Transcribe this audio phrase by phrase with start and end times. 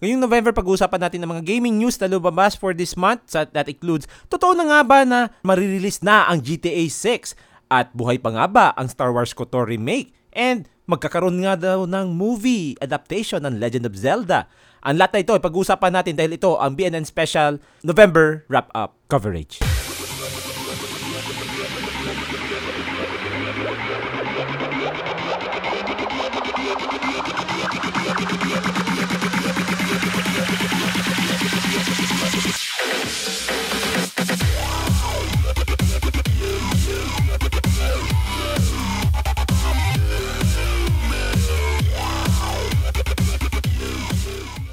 [0.00, 3.36] Ngayong November, pag-uusapan natin ng mga gaming news na lumabas for this month.
[3.36, 7.36] That includes, totoo na nga ba na marirelease na ang GTA 6?
[7.68, 10.16] At buhay pa nga ba ang Star Wars KOTOR remake?
[10.32, 14.48] And magkakaroon nga daw ng movie adaptation ng Legend of Zelda.
[14.80, 19.60] Ang lahat na ito ay pag-uusapan natin dahil ito ang BNN Special November Wrap-Up coverage.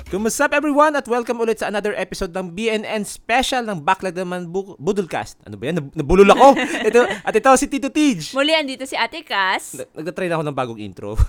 [0.08, 4.80] Kumusta everyone at welcome ulit sa another episode ng BNN Special ng Backlog naman Bu-
[4.80, 5.36] Budulcast.
[5.44, 5.84] Ano ba yan?
[5.84, 6.56] Nab- Nabulol ako.
[6.88, 8.32] ito, at ito si Tito Tej.
[8.32, 9.76] Muli, andito si Ate Cass.
[9.76, 11.20] Nag- Nagtatry na ako ng bagong intro.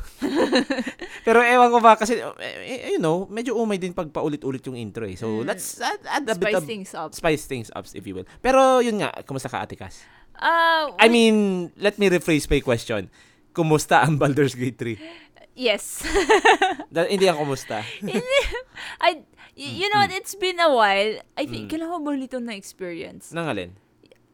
[1.27, 5.11] Pero ewan ko ba kasi, eh, you know, medyo umay din pag paulit-ulit yung intro
[5.11, 5.19] eh.
[5.19, 6.63] So, let's add, add a bit Spice of...
[6.63, 7.11] things up.
[7.11, 8.31] Spice things up, if you will.
[8.39, 10.07] Pero yun nga, kumusta ka Ate Cass?
[10.39, 13.11] Uh, I mean, let me rephrase my question.
[13.51, 15.28] Kumusta ang Baldur's Gate 3?
[15.59, 16.07] Yes.
[16.95, 17.83] Da- hindi ang kumusta.
[19.03, 21.19] I, you know it's been a while.
[21.35, 21.71] I think, Mm.
[21.75, 23.35] kailangan ba ulit na experience?
[23.35, 23.75] Nangalin?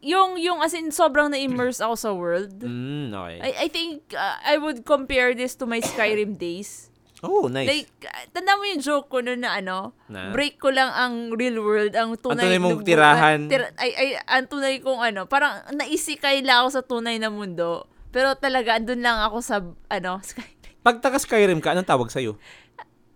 [0.05, 2.61] Yung, yung as in, sobrang na-immerse ako sa world.
[2.61, 3.39] Mm, okay.
[3.41, 6.92] I, I think uh, I would compare this to my Skyrim days.
[7.25, 7.64] oh, nice.
[7.64, 10.28] Like, uh, tanda mo yung joke ko noon na ano, Na?
[10.28, 13.48] break ko lang ang real world, ang tunay, tunay mong tirahan.
[13.48, 17.89] tira- ay, ay, ang tunay kong ano, parang naisikay lang ako sa tunay na mundo.
[18.12, 20.52] Pero talaga, andun lang ako sa, ano, Sky,
[20.84, 22.36] Pag taga Skyrim ka, anong tawag sa'yo?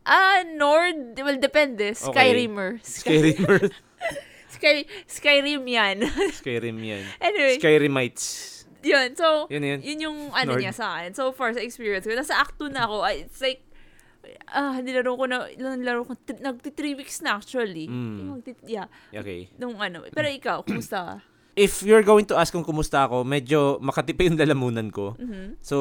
[0.03, 1.93] Ah, Nord, well, depende.
[1.93, 2.81] Skyrimer.
[2.81, 3.61] Sky, Skyrimer.
[4.49, 5.97] Sky, Skyrim yan.
[6.33, 7.05] Skyrim yan.
[7.21, 8.65] anyway, Skyrimites.
[8.81, 9.13] yun.
[9.13, 9.81] So, Yun yun.
[9.85, 10.65] yun yung ano Nord.
[10.65, 11.13] niya sa akin.
[11.13, 12.17] So far, sa experience ko.
[12.17, 13.05] Nasa act 2 na ako.
[13.13, 13.61] It's like,
[14.49, 17.85] ah, nilaro ko na, nilaro ko, t- nagti 3 weeks na actually.
[17.85, 18.33] Mm.
[18.33, 19.53] Yung yeah, Okay.
[19.61, 20.09] nung ano.
[20.09, 21.15] Pero ikaw, kumusta ka?
[21.59, 25.19] If you're going to ask kung kumusta ako, medyo makati pa yung lalamunan ko.
[25.19, 25.59] Mhm.
[25.59, 25.77] So,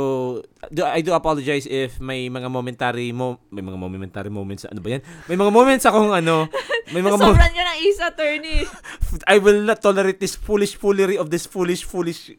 [0.67, 4.97] do, I do apologize if may mga momentary mo may mga momentary moments ano ba
[4.97, 5.05] yan?
[5.29, 6.49] May mga moments akong ano,
[6.89, 8.65] may mga mo- Sobrang ka ng isa, attorney.
[9.31, 12.33] I will not tolerate this foolish foolery of this foolish foolish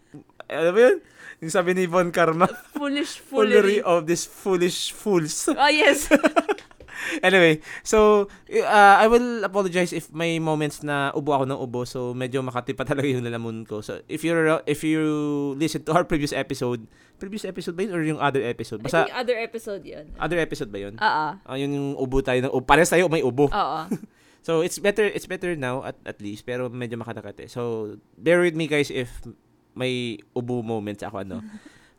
[0.49, 0.99] ano ba yun?
[1.39, 3.87] Yung sabi ni Von Karma, Foolish foolery foolery.
[3.87, 5.47] of this foolish fools.
[5.47, 6.11] Oh, yes.
[7.27, 12.13] anyway, so uh, I will apologize if may moments na ubo ako ng ubo so
[12.13, 13.81] medyo makati pa talaga yung lalamunan ko.
[13.81, 15.03] So if you're if you
[15.57, 18.83] listen to our previous episode, previous episode ba yun or yung other episode?
[18.83, 20.05] I Basta think other episode yun.
[20.19, 20.95] other episode ba yun?
[20.99, 22.53] Ah, Ah, yun yung ubo tayo ng.
[22.63, 23.49] Parehas tayo may ubo.
[23.49, 23.81] Oo.
[24.39, 27.51] So it's better it's better now at at least pero medyo makatakate.
[27.53, 29.11] So bear with me guys if
[29.77, 31.43] may ubo moments ako ano.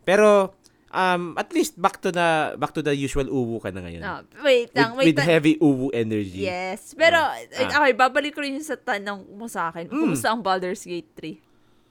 [0.01, 0.55] Pero
[0.89, 4.01] um at least back to the back to the usual ubo ka na ngayon.
[4.01, 5.29] Ah, wait lang, with, wait with lang.
[5.29, 6.43] heavy uwu energy.
[6.43, 6.93] Yes.
[6.93, 7.37] Pero, Ah.
[7.37, 9.85] eh, okay, babalik ko rin sa tanong mo sa akin.
[9.85, 9.95] Mm.
[9.95, 11.37] Kumusta ang Baldur's Gate 3?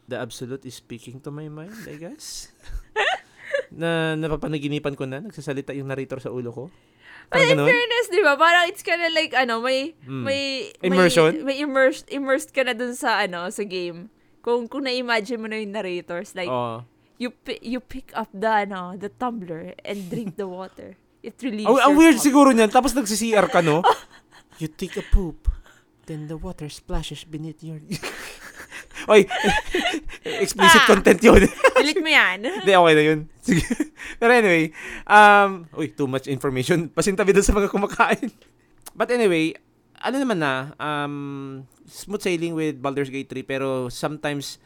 [0.08, 2.48] The absolute is speaking to my mind, I guess.
[3.72, 6.64] na napapanaginipan ko na, nagsasalita yung narrator sa ulo ko.
[7.28, 7.68] But in ganun.
[7.68, 8.40] fairness, di ba?
[8.40, 10.24] Parang it's kinda like, ano, may, Mm.
[10.24, 10.42] may,
[10.80, 11.44] Immersion?
[11.44, 14.08] May, may immersed, immersed ka na dun sa, ano, sa game.
[14.40, 16.80] Kung, kung na-imagine mo na yung narrators, like, Oo.
[17.18, 20.96] You, pi- you pick up the, ano, the tumbler and drink the water.
[21.22, 22.24] It relieves Ang, ang weird thoughts.
[22.24, 23.82] siguro niyan, tapos nagsi-CR ka, no?
[24.62, 25.50] you take a poop,
[26.06, 27.82] then the water splashes beneath your...
[29.10, 29.26] Oy,
[30.26, 30.88] explicit Ah.
[30.90, 31.42] content yun.
[31.74, 32.38] Delete mo yan.
[32.44, 33.20] Hindi, okay na yun.
[33.40, 33.64] Sige.
[34.18, 34.74] Pero anyway,
[35.06, 36.90] um, uy, too much information.
[36.90, 38.28] Pasintabi doon sa mga kumakain.
[38.92, 39.54] But anyway,
[39.98, 41.14] ano naman na, um,
[41.86, 44.58] smooth sailing with Baldur's Gate 3, pero sometimes,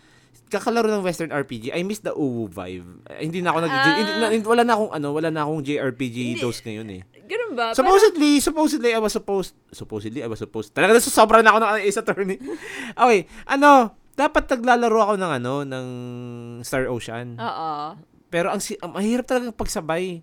[0.53, 3.09] kakalaro ng Western RPG, I miss the UWU vibe.
[3.09, 3.73] Eh, hindi na ako nag...
[3.73, 3.85] Ah.
[3.97, 6.43] hindi- na- wala na akong, ano, wala na akong JRPG Hindi.
[6.45, 7.03] dose ngayon eh.
[7.25, 7.73] Ganun ba?
[7.73, 11.71] Supposedly, supposedly, I was supposed, supposedly, I was supposed, talaga na sobra na ako ng
[11.81, 12.37] ace attorney.
[13.03, 15.87] okay, ano, dapat naglalaro ako ng ano, ng
[16.61, 17.41] Star Ocean.
[17.41, 17.97] Oo.
[18.29, 20.21] Pero ang, si- ang mahirap talaga pagsabay.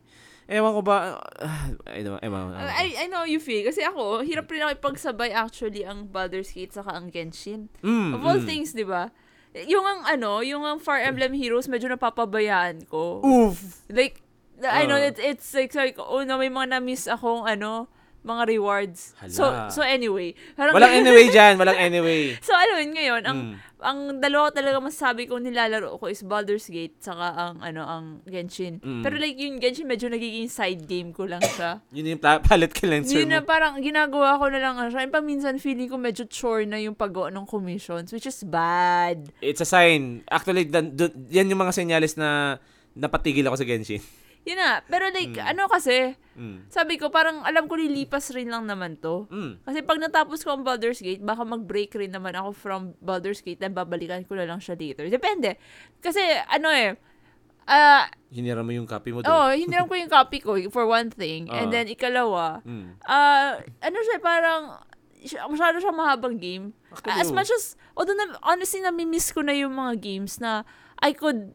[0.49, 2.65] Ewan ko ba, ah, I don't, ewan, ewan.
[2.65, 3.61] I, I know you feel.
[3.61, 7.69] Kasi ako, hirap rin ako ipagsabay actually ang Baldur's Gate saka ang Genshin.
[7.85, 8.49] Mm, Of all mm.
[8.49, 9.13] things, di ba?
[9.55, 13.19] Yung ang ano, yung ang Fire Emblem Heroes, medyo napapabayaan ko.
[13.19, 13.81] Oof.
[13.87, 14.21] Like,
[14.59, 15.07] I know, Uh.
[15.07, 17.87] it's, it's like, sorry, oh no, may mga na-miss akong, ano,
[18.21, 19.15] mga rewards.
[19.17, 19.31] Hala.
[19.31, 20.35] So, so anyway.
[20.53, 22.35] Parang, Walang anyway dyan, walang anyway.
[22.39, 23.55] so, alam ngayon, ang, Mm.
[23.79, 28.83] Ang dalawa talaga masasabi ko nilalaro ko is Baldur's Gate, saka ang, ano, ang Genshin.
[28.83, 29.03] Mm.
[29.03, 31.79] Pero like, yung Genshin, medyo nagiging side game ko lang siya.
[31.95, 33.47] Yun yung pla- palette cleanser Yun na mo.
[33.47, 35.07] parang ginagawa ko na lang ano siya.
[35.07, 39.31] And paminsan feeling ko medyo chore na yung paggawa ng commissions, which is bad.
[39.39, 40.27] It's a sign.
[40.27, 42.59] Actually, dan, dun- yan yung mga senyales na
[42.99, 44.03] napatigil ako sa Genshin.
[44.43, 44.79] Yun na.
[44.83, 45.45] Pero like, Mm.
[45.45, 46.71] ano kasi, Mm.
[46.71, 49.27] sabi ko, parang alam ko lilipas rin lang naman to.
[49.27, 49.59] Mm.
[49.61, 53.59] Kasi pag natapos ko ang Baldur's Gate, baka mag-break rin naman ako from Baldur's Gate
[53.59, 55.05] then babalikan ko na lang siya later.
[55.05, 55.59] Depende.
[55.99, 56.95] Kasi, ano eh,
[57.65, 59.29] ah, Hinira mo yung copy mo doon.
[59.29, 61.45] oh, hiniram ko yung copy ko for one thing.
[61.49, 61.71] And Ah.
[61.71, 62.95] then, ikalawa, Mm.
[63.03, 64.79] ah, ano siya, parang,
[65.51, 66.71] masyado siya mahabang game.
[66.89, 67.35] Actually, As oo.
[67.35, 70.63] much as, although na, honestly, nami-miss ko na yung mga games na
[70.99, 71.51] I could,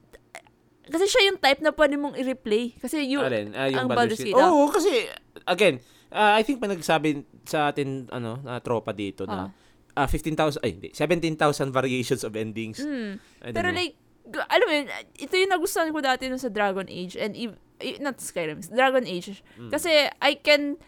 [0.89, 2.77] kasi siya yung type na pwede mong i-replay.
[2.77, 3.53] Kasi yung, Alin?
[3.57, 4.37] Ah, yung ang Baldur's Baldur's Gate.
[4.37, 5.09] Oo, kasi,
[5.49, 5.81] again,
[6.13, 9.51] ah, I think pa nagsabi sa atin, ano, na tropa dito na,
[9.95, 12.83] ah 15,000, ay hindi, 17,000 variations of endings.
[12.83, 13.23] Mm.
[13.55, 13.79] Pero know.
[13.79, 13.95] like,
[14.51, 14.87] alam mo yun,
[15.21, 19.45] ito yung nagustuhan ko dati nung sa Dragon Age and eh, not Skyrim, Dragon Age.
[19.61, 19.71] Mm.
[19.71, 20.81] Kasi I can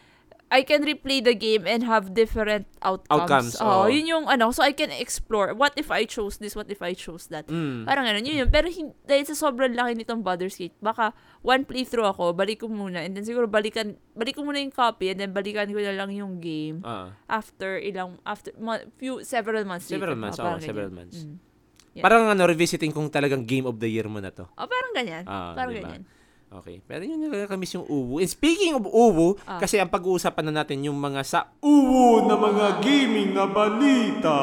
[0.48, 3.52] I can replay the game and have different Outcomes, outcomes.
[3.58, 3.66] oo.
[3.66, 5.50] Oo, yun yung ano, so I can explore.
[5.52, 6.54] What if I chose this?
[6.54, 7.50] What if I chose that?
[7.50, 7.82] Mm.
[7.82, 8.48] Parang ano, yun yun.
[8.48, 11.10] Pero hin- dahil sa sobrang laki nitong Baldur's Gate, baka
[11.42, 15.10] one playthrough ako, balik ko muna, and then siguro balikan, balik ko muna yung copy,
[15.10, 17.10] and then balikan ko na lang yung game Ah.
[17.26, 20.22] after ilang, after, mo- few, several months Several later.
[20.22, 21.10] months, parang oo, several ganyan.
[21.10, 21.18] months.
[21.20, 21.36] Mm.
[21.90, 22.04] Yeah.
[22.04, 24.46] Parang ano, revisiting kung talagang game of the year mo na to.
[24.46, 25.24] Oh, parang ganyan.
[25.24, 25.90] Ah, parang diba?
[25.90, 26.02] ganyan.
[26.56, 26.80] Okay.
[26.82, 28.16] Pero yun yung nakakamiss yung uwu.
[28.16, 29.60] And speaking of uwu, Ah.
[29.60, 34.34] kasi ang pag-uusapan na natin yung mga sa uwu na mga gaming na balita.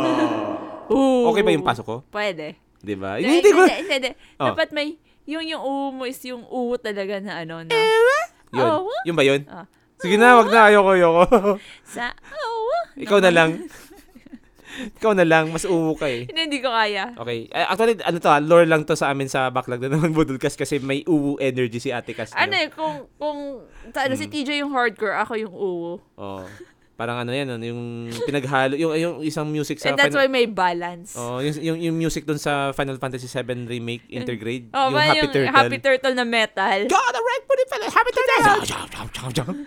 [0.93, 1.25] Ooh.
[1.27, 1.95] okay ba yung pasok ko?
[2.07, 2.59] Pwede.
[2.77, 3.17] Di ba?
[3.17, 3.61] Hindi, Hindi ko.
[3.63, 4.11] hindi, hindi, hindi.
[4.43, 4.51] Oh.
[4.51, 7.71] Dapat may, yung yung uwo mo is yung uwo talaga na ano na.
[8.51, 8.61] Yun.
[8.61, 8.91] Oo.
[9.07, 9.41] Yun ba yun?
[9.47, 9.65] Ah.
[9.97, 10.67] Sige na, wag na.
[10.67, 11.23] Ayoko, ayoko.
[11.95, 12.77] Sa uwo.
[12.93, 13.49] Ikaw na lang.
[14.97, 15.49] Ikaw na lang.
[15.49, 16.25] Mas uwu ka eh.
[16.25, 17.13] Hindi, hindi ko kaya.
[17.13, 17.47] Okay.
[17.47, 20.55] Eh, actually, ano to, ah, lore lang to sa amin sa backlog na naman Budulcast
[20.55, 22.33] kasi may uwu energy si Ate Cas.
[22.33, 23.61] Ano eh, kung, kung,
[23.91, 24.33] sa, ano, si Mm.
[24.33, 25.93] TJ yung hardcore, ako yung uwo.
[26.15, 26.45] Oh.
[26.93, 27.81] Parang ano yan, ano, yung
[28.21, 31.17] pinaghalo, yung, yung isang music sa And that's why Final, may balance.
[31.17, 35.17] oh, yung, yung, yung music dun sa Final Fantasy 7 Remake Intergrade, Oh, yung Happy
[35.17, 35.51] yung Turtle.
[35.51, 36.85] Happy Turtle na metal.
[36.85, 39.57] God, a rank for the Happy Turtle!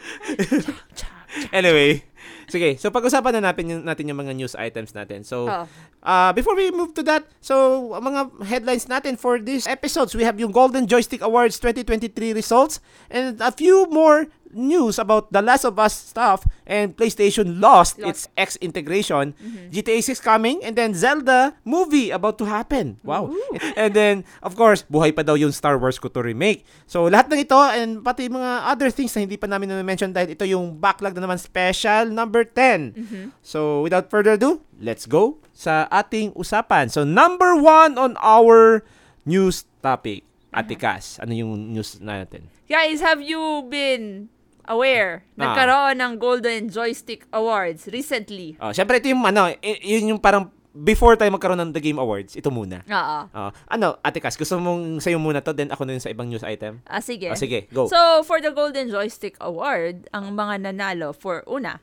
[1.53, 2.03] anyway,
[2.49, 2.79] sige.
[2.79, 5.23] So, pag-usapan na natin yung, natin yung mga news items natin.
[5.23, 5.65] So, Oh.
[6.07, 10.39] Uh, before we move to that, so mga headlines natin for this episodes, we have
[10.39, 12.79] yung Golden Joystick Awards 2023 results
[13.11, 18.09] and a few more news about The Last of Us stuff and PlayStation lost, Lost.
[18.09, 19.35] its X integration,
[19.71, 22.99] GTA 6 coming, and then Zelda movie about to happen.
[23.03, 23.33] Wow.
[23.81, 26.67] and then, of course, buhay pa daw yung Star Wars ko to remake.
[26.87, 30.35] So, lahat ng ito and pati mga other things na hindi pa namin na-mention dahil
[30.35, 33.35] ito yung backlog na naman special number 10.
[33.41, 36.93] So, without further ado, let's go sa ating usapan.
[36.93, 38.85] So, number one on our
[39.25, 40.23] news topic.
[40.57, 42.49] Ate Cass, ano yung news natin?
[42.65, 44.33] Guys, have you been
[44.67, 45.23] aware?
[45.35, 45.51] Ah.
[45.51, 48.55] Nagkaroon ng Golden Joystick Awards recently.
[48.59, 52.37] Oh, syempre ito yung ano, yun yung parang before tayo magkaroon ng The Game Awards,
[52.37, 52.85] ito muna.
[52.85, 53.19] Oo.
[53.33, 56.29] Oh, ano, Ate Cass, gusto mong sa'yo muna to, then ako na yun sa ibang
[56.29, 56.85] news item?
[56.85, 57.33] Ah, sige.
[57.33, 57.89] Ah, sige, go.
[57.89, 57.97] So,
[58.29, 61.81] for the Golden Joystick Award, ang mga nanalo for una,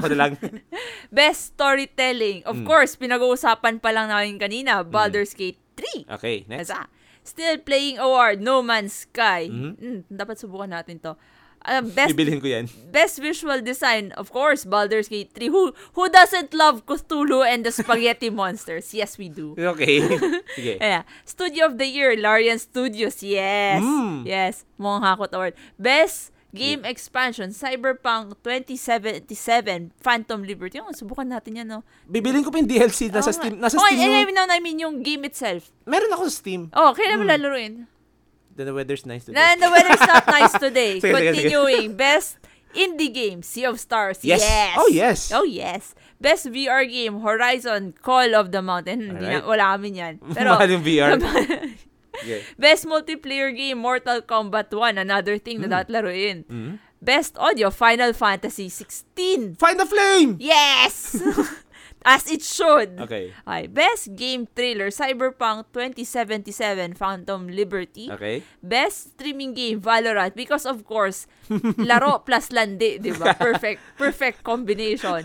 [0.00, 0.32] ako na lang.
[1.12, 2.40] Best Storytelling.
[2.48, 2.66] Of Mm.
[2.66, 6.08] course, pinag-uusapan pa lang namin kanina, Baldur's Gate 3.
[6.08, 6.72] Okay, next.
[6.72, 6.88] Asa?
[7.22, 9.46] Still Playing Award, No Man's Sky.
[9.46, 9.72] Mhm.
[9.78, 11.14] Mm, dapat subukan natin to.
[11.62, 12.66] Ah, best Bibilhin ko yan.
[12.90, 15.46] Best Visual Design, of course, Baldur's Gate 3.
[15.46, 18.90] Who who doesn't love Cthulhu and the Spaghetti Monsters?
[18.90, 19.54] Yes, we do.
[19.54, 20.02] Okay.
[20.58, 20.82] Sige.
[20.82, 21.06] Yeah.
[21.22, 23.22] Studio of the Year, Larian Studios.
[23.22, 23.78] Yes.
[23.78, 24.26] Mm.
[24.26, 24.66] Yes.
[24.74, 25.54] Mukhang hakot award.
[25.78, 30.76] Best Game Expansion, Cyberpunk 2077, Phantom Liberty.
[30.84, 31.80] Yung subukan natin yan, no?
[32.04, 33.08] Bibilhin ko pa yung DLC.
[33.08, 33.56] Nasa Oo Steam.
[33.56, 34.28] Nasa oh, Steam and, yung...
[34.28, 35.72] and, no, I mean yung game itself.
[35.88, 36.68] Meron ako sa Steam.
[36.76, 37.32] Oh, kailan mo Mm.
[37.32, 37.74] lalaruin?
[38.52, 39.40] Then the weather's nice today.
[39.40, 41.00] Na, the weather's not nice today.
[41.02, 41.56] Sige, sige, sige.
[41.56, 41.96] Continuing.
[41.96, 42.36] Best
[42.76, 44.20] Indie Game, Sea of Stars.
[44.20, 44.44] Yes.
[44.44, 44.76] Yes.
[44.76, 45.18] Oh, yes.
[45.32, 45.82] Oh, yes.
[46.20, 49.16] Best VR game, Horizon Call of the Mountain.
[49.16, 50.20] Hindi na, wala kami yan.
[50.36, 51.16] Pero, Mahal yung VR.
[52.20, 52.44] Okay.
[52.60, 55.00] Best multiplayer game, Mortal Kombat 1.
[55.00, 56.44] Another thing na dapat laruin.
[56.46, 56.76] Mm.
[57.02, 59.58] Best audio, Final Fantasy 16.
[59.58, 60.38] Find the flame!
[60.38, 61.18] Yes!
[62.04, 62.98] As it should.
[63.00, 63.30] Okay.
[63.46, 63.62] Okay.
[63.70, 68.10] Best game trailer, Cyberpunk 2077, Phantom Liberty.
[68.10, 68.42] Okay.
[68.62, 70.34] Best streaming game, Valorant.
[70.34, 71.26] Because of course,
[71.78, 73.34] laro plus landi, di ba?
[73.38, 75.22] Perfect, perfect combination.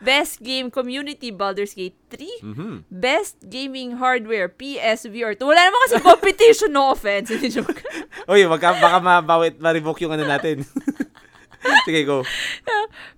[0.00, 2.40] Best game community, Baldur's Gate 3.
[2.40, 2.72] Mhm.
[2.88, 5.44] Best gaming hardware, PSVR 2.
[5.44, 7.28] Wala naman kasi competition, no offense.
[7.28, 7.84] Hindi joke.
[8.24, 10.64] Uy, baka, baka mabawit, ma-revoke yung ano natin.
[11.84, 12.24] Sige, go.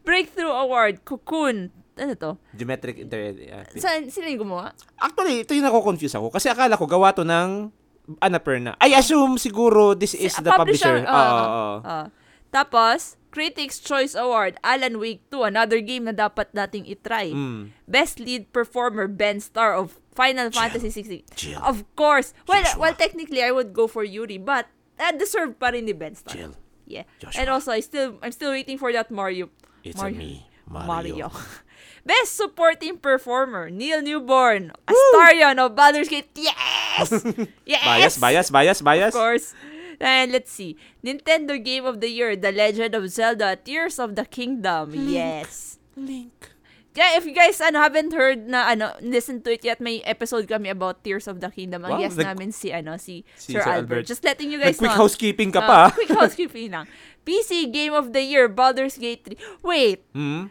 [0.02, 1.70] Breakthrough Award, Cocoon.
[2.02, 2.30] Ano to?
[2.50, 3.78] Geometric Interactive.
[3.78, 4.74] Saan, sila yung gumawa?
[4.98, 6.34] Actually, ito yung nako-confuse ako.
[6.34, 7.70] Kasi akala ko gawa to ng
[8.18, 8.74] Annapurna.
[8.82, 11.06] I assume siguro this is Si- the publisher.
[11.06, 11.46] Oo, Oo, oo.
[11.46, 11.74] oo.
[11.78, 12.04] Oo.
[12.50, 17.32] Tapos, Critics' Choice Award, Alan Wake 2, another game na dapat nating itry.
[17.32, 17.72] Mm.
[17.88, 21.24] Best Lead Performer, Ben Starr of Final Fantasy 16.
[21.32, 21.56] Jill.
[21.64, 22.36] Of course.
[22.44, 22.76] Well, Joshua.
[22.76, 24.68] well, technically, I would go for Yuri, but
[25.00, 26.34] uh, deserve pa rin ni Ben Starr.
[26.36, 26.52] Chill.
[26.84, 27.08] Yeah.
[27.16, 27.40] Joshua.
[27.40, 29.48] And also, I still, I'm still waiting for that Mario.
[29.80, 30.12] It's Mario.
[30.12, 30.30] a me,
[30.68, 30.86] Mario.
[30.86, 31.26] Mario.
[32.04, 34.72] Best Supporting Performer, Neil Newborn.
[34.90, 36.26] Astarion of Baldur's Gate.
[36.34, 37.14] Yes!
[37.64, 37.84] yes!
[37.86, 39.14] Bias, bias, bias, bias.
[39.14, 39.54] Of course.
[40.02, 40.74] And let's see.
[41.04, 44.90] Nintendo Game of the Year, The Legend of Zelda, Tears of the Kingdom.
[44.94, 45.78] Yes.
[45.94, 46.50] Link.
[46.92, 50.44] Yeah, if you guys ano, haven't heard na ano, listen to it yet, may episode
[50.44, 51.86] kami about Tears of the Kingdom.
[51.86, 54.04] Ang Wow, guest namin si ano si, Si Sir, Sir Albert.
[54.04, 54.04] Albert.
[54.10, 54.90] Just letting you guys know.
[54.92, 55.80] housekeeping ka Uh, pa.
[55.94, 56.84] quick housekeeping lang.
[57.24, 59.38] PC Game of the Year, Baldur's Gate 3.
[59.64, 60.04] Wait.
[60.12, 60.50] Hmm?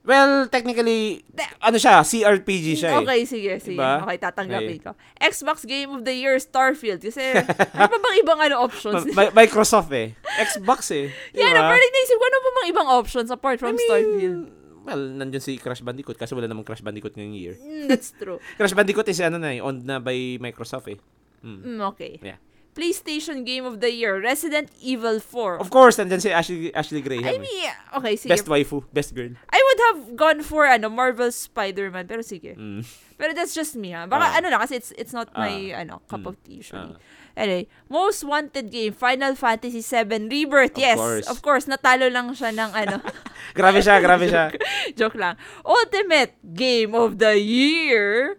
[0.00, 1.20] Well, technically,
[1.60, 3.00] ano siya, CRPG siya eh.
[3.04, 3.76] Okay, sige, sige.
[3.76, 4.00] Diba?
[4.00, 4.80] Okay, tatanggapin Okay.
[4.80, 4.96] ko.
[5.20, 7.04] Xbox Game of the Year, Starfield.
[7.04, 9.04] Kasi, ano pa bang ibang ano options?
[9.12, 10.16] Ma- Mi- Microsoft eh.
[10.40, 11.12] Xbox eh.
[11.36, 11.60] yeah, Diba?
[11.60, 14.40] na, pero naisip ko, ano pa bang ibang options apart from I mean, Starfield?
[14.80, 17.54] Well, nandyan si Crash Bandicoot kasi wala namang Crash Bandicoot ngayong year.
[17.60, 18.40] Mm, that's true.
[18.56, 20.96] Crash Bandicoot is ano na eh, owned na by Microsoft eh.
[21.44, 21.76] Mm.
[21.76, 22.16] Mm, okay.
[22.24, 22.40] Yeah.
[22.74, 25.58] PlayStation Game of the Year, Resident Evil 4.
[25.58, 27.42] Of course, nandyan si Ashley, Ashley Graham I eh.
[27.42, 28.30] mean, okay, sige.
[28.30, 29.34] Best waifu, best girl.
[29.50, 32.54] I would have gone for ano Marvel Spider-Man, pero sige.
[32.54, 32.86] Mm.
[33.18, 34.06] Pero that's just me, ha.
[34.06, 34.38] Baka Ah.
[34.40, 35.82] ano na, kasi it's, it's not my Ah.
[35.84, 36.30] ano cup Mm.
[36.30, 36.94] of tea usually.
[36.94, 37.18] Ah.
[37.36, 40.74] Anyway, most wanted game, Final Fantasy 7 Rebirth.
[40.76, 41.26] Of yes, course.
[41.30, 42.96] of course, natalo lang siya ng ano.
[43.58, 44.50] Grabe siya, grabe siya.
[44.98, 45.38] joke lang.
[45.62, 48.36] Ultimate Game of the Year,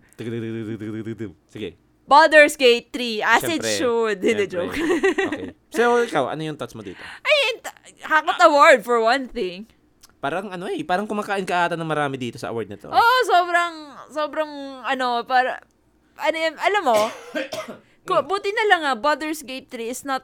[1.51, 1.75] Sige.
[2.10, 4.17] Baldur's Gate 3, as it Siyempre, should.
[4.25, 4.75] Hindi joke.
[4.75, 5.55] Okay.
[5.72, 7.00] So, ikaw, ano yung thoughts mo dito?
[7.24, 7.62] Ay,
[8.03, 9.70] Hakot Award for one thing.
[10.22, 12.89] Parang ano eh, parang kumakain ka ata ng marami dito sa award na to.
[12.93, 13.74] Oo, sobrang,
[14.13, 14.51] sobrang,
[14.86, 15.62] ano, para,
[16.22, 16.98] ano alam mo,
[18.08, 20.22] ku- buti na lang nga, Baldur's Gate 3 is not,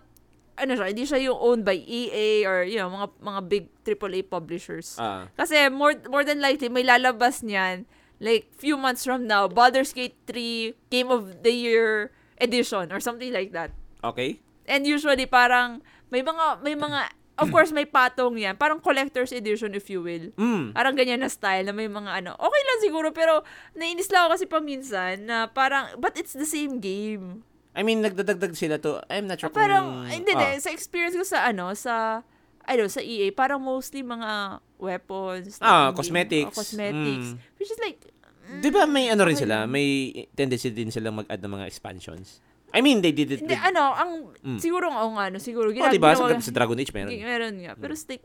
[0.57, 4.22] ano siya, hindi siya yung owned by EA or, you know, mga, mga big AAA
[4.25, 4.98] publishers.
[5.01, 5.29] Ah.
[5.34, 10.15] Kasi more, more than likely, may lalabas niyan, like, few months from now, Baldur's Gate
[10.27, 13.71] 3 Game of the Year edition or something like that.
[14.03, 14.39] Okay?
[14.67, 15.81] And usually, parang,
[16.12, 18.57] may mga, may mga, of course, may patong yan.
[18.57, 20.33] Parang collector's edition, if you will.
[20.36, 20.74] Mm.
[20.74, 22.31] Parang ganyan na style na may mga ano.
[22.36, 23.45] Okay lang siguro, pero
[23.77, 27.45] nainis lang ako kasi paminsan na parang, but it's the same game.
[27.77, 29.05] I mean, nagdadagdag sila to.
[29.05, 30.09] I'm not sure Parang, kung...
[30.09, 30.50] hindi, ah.
[30.50, 30.65] hindi.
[30.65, 32.25] Sa experience ko sa ano, sa,
[32.67, 35.57] ano, sa EA, parang mostly mga weapons.
[35.57, 36.51] Ah, like, cosmetics.
[36.51, 37.27] oh, cosmetics.
[37.33, 37.38] Mm.
[37.57, 38.00] Which is like,
[38.45, 39.63] mm, Di ba may ano rin sila?
[39.65, 42.43] May tendency din silang mag-add ng mga expansions.
[42.75, 44.12] I mean, they did it hindi, ano, ang,
[44.43, 44.59] Mm.
[44.59, 46.12] siguro nga, oo nga, no, siguro, Oh, ginag- di ba?
[46.13, 47.15] Sa, sa Dragon Age meron.
[47.15, 47.74] Meron nga.
[47.74, 48.21] Pero stick,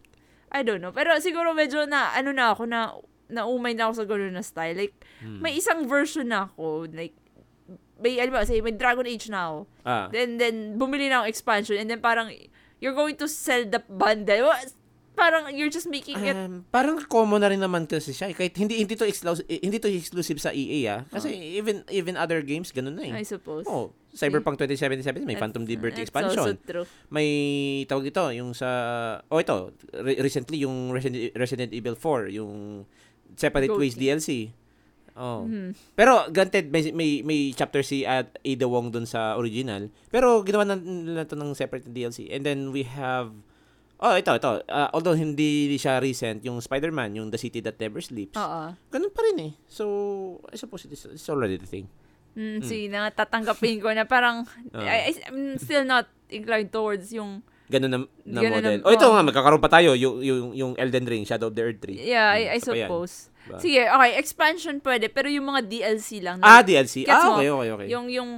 [0.50, 0.90] I don't know.
[0.90, 2.90] Pero siguro medyo na, ano na ako, na,
[3.30, 4.76] naumay na ako sa gano'n na style.
[4.76, 5.38] Like, Hmm.
[5.40, 7.14] may isang version na ako, like,
[8.02, 9.58] may, alam ba, say, may Dragon Age na ako.
[9.86, 10.06] Ah.
[10.10, 12.34] Then, then, bumili na ako expansion, and then parang,
[12.82, 14.50] you're going to sell the bundle.
[15.12, 18.32] Parang, you're just making it, Um, parang common na rin naman kasi siya.
[18.32, 18.34] eh.
[18.34, 21.00] Kahit hindi hindi to exclusive hindi to exclusive sa EA ah.
[21.06, 23.22] Kasi even even other games ganun na I eh.
[23.22, 23.68] suppose.
[23.68, 26.40] Oh, Cyberpunk 2077 may That's- Phantom Liberty that's expansion.
[26.40, 26.88] also true.
[27.08, 27.28] May
[27.84, 28.68] tawag ito yung sa
[29.28, 32.84] Oh ito, re- recently yung Resident, Resident Evil 4, yung
[33.36, 33.94] Separate Go Ways.
[33.94, 34.48] DLC.
[35.12, 35.44] Oh.
[35.44, 35.76] Mhm.
[35.92, 39.92] Pero granted may, may may chapter si at Ada Wong dun sa original.
[40.08, 42.32] Pero ginawa na nila to ng separate DLC.
[42.32, 43.32] And then we have
[44.02, 44.66] Oh, ito, ito.
[44.66, 48.34] Uh, although hindi siya recent, yung Spider-Man, yung The City That Never Sleeps.
[48.34, 48.74] Oo.
[48.90, 49.52] Ganun pa rin eh.
[49.70, 49.86] So,
[50.50, 51.86] I suppose it is, it's already the thing.
[52.34, 54.42] Mm, Sige na, tatanggapin ko na parang.
[54.74, 58.76] I, I- I'm still not inclined towards yung, Ganun na, na Ganun model.
[58.78, 59.94] na- oh, ito nga, magkakaroon pa tayo.
[59.94, 61.94] Yung, yung, yung Elden Ring, Shadow of the Earth 3.
[61.96, 62.86] yeah, I, I Hmm, isa pa yan.
[62.86, 63.14] suppose.
[63.42, 63.58] Diba?
[63.58, 66.38] Sige, okay, expansion pwede, pero yung mga DLC lang.
[66.40, 67.02] Ah, like, DLC.
[67.04, 67.86] Ah, okay, okay, okay.
[67.90, 68.30] Yung, yung,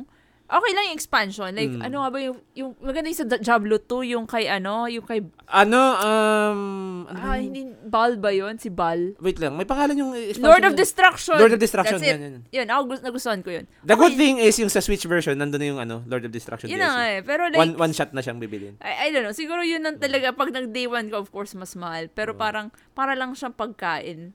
[0.46, 1.50] okay lang yung expansion.
[1.50, 1.82] Like, Mm.
[1.82, 5.24] ano nga ba yung, yung, maganda yung sa Diablo 2, yung kay ano, yung kay,
[5.46, 6.60] Ano, um...
[7.06, 8.56] Ano ah, hindi, Bal ba yun?
[8.56, 9.14] Si Bal?
[9.18, 10.80] Wait lang, may pangalan yung expansion Lord of niya.
[10.80, 11.36] Destruction!
[11.36, 12.16] Lord of Destruction, That's it.
[12.16, 12.36] yan, yan.
[12.50, 13.64] Yun, ako gus- nagustuhan ko yun.
[13.82, 16.30] The good Okay, thing is yung sa Switch version, nandun na yung ano, Lord of
[16.30, 16.88] Destruction Yun DLC.
[16.88, 17.20] na eh.
[17.20, 18.76] Pero like, one, one shot na siyang bibilin.
[18.78, 21.72] I, I don't know, siguro yun ang talaga, pag nag-day one ko, of course, mas
[21.74, 22.08] mahal.
[22.08, 24.32] Pero parang, para lang siyang pagkain.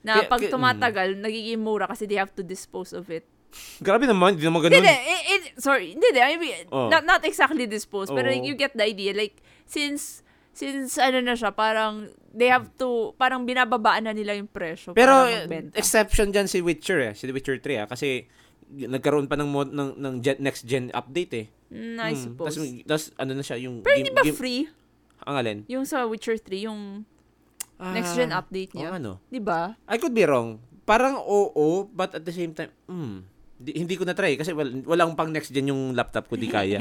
[0.00, 3.26] Na Kaya- pag kaya- tumatagal, nagiging mura kasi they have to dispose of it.
[3.78, 4.76] Grabe naman, hindi naman ganun.
[4.76, 6.88] hindi, it, it- sorry, hindi, I mean, Oh.
[6.88, 8.32] not, not exactly dispose, pero Oo.
[8.32, 9.10] like, you get the idea.
[9.10, 14.46] Like, since, since, ano na siya, parang, they have to, parang binababaan na nila yung
[14.46, 15.26] presyo Pero
[15.72, 18.28] exception dyan si Witcher eh, si Witcher 3 ah, kasi
[18.68, 21.46] nagkaroon pa ng mod ng, ng gen, next gen update eh.
[21.68, 22.54] Mm, I Hmm, suppose.
[22.84, 24.68] Tas ano na siya yung pero hindi ba free?
[25.20, 25.58] ang alin?
[25.66, 27.04] Yung sa Witcher 3, yung
[27.78, 28.92] next gen Ah, update niya.
[28.94, 29.24] ano?
[29.24, 29.72] Di ba?
[29.84, 30.60] I could be wrong.
[30.84, 33.24] Parang oo, but at the same time, hmm,
[33.58, 36.46] di, hindi ko na try kasi wal, walang pang next gen yung laptop ko di
[36.46, 36.78] kaya.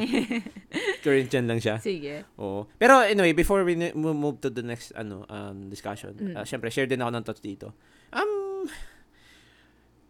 [1.04, 1.78] Current gen lang siya.
[1.78, 2.24] Sige.
[2.38, 2.70] Oo.
[2.72, 6.34] Pero anyway, before we mo- move to the next ano um discussion, Mm.
[6.34, 7.74] ah, syempre share din ako ng thoughts dito.
[8.10, 8.70] Um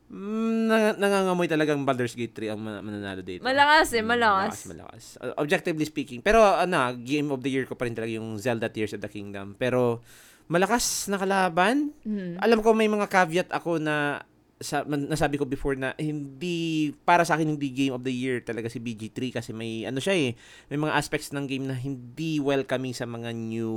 [0.08, 3.44] Mm, nang- nangangamoy talagang Baldur's Gate 3 ang man- mananalo dito.
[3.44, 4.56] Malakas eh, Mm, malakas.
[4.66, 5.04] malakas.
[5.20, 6.24] Uh, objectively speaking.
[6.24, 9.12] Pero ano, game of the year ko pa rin talaga yung Zelda Tears of the
[9.12, 9.60] Kingdom.
[9.60, 10.00] Pero
[10.48, 11.92] malakas na kalaban.
[12.02, 12.40] Mhm.
[12.40, 14.24] Alam ko may mga caveat ako na
[14.58, 18.66] sa, nasabi ko before na hindi para sa akin hindi game of the year talaga
[18.66, 20.32] si BG3 kasi may ano siya eh
[20.68, 23.74] may mga aspects ng game na hindi welcoming sa mga new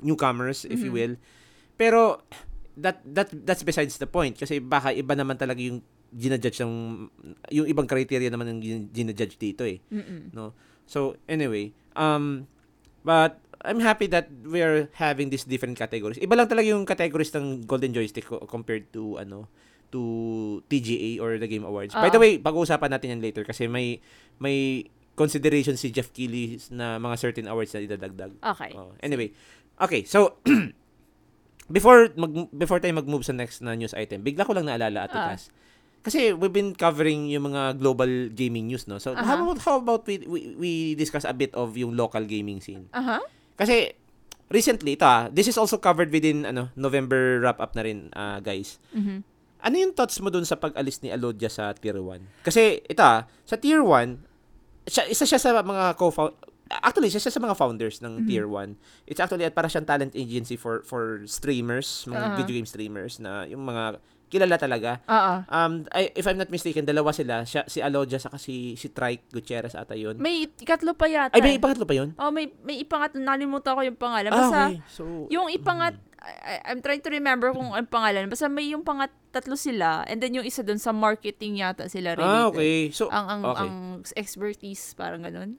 [0.00, 0.96] newcomers if you Mhm.
[0.96, 1.14] will
[1.74, 2.20] pero
[2.76, 6.74] that that that's besides the point kasi baka iba naman talaga yung ginajudge ng
[7.48, 10.36] yung ibang criteria naman ng gin- ginajudge dito eh Mm-mm.
[10.84, 12.50] So anyway, um
[13.06, 16.16] but I'm happy that we're having these different categories.
[16.16, 19.46] Iba lang talaga yung categories ng Golden Joystick co- compared to ano
[19.90, 20.02] to
[20.66, 21.92] TGA or the Game Awards.
[21.92, 22.22] By the Oo.
[22.22, 23.98] way, pag-uusapan natin yan later kasi may
[24.38, 28.32] may consideration si Jeff Keighley na mga certain awards na idadagdag.
[28.40, 28.72] Okay.
[28.72, 29.34] Oh, anyway,
[29.76, 30.40] okay, so
[31.68, 35.14] before mag before tayo mag-move sa next na news item, bigla ko lang naalala Ate
[35.14, 35.26] Ah.
[35.34, 35.52] Cass.
[36.00, 38.96] Kasi we've been covering yung mga global gaming news, no?
[38.96, 39.44] So how Aha.
[39.44, 42.88] about how about we, we we discuss a bit of yung local gaming scene?
[42.96, 43.20] Aha.
[43.60, 43.92] Kasi
[44.48, 48.80] recently ah, this is also covered within ano November wrap up na rin ah, guys.
[48.96, 49.20] Mhm.
[49.60, 52.42] Ano yung thoughts mo dun sa pag-alis ni Alodia sa Tier 1?
[52.42, 56.10] Kasi ito ah, sa Tier 1, siya, isa siya sa mga co
[56.70, 58.26] Actually, siya, siya sa mga founders ng Mhm.
[58.30, 58.78] Tier 1.
[59.04, 62.36] It's actually at para siyang talent agency for for streamers, mga Ah.
[62.38, 63.98] video game streamers na yung mga
[64.30, 65.02] kilala talaga.
[65.10, 65.34] Oo.
[65.50, 67.42] Um, I, if I'm not mistaken, dalawa sila.
[67.42, 70.22] Siya, si Alodia saka si, si Trike Gutierrez ata yun.
[70.22, 71.34] May ikatlo pa yata.
[71.34, 71.58] Ay, may eh.
[71.58, 72.14] ipangatlo pa yun?
[72.14, 74.30] Oh, may may ipangat nalimutan ko yung pangalan.
[74.30, 74.78] Ah, Basta okay.
[74.86, 78.28] So, yung ipangat I, I'm trying to remember kung ang pangalan.
[78.28, 82.12] Basta may yung pangat tatlo sila and then yung isa doon sa marketing yata sila
[82.12, 82.36] related.
[82.36, 82.92] ah, okay.
[82.92, 83.60] So, Ang ang okay.
[83.62, 83.72] ang
[84.14, 85.56] expertise parang ganun.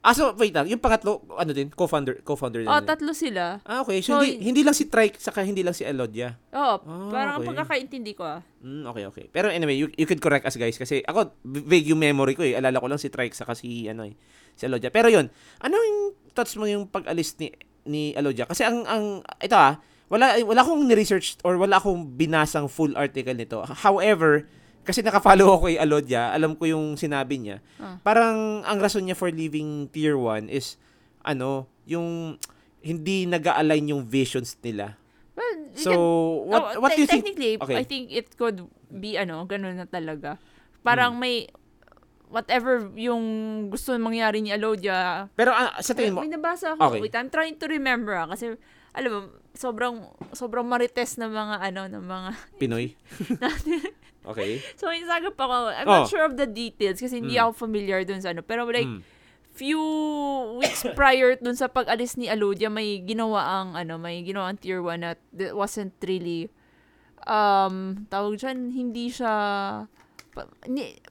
[0.00, 0.64] Ah, so, wait lang.
[0.64, 1.68] Yung pangatlo, ano din?
[1.68, 2.72] Co-founder, co-founder din.
[2.72, 3.60] Oh, tatlo sila.
[3.68, 4.00] Ah, okay.
[4.00, 6.40] So, So, hindi, hindi lang si Trike, saka hindi lang si Elodia.
[6.56, 7.48] Oh, Ah, parang ang okay.
[7.52, 8.40] pagkakaintindi ko ah.
[8.64, 9.24] Mm, okay, okay.
[9.28, 12.56] Pero anyway, you, you could correct us guys kasi ako, vague yung memory ko eh.
[12.56, 14.16] Alala ko lang si Trike saka si, ano eh,
[14.56, 14.88] si Elodia.
[14.88, 15.28] Pero yun,
[15.60, 17.52] ano yung thoughts mo yung pag-alis ni,
[17.84, 18.48] ni Elodia?
[18.48, 19.04] Kasi ang, ang,
[19.36, 19.76] ito ah,
[20.10, 23.62] wala, wala akong ni-research or wala akong binasang full article nito.
[23.62, 24.44] However,
[24.82, 27.56] kasi nakafollow ako kay Alodia, alam ko yung sinabi niya.
[27.78, 28.02] Ah.
[28.02, 30.74] Parang ang rason niya for leaving tier 1 is
[31.22, 32.36] ano, yung
[32.80, 34.98] hindi nag-align yung visions nila.
[35.38, 37.22] Well, So, can- what oh, what do you think?
[37.22, 37.76] Technically, Okay.
[37.78, 40.40] I think it could be ano, ganun na talaga.
[40.82, 41.22] Parang Hmm.
[41.22, 41.46] may
[42.30, 43.22] whatever yung
[43.68, 45.28] gusto mangyari ni Alodia.
[45.34, 46.96] Pero ah, sa tingin mo, May nabasa ako.
[46.96, 47.00] Okay.
[47.04, 48.54] Wait, I'm trying to remember ah, kasi
[48.94, 49.18] alam mo,
[49.52, 52.86] sobrang sobrang marites na mga ano, ng mga Pinoy?
[54.30, 54.60] okay.
[54.76, 55.94] So, yung sagap ako, I'm Oh.
[56.02, 57.42] not sure of the details kasi hindi Mm.
[57.44, 58.40] ako familiar dun sa ano.
[58.40, 59.02] Pero like, Mm.
[59.50, 59.80] few
[60.56, 64.78] weeks prior dun sa pag-alis ni Alodia, may ginawa ang, ano, may ginawa ang tier
[64.80, 66.48] 1 na that wasn't really,
[67.26, 69.34] um, tawag dyan, hindi siya,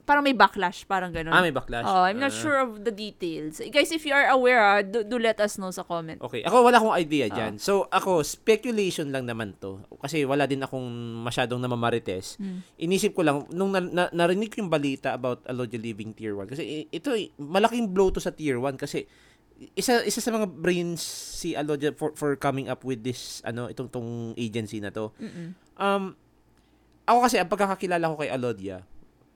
[0.02, 1.30] parang may backlash, parang ganun.
[1.30, 1.84] Ah, may backlash.
[1.84, 2.40] Oh, I'm not Ah.
[2.40, 3.60] sure of the details.
[3.70, 6.18] Guys, if you are aware, ah, do, do let us know sa comment.
[6.20, 6.42] Okay.
[6.42, 7.36] Ako wala akong idea Ah.
[7.36, 7.54] dyan.
[7.58, 9.84] So, ako, speculation lang naman to.
[9.96, 10.88] Kasi wala din akong
[11.22, 12.36] masyadong namamarites.
[12.36, 12.60] Mm.
[12.80, 16.48] Inisip ko lang, nung na, na- narinig ko yung balita about Alodia leaving Tier 1,
[16.48, 19.06] kasi ito, malaking blow to sa Tier 1 kasi
[19.76, 21.04] isa isa sa mga brains
[21.36, 25.12] si Alodia for, for coming up with this ano itong tong agency na to.
[25.20, 25.52] Mm-mm.
[25.76, 26.16] Um
[27.04, 28.88] ako kasi ang pagkakakilala ko kay Alodia,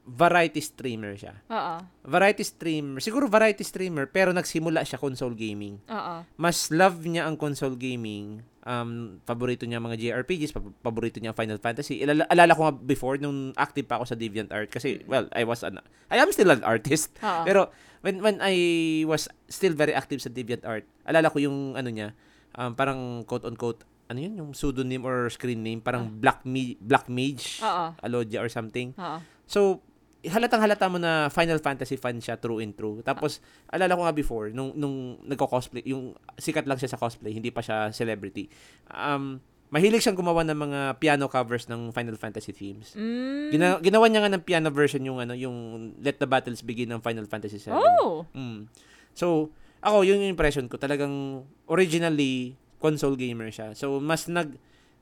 [0.04, 1.40] variety streamer siya.
[1.48, 1.76] Oo.
[2.04, 5.80] Variety streamer, siguro variety streamer pero nagsimula siya console gaming.
[5.88, 6.16] Oo.
[6.36, 8.44] mas love niya ang console gaming.
[8.64, 12.00] Um, paborito niya mga JRPGs, pab- paborito niya Final Fantasy.
[12.00, 15.68] Ilala, alala ko nga before, nung active pa ako sa DeviantArt, kasi, well, I was
[15.68, 17.12] an, I am still an artist.
[17.20, 17.44] Oo.
[17.44, 17.62] Pero,
[18.08, 18.56] when, when I
[19.04, 22.16] was still very active sa DeviantArt, alala ko yung, ano niya,
[22.56, 27.60] um, parang quote-unquote, ano yun, yung pseudonym or screen name, parang Black, Mi- Black Mage,
[27.60, 28.00] Oo.
[28.00, 28.96] Alodia or something.
[28.96, 29.20] Oo.
[29.44, 29.84] So,
[30.32, 33.04] halatang halata mo na Final Fantasy fan siya through and through.
[33.04, 37.52] Tapos, alala ko nga before, nung, nung nagko-cosplay, yung sikat lang siya sa cosplay, hindi
[37.52, 38.48] pa siya celebrity.
[38.88, 42.96] Um, mahilig siyang gumawa ng mga piano covers ng Final Fantasy themes.
[42.96, 43.50] Mm.
[43.52, 47.02] Gina- ginawa niya nga ng piano version yung ano, yung Let the Battles Begin ng
[47.02, 47.76] Final Fantasy 7.
[47.76, 48.24] Oh!
[48.32, 48.72] Mm.
[49.18, 49.52] So,
[49.84, 50.80] ako, yun yung impression ko.
[50.80, 53.76] Talagang originally, console gamer siya.
[53.76, 54.56] So, mas nag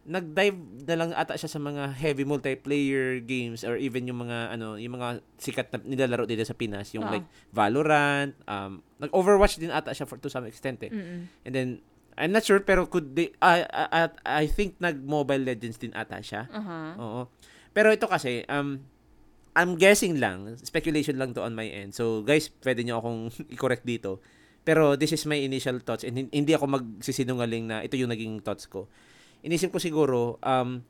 [0.03, 4.73] nag-dive na lang ata siya sa mga heavy multiplayer games or even yung mga ano
[4.73, 7.13] yung mga sikat na nilalaro dito sa Pinas yung Ah.
[7.13, 10.89] like Valorant um nag-Overwatch din ata siya for to some extent eh.
[10.89, 11.29] Mm-mm.
[11.43, 11.69] And then
[12.13, 14.01] I'm not sure pero could they I I,
[14.41, 16.45] I think nag-Mobile Legends din ata siya.
[16.47, 16.97] Aha.
[16.97, 17.21] Oo.
[17.71, 18.83] Pero ito kasi, um,
[19.51, 21.91] I'm guessing lang, speculation lang to on my end.
[21.91, 23.19] So, guys, pwede nyo akong
[23.53, 24.19] i-correct dito.
[24.61, 28.39] Pero this is my initial thoughts and hin- hindi ako magsisinungaling na ito yung naging
[28.39, 28.91] thoughts ko.
[29.41, 30.81] Inisip ko siguro, um,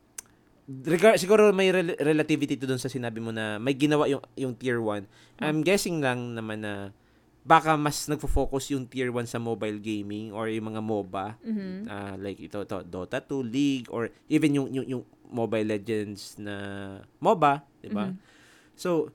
[0.83, 4.53] regar- siguro may rel- relativity to dun sa sinabi mo na may ginawa yung yung
[4.53, 5.07] tier 1.
[5.39, 6.91] I'm guessing lang naman na
[7.41, 11.89] baka mas nagfo-focus yung tier 1 sa mobile gaming or yung mga MOBA Mhm.
[11.89, 16.55] ah, like ito to Dota 2, League or even yung yung, yung Mobile Legends na
[17.17, 18.13] MOBA, 'di ba?
[18.13, 18.15] Mhm.
[18.77, 19.09] So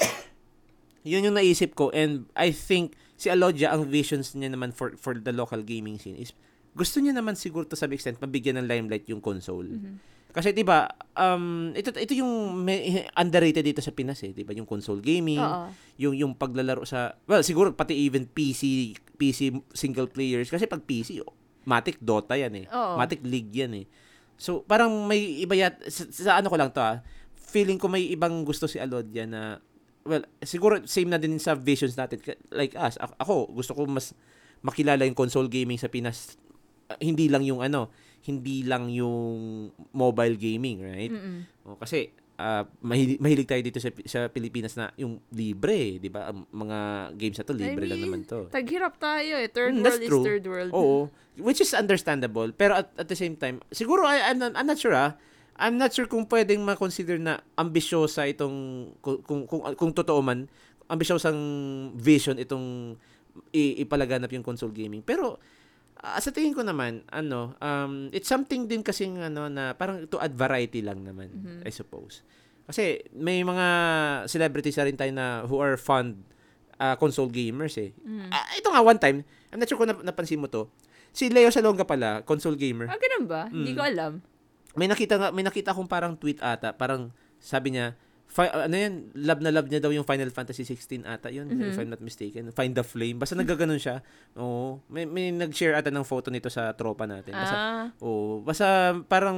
[1.04, 5.12] yun yung naisip ko and I think si Alodia ang visions niya naman for for
[5.12, 6.32] the local gaming scene is
[6.74, 9.66] gusto niya naman siguro to some extent mabigyan ng limelight yung console.
[9.66, 9.98] Mhm.
[10.30, 10.86] Kasi 'di ba,
[11.18, 14.54] um ito ito yung may, underrated dito sa Pinas eh, 'di ba?
[14.54, 15.74] Yung console gaming, Oo.
[15.98, 21.18] yung yung paglalaro sa well, siguro pati even PC PC single players kasi pag PC
[21.66, 22.66] Matic Dota yan eh.
[22.70, 22.94] Oo.
[22.94, 23.86] Matic League yan eh.
[24.38, 27.02] So parang may iba yat sa, sa ano ko lang to ah.
[27.50, 29.58] Feeling ko may ibang gusto si Alodia na
[30.06, 32.22] well, siguro same na din sa visions natin
[32.54, 32.96] like us.
[33.18, 34.14] Ako gusto ko mas
[34.62, 36.38] makilala yung console gaming sa Pinas.
[36.90, 37.86] Ah, hindi lang yung ano,
[38.20, 41.08] hindi lang yung mobile gaming, right?
[41.08, 41.46] Mm-mm.
[41.62, 46.34] O, kasi ah, mahilig, mahilig tayo dito sa, sa Pilipinas na yung libre, 'di ba?
[46.34, 46.78] Ang Mga
[47.14, 48.50] games na to libre lang I mean, naman to.
[48.50, 49.46] Taghirap tayo eh.
[49.46, 50.18] Third Mm, world true.
[50.18, 50.70] is third world.
[50.74, 50.98] Oo,
[51.38, 54.82] which is understandable, pero at, at the same time, siguro I, I'm, not, I'm not
[54.82, 55.14] sure ah.
[55.60, 58.56] I'm not sure kung pwedeng ma-consider na ambisyosa itong
[58.98, 60.48] kung kung, kung, kung totoo man
[60.88, 61.36] ambisyosang
[61.94, 62.96] vision itong
[63.52, 65.04] i- ipalaganap yung console gaming.
[65.04, 65.36] Pero
[66.02, 70.16] ah, sa tingin ko naman, ano, um, it's something din kasing ano na parang to
[70.16, 71.60] add variety lang naman, Mhm.
[71.62, 72.24] I suppose.
[72.64, 73.66] Kasi may mga
[74.26, 76.16] celebrities na rin tayo na who are fond
[76.76, 77.92] ah, console gamers eh.
[77.98, 78.30] Mm.
[78.30, 80.64] Ah, ito nga one time, I'm not sure kung nap- napansin mo to.
[81.10, 82.88] Si Leo Salonga pala, console gamer.
[82.88, 83.44] Ah, ganun ba?
[83.46, 83.76] Hindi Mm.
[83.76, 84.12] ko alam.
[84.72, 87.92] May nakita may nakita akong parang tweet ata, parang sabi niya,
[88.30, 91.66] fi- ano yan, love na love niya daw yung Final Fantasy 16 ata yun, Mhm.
[91.66, 92.48] if I'm not mistaken.
[92.50, 93.18] Find the Flame.
[93.18, 94.00] Basta nagaganon siya.
[94.34, 94.78] Oo.
[94.86, 97.34] May, may nag-share ata ng photo nito sa tropa natin.
[97.34, 98.38] Basta, Ah, oo.
[98.40, 98.66] Basta
[99.04, 99.34] parang,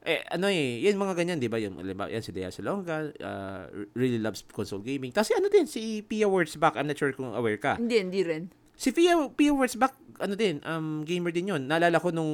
[0.00, 1.58] eh, ano eh, yan mga ganyan, di ba?
[1.58, 2.06] Yung, di ba?
[2.06, 5.10] Yan si Lea Salonga, uh, really loves console gaming.
[5.10, 7.76] Tapos ano din, si Pia Wurzbach, I'm not sure kung aware ka.
[7.76, 8.48] hindi, hindi rin.
[8.72, 11.66] Si Pia, Pia Wurzbach, ano din, um, gamer din yun.
[11.66, 12.30] Naalala ko nung,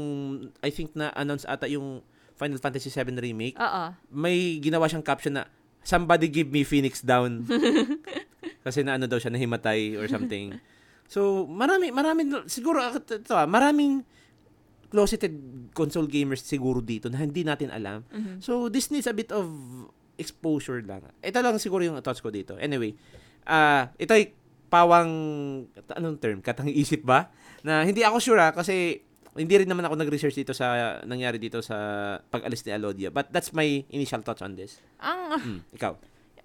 [0.61, 3.57] I think na-announce ata yung Final Fantasy 7 Remake.
[3.59, 3.85] Oo.
[4.11, 5.47] May ginawa siyang caption na,
[5.85, 7.45] Somebody give me Phoenix down.
[8.65, 10.57] Kasi na ano daw siya, nahimatay or something.
[11.05, 14.01] So, marami, marami, siguro, ito, ah, maraming
[14.89, 15.37] closeted
[15.77, 18.01] console gamers siguro dito na hindi natin alam.
[18.09, 18.41] Mhm.
[18.41, 19.45] So, this needs a bit of
[20.17, 21.05] exposure lang.
[21.21, 22.57] Ito lang siguro yung thoughts ko dito.
[22.57, 22.97] Anyway,
[23.45, 24.33] ah ito ay
[24.73, 25.11] pawang,
[25.93, 26.39] anong term?
[26.41, 27.31] Katang isip ba?
[27.61, 29.04] Na hindi ako sure ah, kasi
[29.37, 30.67] hindi rin naman ako nag-research dito sa
[31.03, 31.77] nangyari dito sa
[32.25, 33.09] pag-alis ni Alodia.
[33.09, 34.79] But that's my initial thoughts on this.
[34.99, 35.95] Ang, Mm, ikaw.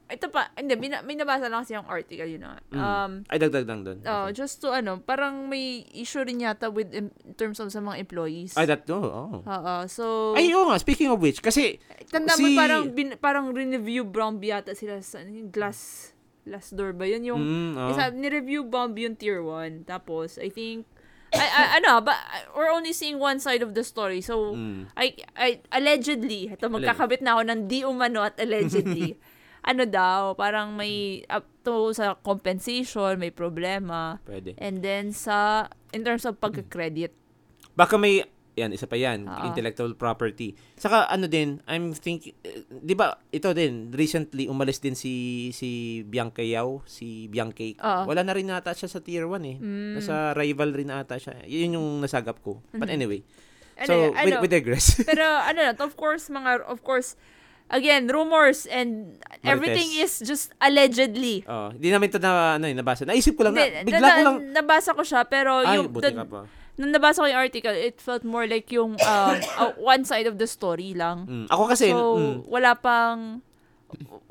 [0.10, 2.42] ito pa, hindi, bina, may nabasa lang kasi yung article yun.
[2.42, 2.58] ah.
[2.68, 2.82] Mm.
[2.82, 4.02] Um, Ay, dagdag lang doon.
[4.02, 4.34] oh, Okay.
[4.36, 8.02] just to ano, parang may issue rin yata with in, in terms of sa mga
[8.02, 8.58] employees.
[8.58, 9.30] Ay, that, oh, oh.
[9.40, 10.78] Oo, so, Ay, oo nga.
[10.78, 11.78] Speaking of which, kasi,
[12.10, 16.10] tanda mo si- parang, bin, parang re-review bomb yata sila sa glass,
[16.42, 17.06] glass door ba?
[17.06, 17.90] Yun yung, mm, oh.
[17.94, 19.86] isa, ni-review bomb yung tier 1.
[19.86, 20.90] Tapos, I think,
[21.34, 22.18] I, I, ano, but
[22.58, 24.22] we're only seeing one side of the story.
[24.22, 24.90] So, Mm.
[24.98, 29.14] I, I, allegedly, ito magkakabit na ako ng di umano at allegedly,
[29.70, 34.18] ano daw, parang may, up to sa compensation, may problema.
[34.26, 34.58] Pwede.
[34.58, 37.14] And then sa, in terms of pagka-credit.
[37.78, 38.26] Baka may
[38.60, 39.46] yan isa pa yan, Oo.
[39.46, 40.52] intellectual property.
[40.74, 45.14] Saka ano din, I'm thinking eh, 'di ba, ito din recently umalis din si
[45.50, 45.70] si
[46.04, 47.64] Bianca Yao, si Bianca.
[47.64, 48.02] Oo.
[48.06, 49.56] Wala na rin nata siya sa tier 1 eh.
[49.56, 49.92] Mm.
[49.96, 51.40] Nasa rival rin ata siya.
[51.44, 52.60] Yun yung nasagap ko.
[52.72, 52.96] But Mhm.
[52.96, 53.22] anyway.
[53.78, 55.00] Ano, So, ano, we, we digress.
[55.08, 57.16] pero ano na, of course, mga, of course,
[57.70, 61.46] again, rumors and everything is just allegedly.
[61.46, 63.06] oh, hindi namin to na ano, eh, nabasa.
[63.06, 65.88] Naisip ko lang Hindi, na, bigla na- ko lang Nabasa ko siya, pero ay, yung,
[65.88, 66.42] buti the- ka pa.
[66.80, 70.40] Nung nabasa ko yung article, it felt more like yung um, uh, one side of
[70.40, 71.28] the story lang.
[71.28, 71.46] Mm.
[71.52, 73.44] Ako kasi so, mm, wala pang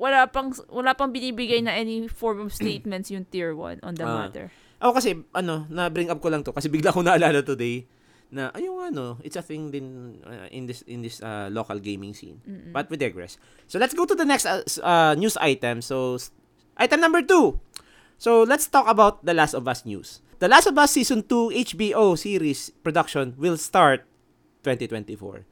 [0.00, 4.06] wala pang wala pang binibigay na any form of statements yung tier 1 on the
[4.06, 4.24] Ah.
[4.24, 4.48] matter.
[4.78, 7.82] Ako kasi, ano, na-bring up ko lang to kasi bigla ko naalala today
[8.30, 12.14] na, ayun ano, it's a thing din uh, in this in this uh, local gaming
[12.14, 12.38] scene.
[12.46, 12.70] Mm-mm.
[12.70, 13.36] But we digress.
[13.66, 15.82] So let's go to the next uh, uh, news item.
[15.82, 16.16] So,
[16.78, 17.58] item number two.
[18.16, 20.22] So let's talk about The Last of Us news.
[20.38, 24.06] The Last of Us Season 2 HBO series production will start
[24.62, 25.42] 2024.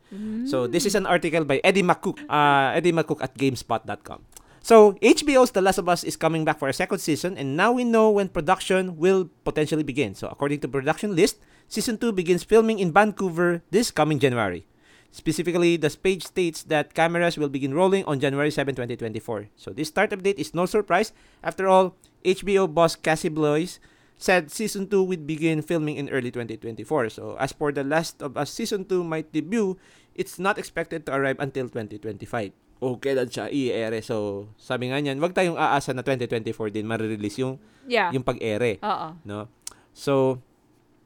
[0.47, 4.23] So this is an article by Eddie McCook, uh, Eddie McCook at GameSpot.com.
[4.63, 7.75] So HBO's The Last of Us is coming back for a second season, and now
[7.75, 10.15] we know when production will potentially begin.
[10.15, 14.71] So according to production list, season two begins filming in Vancouver this coming January.
[15.11, 19.51] Specifically, the page states that cameras will begin rolling on January 7, 2024.
[19.57, 21.11] So this start update is no surprise.
[21.43, 23.81] After all, HBO boss Cassie Bloys
[24.17, 27.13] said season 2 would begin filming in early 2024.
[27.13, 29.77] So as for The Last of Us season 2 might debut
[30.17, 32.57] it's not expected to arrive until 2025.
[32.81, 34.05] O kailan siya i-ere.
[34.05, 37.57] So, sabi nga niyan, wag tayong aasa na 2024 din marirelease yung
[37.89, 38.11] Yeah.
[38.13, 39.17] yung pag-ere, Oo.
[39.25, 39.49] no?
[39.97, 40.43] So,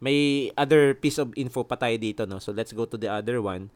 [0.02, 2.42] may other piece of info pa tayo dito, no?
[2.42, 3.70] So, let's go to the other one.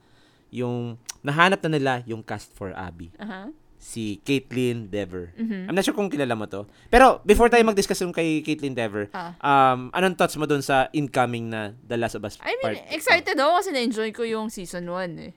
[0.51, 3.15] Yung nahanap na nila yung cast for Abby.
[3.21, 3.53] Aha.
[3.85, 5.37] Si Caitlyn Dever.
[5.37, 5.69] Mhm.
[5.69, 6.65] I'm not sure kung kilala mo to.
[6.89, 9.37] Pero before tayo mag-discuss yung kay Caitlyn Dever, Ah.
[9.45, 12.81] um, anong thoughts mo dun sa incoming na The Last of Us I mean, part?
[12.89, 15.33] excited ako kasi na-enjoy ko yung season 1 eh.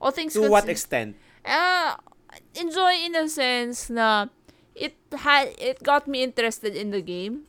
[0.00, 1.12] All things To what extent?
[1.44, 2.00] Ah,
[2.56, 4.32] enjoy in a sense na
[4.72, 7.44] it had it got me interested in the game.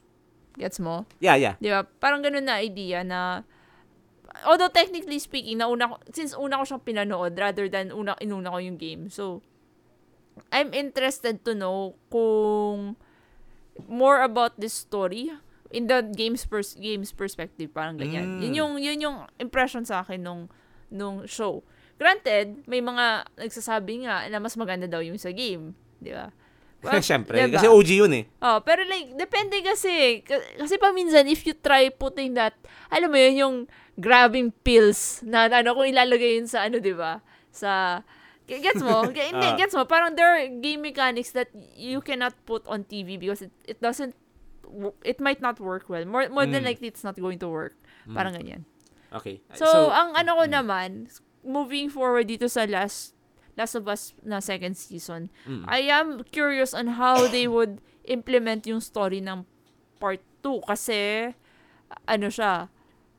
[0.59, 1.07] Gets mo?
[1.23, 1.55] Yeah, yeah.
[1.63, 1.87] Di ba?
[1.87, 3.47] Parang ganun na idea na
[4.43, 8.51] although technically speaking, na una ko, since una ko siyang pinanood rather than una, inuna
[8.51, 9.07] ko yung game.
[9.07, 9.39] So,
[10.51, 12.95] I'm interested to know kung
[13.87, 15.31] more about this story
[15.71, 18.37] in the game's pers- game's perspective parang ganyan.
[18.37, 18.41] Mm.
[18.43, 20.51] Yun yung yun yung impression sa akin nung
[20.91, 21.63] nung show.
[21.95, 26.33] Granted, may mga nagsasabi nga na mas maganda daw yung sa game, di ba?
[26.81, 27.61] Well, Siyempre, diba?
[27.61, 28.25] kasi OG yun eh.
[28.41, 30.25] Oh, pero like, depende kasi.
[30.57, 32.57] Kasi paminsan, if you try putting that,
[32.89, 33.55] alam mo yun, yung
[34.01, 37.21] grabbing pills na ano, kung ilalagay yun sa ano, di ba?
[37.53, 38.01] Sa,
[38.47, 39.05] gets mo?
[39.07, 39.55] Hindi, Ah.
[39.55, 39.85] gets mo?
[39.85, 44.15] Parang there are game mechanics that you cannot put on TV because it, it doesn't,
[45.03, 46.03] it might not work well.
[46.05, 46.69] More, more than Mm.
[46.73, 47.75] likely, it's not going to work.
[48.07, 48.65] Parang ganyan.
[49.11, 49.39] Okay.
[49.53, 51.11] So, ang ano ko naman,
[51.43, 53.13] moving forward dito sa last
[53.59, 55.67] Last of Us na second season, Mm.
[55.67, 59.43] I am curious on how they would implement yung story ng
[59.99, 61.31] part 2 kasi
[62.07, 62.71] ano siya,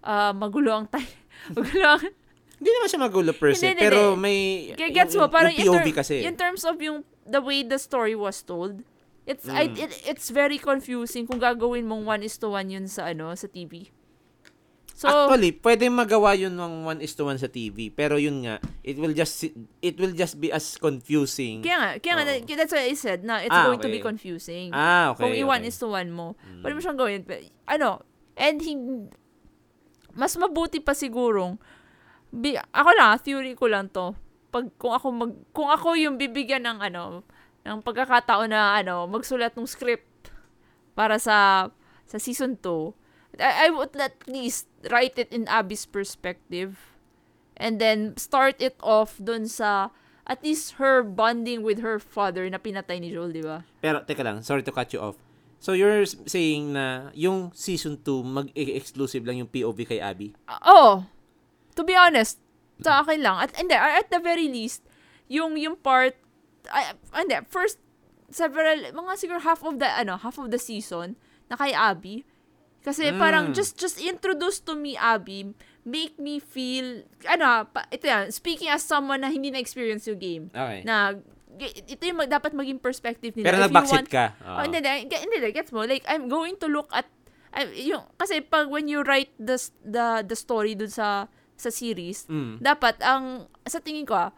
[0.02, 1.12] ah, magulo ang time.
[1.54, 2.04] magulo ang,
[2.62, 4.22] Hindi naman siya magulo per se, Hindi, pero hindi.
[4.22, 4.38] may...
[4.78, 6.14] G- gets mo, parang yung POV in, ter- kasi.
[6.22, 8.86] in terms of yung the way the story was told,
[9.26, 9.82] it's I, Mm.
[9.82, 13.50] it, it's very confusing kung gagawin mong one is to one yun sa ano sa
[13.50, 13.90] TV.
[14.94, 18.62] So, Actually, pwede magawa yun ng 1 is to 1 sa TV, pero yun nga,
[18.86, 19.42] it will just
[19.82, 21.58] it will just be as confusing.
[21.58, 22.54] kaya nga, kaya nga, Oo.
[22.54, 24.06] that's why I said na it's Ah, going to be okay.
[24.06, 24.70] confusing.
[24.70, 25.26] Ah, okay.
[25.26, 25.74] kung i-one okay.
[25.74, 26.38] is to one mo.
[26.38, 26.62] Mm.
[26.62, 27.20] Pwede mo siyang gawin.
[27.66, 28.06] Ano,
[28.38, 29.10] and hin-
[30.14, 31.58] mas mabuti pa sigurong,
[32.32, 34.16] bi- ako lang, theory ko lang to,
[34.48, 37.22] pag, kung ako mag, kung ako yung bibigyan ng ano,
[37.62, 40.32] ng pagkakataon na ano, magsulat ng script
[40.96, 41.68] para sa
[42.08, 46.92] sa season 2, I, I would at least write it in Abby's perspective
[47.56, 49.94] and then start it off dun sa
[50.28, 53.66] at least her bonding with her father na pinatay ni Joel, di ba?
[53.82, 55.18] Pero, teka lang, sorry to cut you off.
[55.62, 60.34] So, you're saying na yung season 2, mag-exclusive lang yung POV kay Abby?
[60.46, 60.92] Ah, oh,
[61.74, 62.38] to be honest,
[62.80, 63.36] sa akin lang.
[63.38, 64.82] At, hindi, at the very least,
[65.28, 66.16] yung, yung part,
[66.68, 67.78] ay, hindi, first,
[68.32, 71.16] several, mga siguro half of the, ano, half of the season,
[71.48, 72.24] na kay Abby.
[72.82, 73.18] Kasi Mm.
[73.20, 75.54] parang, just, just introduce to me Abby,
[75.84, 80.44] make me feel, ano, pa, ito yan, speaking as someone na hindi na-experience yung game,
[80.50, 80.82] Okay.
[80.82, 81.14] na,
[81.62, 83.46] ito yung mag- dapat maging perspective nila.
[83.46, 84.34] pero nag-backseat ka.
[84.42, 85.84] Oh, hindi, hindi, hindi, hindi, gets mo?
[85.84, 87.06] Like, I'm going to look at,
[87.52, 91.28] I, yung, kasi pag when you write the, the, the story dun sa,
[91.62, 92.58] sa series, Mm.
[92.58, 94.30] dapat, ang, sa tingin ko ah,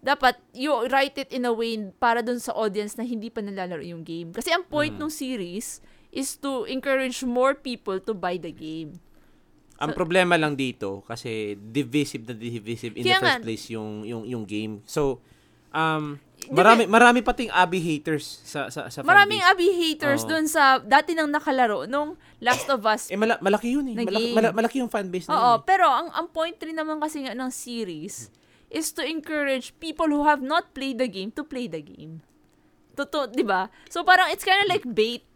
[0.00, 3.84] dapat you write it in a way para dun sa audience na hindi pa nalalaro
[3.84, 4.32] yung game.
[4.32, 5.00] Kasi ang point Mm.
[5.04, 8.96] ng series is to encourage more people to buy the game.
[9.76, 14.24] Ang problema lang dito kasi divisive na divisive in the first nga- place yung yung
[14.24, 14.84] yung game.
[14.84, 15.20] So
[15.72, 19.44] um marami marami pating Abby haters sa sa sa Maraming.
[19.44, 20.30] Abby haters Oo.
[20.30, 23.12] dun sa dati nang nakalaro nung Last of Us.
[23.12, 24.00] eh mala- malaki yun eh.
[24.00, 24.32] Malaki, game.
[24.32, 25.54] mala- malaki yung fanbase na Oo, yun.
[25.60, 25.66] eh.
[25.66, 28.32] pero ang ang point rin naman kasi nga ng series
[28.70, 32.24] is to encourage people who have not played the game to play the game.
[32.94, 33.68] Totoo, 'di ba?
[33.92, 35.26] So parang it's kind of like bait.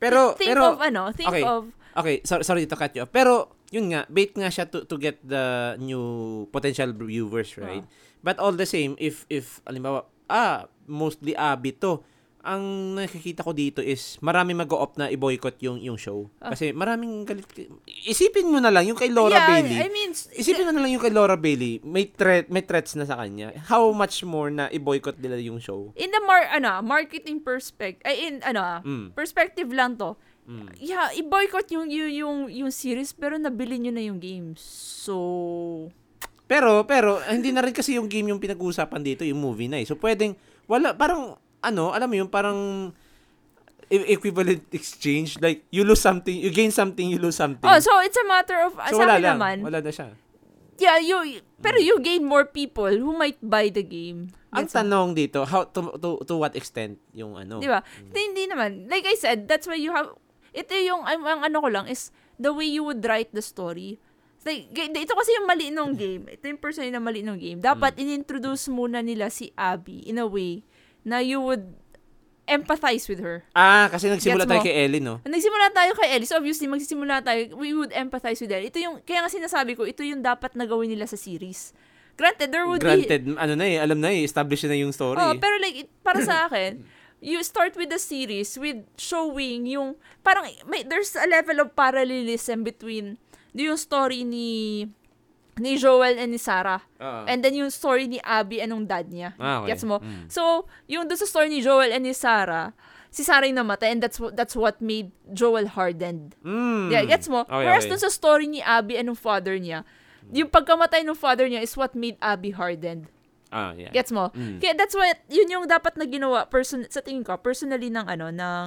[0.00, 1.44] Pero think pero of ano, think okay.
[1.44, 3.12] of Okay, sorry, sorry to cut you off.
[3.14, 6.02] Pero, yun nga, bait nga siya to, to get the new
[6.50, 7.86] potential viewers, right?
[8.18, 12.02] But all the same, if, if, alimbawa, ah, mostly Abby to,
[12.44, 16.28] ang nakikita ko dito is marami mag-o-opt na i-boycott yung yung show.
[16.36, 17.48] Kasi maraming galit.
[18.04, 19.80] Isipin mo na lang yung kay Laura yeah, Bailey.
[19.80, 21.80] I mean, Isipin mo na lang yung kay Laura Bailey.
[21.80, 23.56] May threat, may threats na sa kanya.
[23.64, 25.96] How much more na i-boycott nila yung show?
[25.96, 29.16] in the mar ano, marketing perspective, ay in ano, ah, Mm.
[29.16, 30.12] perspective lang to.
[30.44, 30.68] Mm.
[30.76, 34.52] Yeah, i-boycott yung yung yung, yung series pero nabili nyo na yung game.
[34.60, 35.88] So,
[36.54, 39.86] Pero, pero, hindi na rin kasi yung game yung pinag-uusapan dito, yung movie na eh.
[39.90, 40.38] So, pwedeng,
[40.70, 42.90] wala, parang, ano, alam mo yung parang
[43.90, 45.34] e- equivalent exchange.
[45.42, 47.66] Like, you lose something, you gain something, you lose something.
[47.66, 49.34] oh, so it's a matter of So, wala lang.
[49.34, 49.56] naman.
[49.66, 50.14] Wala na siya.
[50.78, 54.34] Yeah, you pero you gain more people who might buy the game.
[54.54, 57.58] Ang tanong dito, how, to, to, to what extent yung ano?
[57.58, 57.82] Di ba?
[57.98, 58.86] Hindi, hindi naman.
[58.86, 60.14] Like I said, that's why you have,
[60.54, 63.98] ito yung, ang, ang ano ko lang is, the way you would write the story.
[64.44, 66.28] Like, ito kasi yung mali nung game.
[66.28, 67.58] Ito yung personally na mali nung game.
[67.58, 70.62] Dapat inintroduce muna nila si Abby in a way
[71.04, 71.64] na you would
[72.44, 73.44] empathize with her.
[73.56, 75.20] Ah, kasi nagsimula tayo kay Ellie, no?
[75.24, 76.28] Nagsimula tayo kay Ellie.
[76.28, 77.56] So, obviously, magsisimula tayo.
[77.56, 78.68] We would empathize with Ellie.
[78.68, 81.72] Ito yung, kaya nga sinasabi ko, ito yung dapat na gawin nila sa series.
[82.14, 82.86] Granted, there would be...
[82.86, 85.18] Granted, ano na eh, alam na eh, established na yung story.
[85.18, 85.40] Oh, eh.
[85.40, 86.84] pero like, para sa akin,
[87.18, 92.62] you start with the series with showing yung, parang, may, there's a level of parallelism
[92.62, 93.18] between
[93.54, 94.84] yung story ni
[95.54, 96.82] ni Joel and ni Sarah.
[96.98, 97.30] Oo.
[97.30, 99.38] And then yung story ni Abby anong dad niya.
[99.38, 99.70] Ah, okay.
[99.70, 100.02] Gets mo?
[100.02, 100.26] Mm.
[100.26, 102.74] So, yung doon sa story ni Joel and ni Sarah,
[103.14, 106.34] si Sarah yung namatay and that's what, that's what made Joel hardened.
[106.42, 106.90] Mm.
[106.90, 107.46] Yeah, gets mo?
[107.46, 107.94] Okay, Whereas okay.
[107.94, 109.86] dun sa story ni Abby anong father niya,
[110.34, 113.06] yung pagkamatay ng father niya is what made Abby hardened.
[113.54, 113.94] Ah, yeah.
[113.94, 114.34] Gets mo?
[114.34, 114.58] Mm.
[114.58, 118.34] Kaya that's what, yun yung dapat na ginawa, person, sa tingin ko, personally ng ano,
[118.34, 118.66] ng,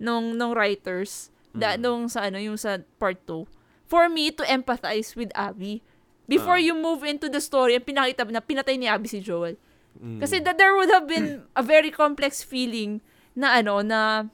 [0.00, 1.80] nung, nung writers, da, Mm.
[1.84, 3.44] nung sa ano, yung sa part 2,
[3.86, 5.82] for me to empathize with Abby.
[6.26, 6.62] Before Ah.
[6.62, 9.54] you move into the story, and pinakita na pinatay ni Abby si Joel.
[9.96, 10.18] Mm.
[10.20, 13.00] Kasi that there would have been a very complex feeling
[13.32, 14.26] na ano, na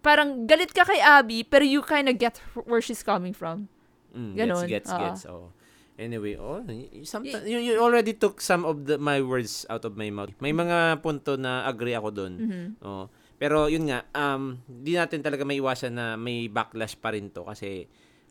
[0.00, 3.68] parang galit ka kay Abby, pero you kind of get where she's coming from.
[4.16, 5.00] Mm, Ganon, Gets, gets, oo.
[5.00, 5.22] gets.
[5.26, 5.46] Oh.
[5.94, 6.58] Anyway, oh,
[7.06, 10.34] sometimes, you, you already took some of the, my words out of my mouth.
[10.42, 12.32] May mga punto na agree ako doon.
[12.34, 12.66] Mhm.
[12.82, 13.06] Oh.
[13.38, 17.46] Pero yun nga, um, di natin talaga may iwasan na may backlash pa rin to
[17.46, 17.86] kasi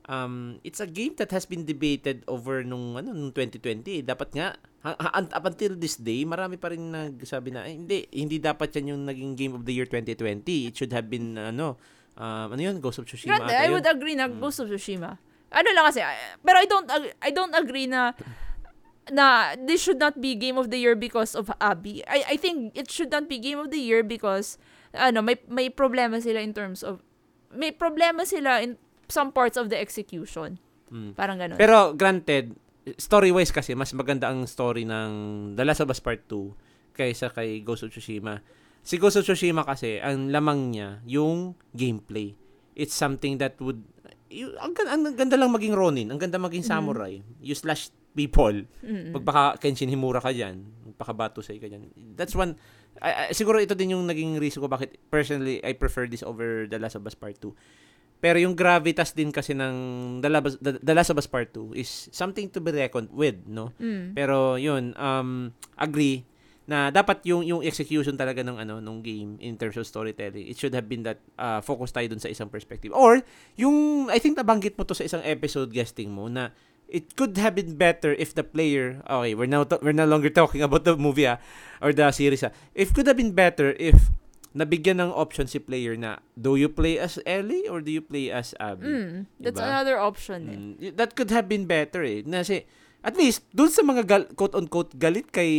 [0.09, 4.03] um, it's a game that has been debated over nung ano nung 2020.
[4.03, 4.47] Dapat nga
[4.83, 8.75] ha- ha- up until this day, marami pa rin nagsabi na "Ay, hindi hindi dapat
[8.79, 10.67] yan yung naging game of the year 2020.
[10.71, 11.79] It should have been ano
[12.19, 13.39] um, ano yun Ghost of Tsushima.
[13.39, 15.15] Granted, ata I would agree na Ghost of Tsushima.
[15.53, 16.01] Ano lang kasi,
[16.41, 16.87] pero I don't
[17.21, 18.17] I don't agree na
[19.11, 22.01] na this should not be game of the year because of Abby.
[22.07, 24.57] I I think it should not be game of the year because
[24.95, 27.03] ano, may may problema sila in terms of
[27.53, 28.81] may problema sila in
[29.13, 30.57] some parts of the execution.
[30.89, 31.13] Mm.
[31.13, 31.57] Parang ganun.
[31.61, 32.57] Pero granted,
[32.97, 35.11] story-wise kasi mas maganda ang story ng
[35.53, 38.41] The Last of Us Part 2 kaysa kay Ghost of Tsushima.
[38.81, 42.33] Si Ghost of Tsushima kasi, ang lamang niya, yung gameplay.
[42.73, 43.85] It's something that would
[44.33, 47.21] ang, gan- ang ganda lang maging Ronin, ang ganda maging samurai.
[47.37, 48.65] You slash people.
[48.81, 49.13] Mm-mm.
[49.13, 50.57] Magpaka Kenshin Himura ka diyan,
[50.93, 52.17] magpakabatusay ka diyan.
[52.17, 52.57] That's one
[53.01, 56.69] I- I- siguro ito din yung naging reason ko bakit personally I prefer this over
[56.69, 57.49] The Last of Us Part 2.
[58.23, 59.75] Pero yung gravitas din kasi ng
[60.23, 63.43] The Last, The, The Last of Us Part 2 is something to be reckoned with,
[63.43, 63.75] no?
[63.83, 64.15] Mm.
[64.15, 66.23] Pero yun, um, agree
[66.63, 70.55] na dapat yung yung execution talaga ng ano nung game in terms of storytelling it
[70.55, 73.19] should have been that uh, focus tayo dun sa isang perspective or
[73.59, 76.55] yung I think nabanggit mo to sa isang episode guesting mo na
[76.87, 80.31] it could have been better if the player okay we're now to- we're no longer
[80.31, 81.35] talking about the movie ah,
[81.83, 82.55] or the series ah.
[82.71, 84.07] it could have been better if
[84.53, 88.29] nabigyan ng option si player na do you play as Ellie or do you play
[88.29, 89.25] as Abby Mm.
[89.41, 89.65] That's Diba?
[89.65, 90.57] another option eh.
[90.57, 92.21] Mm, that could have been better eh.
[92.21, 92.61] Na si,
[93.01, 95.51] at least, dun sa mga gal, quote-unquote galit kay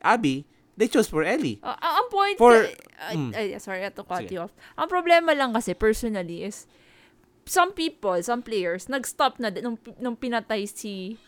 [0.00, 1.60] Abby, they chose for Ellie.
[1.60, 2.72] Uh, ang point, For-
[3.04, 3.30] uh, mm.
[3.60, 4.32] sorry, I to cut Sige.
[4.32, 4.54] you off.
[4.80, 6.64] Ang problema lang kasi, personally, is
[7.44, 11.20] some people, some players, nag-stop na nung, nung pinatay si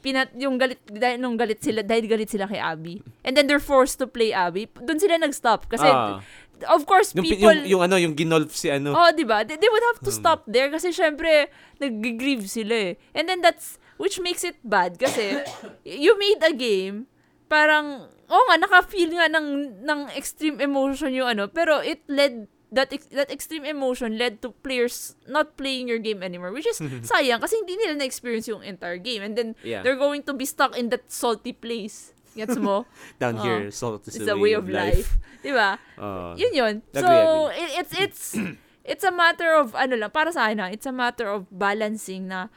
[0.00, 3.04] pinat yung galit dahil nung galit sila dahil galit sila kay Abby.
[3.28, 4.64] And then they're forced to play Abby.
[4.72, 6.24] Doon sila nag-stop kasi Ah.
[6.66, 8.92] Of course yung, people yung, yung ano, yung ginolf si ano.
[8.92, 9.42] Oh, 'di ba?
[9.42, 10.20] They, they would have to Hmm.
[10.20, 11.48] stop there kasi syempre
[11.78, 13.00] nag-grieve sila eh.
[13.12, 15.42] And then that's which makes it bad kasi
[15.84, 17.06] you made a game
[17.46, 19.48] parang oh nga naka-feel nga ng
[19.84, 24.48] ng extreme emotion yung ano pero it led that ex- that extreme emotion led to
[24.64, 28.96] players not playing your game anymore which is sayang kasi hindi nila na-experience yung entire
[28.96, 29.84] game and then Yeah.
[29.84, 32.16] they're going to be stuck in that salty place.
[32.32, 32.84] Gets mo?
[33.22, 33.44] Down Oo.
[33.44, 35.20] here, salt is a way of life.
[35.42, 35.76] 'Di ba?
[35.98, 36.32] Ah.
[36.38, 36.74] Yun yun.
[36.94, 38.22] So, Agree, it- it's, it's,
[38.90, 42.30] it's a matter of, ano lang, para sa akin ha, it's a matter of balancing
[42.30, 42.48] na,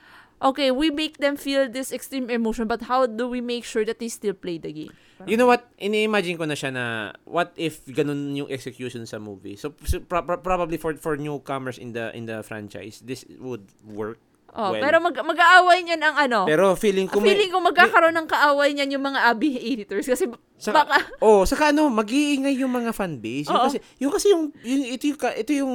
[0.41, 3.99] okay, we make them feel this extreme emotion, but how do we make sure that
[3.99, 4.93] they still play the game?
[5.25, 5.71] You know what?
[5.79, 6.85] Ini-imagine ko na siya na
[7.23, 9.55] what if ganun yung execution sa movie.
[9.55, 13.63] So, so pro- pro- probably for for newcomers in the in the franchise, this would
[13.87, 14.19] work.
[14.55, 18.15] Oh, Well, pero mag, mag-aaway niyan ang ano, Pero feeling ko ang feeling ko magkakaroon
[18.15, 22.71] ng kaaway niyan yung mga Abby editors kasi Saka, baka, oh, saka ano, mag-iingay yung
[22.71, 23.51] mga fan base.
[23.51, 25.73] Yung kasi, yung kasi yung, yung ito yung ito yung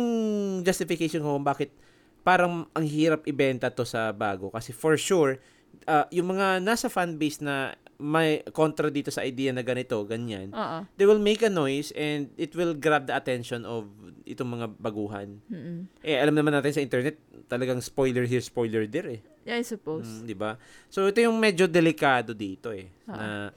[0.64, 1.76] justification ko kung bakit
[2.24, 4.48] parang ang hirap ibenta to sa bago.
[4.48, 5.36] Kasi for sure
[5.84, 10.50] uh, yung mga nasa fan base na may kontra dito sa idea na ganito, ganyan,
[10.50, 10.78] oo.
[10.96, 13.86] they will make a noise and it will grab the attention of
[14.24, 15.38] itong mga baguhan.
[15.52, 15.86] Mm-mm.
[16.00, 19.20] Eh, alam naman natin sa internet, talagang spoiler here, spoiler there eh.
[19.44, 20.08] Yeah, I suppose.
[20.08, 20.56] Mm, 'di ba?
[20.88, 23.16] So ito yung medyo delikado dito eh Oo.
[23.16, 23.52] na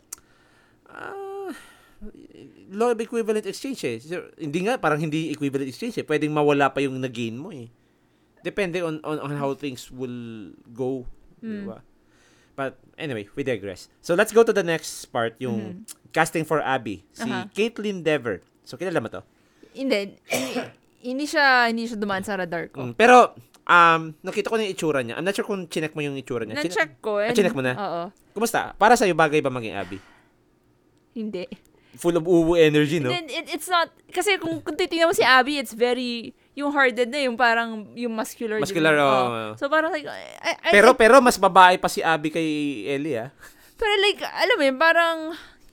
[0.91, 1.51] ah,
[2.71, 3.97] law of equivalent exchange eh.
[3.99, 6.05] So, hindi nga parang hindi equivalent exchange eh.
[6.07, 7.71] Pwedeng mawala pa yung na-gain mo eh.
[8.43, 11.07] Depende on, on on how things will go
[11.43, 11.67] Mm.
[11.67, 11.79] Diba?
[12.55, 13.89] But anyway, we digress.
[13.99, 17.03] So let's go to the next part, yung casting for Abby.
[17.11, 17.33] Si Mm-hmm.
[17.33, 17.49] Aha.
[17.49, 18.41] Caitlyn Dever.
[18.63, 19.21] So kilala mo to?
[19.73, 20.15] Hindi,
[21.01, 22.85] hindi, siya, hindi siya dumaan sa radar ko.
[22.85, 23.33] Mm, pero,
[23.65, 25.17] um, nakita ko na yung itsura niya.
[25.17, 26.61] I'm not sure kung chinek mo yung itsura niya.
[26.61, 27.17] Na-check ko.
[27.17, 27.73] Ah, and- chinek mo na?
[27.73, 28.01] Oo.
[28.37, 28.77] Kumusta?
[28.77, 29.97] Para sa'yo, bagay ba maging Abby?
[31.17, 31.45] Hindi.
[31.93, 33.09] Full of uwu energy, no?
[33.09, 37.09] Then, it, it's not, kasi kung, kung titignan mo si Abby, it's very, yung hearted
[37.09, 38.61] na, yung parang, yung muscular.
[38.61, 38.65] din.
[38.65, 39.09] Muscular, Oo.
[39.09, 39.51] oo.
[39.57, 42.49] So, parang like, I, I, Pero, I- pero mas babae pa si Abby kay
[42.87, 43.33] Ellie, ah.
[43.73, 45.17] pero like, alam mo yun, parang,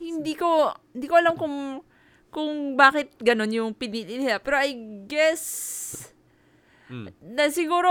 [0.01, 1.85] hindi ko, hindi ko alam kung,
[2.33, 4.41] kung bakit ganon yung pinili nila.
[4.41, 4.72] Pero I
[5.05, 5.45] guess,
[6.91, 7.07] Mm.
[7.22, 7.87] na siguro,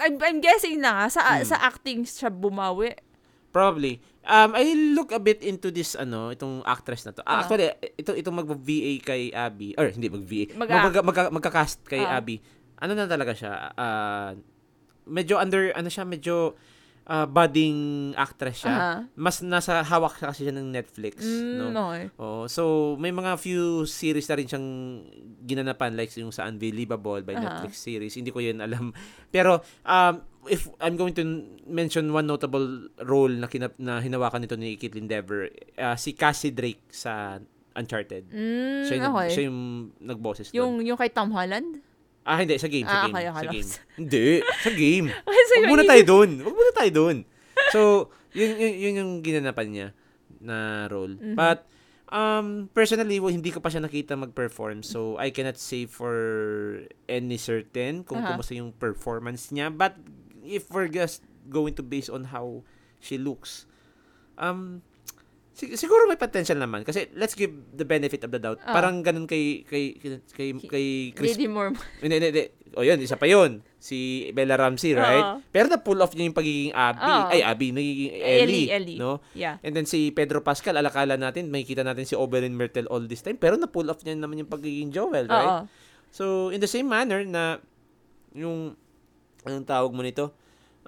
[0.00, 2.96] I'm, I'm guessing na nga, sa, sa acting siya bumawi.
[3.52, 4.00] Probably.
[4.28, 7.24] Um, I look a bit into this, ano, itong actress na to.
[7.24, 7.40] Ah, Ah.
[7.40, 12.20] Actually, ito, itong mag-VA kay Abby, or hindi mag-VA, mag, mag, mag, magka-cast kay Ah.
[12.20, 12.36] Abby.
[12.76, 13.72] Ano na talaga siya?
[13.72, 14.36] Ah,
[15.08, 16.52] medyo under, ano siya, medyo
[17.08, 18.76] ah, budding actress siya.
[18.76, 18.92] Aha.
[19.16, 21.24] Mas nasa hawak siya kasi siya ng Netflix.
[21.24, 21.88] Mm, no?
[21.88, 22.04] okay.
[22.20, 22.62] Oh, so
[23.00, 24.68] may mga few series na rin siyang
[25.40, 27.40] ginanapan like yung sa Unbelievable by Aha.
[27.64, 28.12] Netflix series.
[28.12, 28.92] Hindi ko 'yun alam.
[29.32, 31.24] Pero um if I'm going to
[31.64, 32.64] mention one notable
[33.00, 37.38] role na kinap, na hinawakan nito ni Caitlyn Dever, uh, si Cassie Drake sa
[37.72, 38.26] Uncharted.
[38.28, 39.28] Mm, Siya yung, okay.
[39.30, 39.60] siya yung
[40.02, 40.56] nagboses doon.
[40.56, 41.78] yung, yung kay Tom Holland?
[42.24, 42.58] Ah, hindi.
[42.58, 42.84] Sa game.
[42.84, 43.14] Sa Ah, game.
[43.14, 43.68] okay, sa game.
[43.98, 44.26] Hindi.
[44.60, 45.06] Sa game.
[45.56, 46.30] Huwag muna tayo doon.
[46.44, 47.16] Huwag muna tayo doon.
[47.72, 47.80] So,
[48.36, 49.88] yun, yun, yun yung ginanapan niya
[50.38, 51.16] na role.
[51.16, 51.32] Mhm.
[51.32, 51.64] But,
[52.08, 54.84] um, personally, well, hindi ko pa siya nakita mag-perform.
[54.84, 56.12] So, I cannot say for
[57.08, 58.36] any certain kung Aha.
[58.36, 59.72] kumusta yung performance niya.
[59.72, 59.96] But,
[60.48, 61.20] if we're just
[61.52, 62.64] going to base on how
[62.98, 63.68] she looks,
[64.40, 64.80] um,
[65.52, 66.86] sig- siguro may potential naman.
[66.86, 68.62] Kasi, let's give the benefit of the doubt.
[68.64, 68.72] Ah.
[68.72, 71.74] Parang ganun kay, kay, kay, kay, Chris Lady Moore.
[72.02, 72.48] hindi.
[72.78, 73.64] O yun, isa pa yun.
[73.78, 75.24] Si Bella Ramsey, right?
[75.24, 75.36] Oo.
[75.50, 77.10] Pero na-pull off niya yung pagiging Abby.
[77.10, 77.28] Oo.
[77.32, 78.42] Ay, Abby, nagiging Ellie.
[78.44, 78.98] Ellie, Ellie.
[79.00, 79.18] No?
[79.32, 79.58] Yeah.
[79.64, 83.40] And then si Pedro Pascal, alakala natin, makikita natin si Oberyn Myrtle all this time.
[83.40, 85.64] Pero na-pull off niya naman yung pagiging Joel, right?
[85.64, 85.70] Oo.
[86.14, 86.24] So,
[86.54, 87.60] in the same manner na
[88.32, 88.78] yung,
[89.46, 90.34] anong tawag mo nito?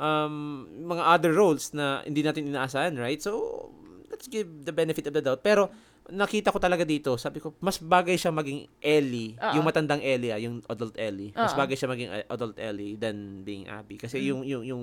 [0.00, 3.20] Um, mga other roles na hindi natin inaasahan, right?
[3.20, 3.68] So,
[4.08, 5.44] let's give the benefit of the doubt.
[5.44, 5.68] Pero,
[6.10, 9.60] nakita ko talaga dito, sabi ko, mas bagay siya maging Ellie, Oo.
[9.60, 11.30] yung matandang Ellie, ah, yung adult Ellie.
[11.36, 11.60] Mas Oo.
[11.60, 14.00] bagay siya maging adult Ellie than being Abby.
[14.00, 14.82] Kasi yung, yung, yung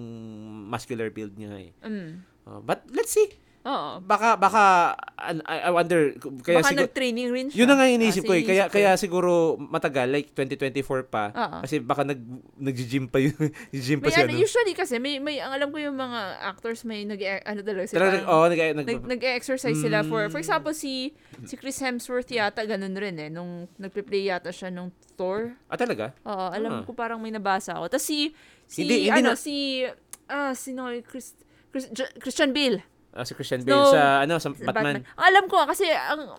[0.71, 1.71] muscular build niya eh.
[1.83, 2.23] Mm.
[2.47, 3.27] Uh, but, let's see.
[3.67, 3.99] Oo.
[3.99, 5.35] Baka, baka, I,
[5.67, 7.57] I wonder, kaya Baka siguro, nag-training rin siya.
[7.59, 8.41] yun na nga yung iniisip Ah, ko eh.
[8.41, 11.35] Kaya, iniisip kaya siguro matagal, like 2024 pa.
[11.35, 11.57] Oo.
[11.67, 12.15] Kasi baka nag,
[12.55, 13.35] nag-gym pa yun.
[13.75, 14.39] gym pa May siya, ano, no?
[14.39, 17.99] usually kasi, may, may, ang alam ko yung mga actors may nag ano talaga sila.
[17.99, 20.31] Talaga, oh, nag, nag, nag, nag-exercise sila for, Mm.
[20.31, 21.11] for example, si,
[21.43, 25.51] si Chris Hemsworth yata, ganun rin eh, nung nagpe-play yata siya nung Thor.
[25.67, 26.15] ah, talaga?
[26.23, 26.83] Oo, alam Ah.
[26.85, 27.91] ko parang may nabasa ako.
[27.91, 28.31] Tapos si,
[28.63, 29.83] si, Hindi- hindi ano, na- si,
[30.25, 31.35] ah, sino, Chris,
[31.67, 32.79] Chris, Christian Bale.
[33.17, 33.89] Ah, si Christian Bale No.
[33.89, 35.01] sa, ano, sa sa Batman.
[35.01, 36.37] Ang alam ko, ah, kasi, ang,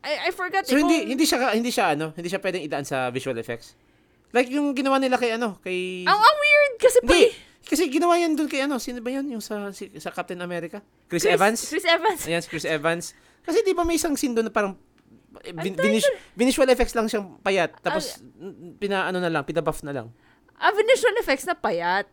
[0.00, 2.62] I, I forgot So, eh, hindi, kung- hindi siya, hindi siya, ano, hindi siya pwedeng
[2.62, 3.74] idaan sa visual effects.
[4.30, 6.06] Like, yung ginawa nila kay, ano, kay...
[6.06, 9.26] ang, ang weird, kasi pa, hindi, kasi ginawa yan doon kay, ano, sino ba yun?
[9.28, 10.78] Yung sa, si, sa Captain America?
[11.10, 11.66] Chris, Evans?
[11.66, 12.20] Chris Evans.
[12.24, 13.10] Ayan, si Chris Evans.
[13.42, 14.78] Kasi di ba may isang scene doon na parang
[15.42, 17.74] bin, binish, binisual effects lang siyang payat.
[17.80, 20.06] Tapos, n- pina, ano na lang, pinabuff na lang.
[20.56, 22.06] Ah, visual effects na payat.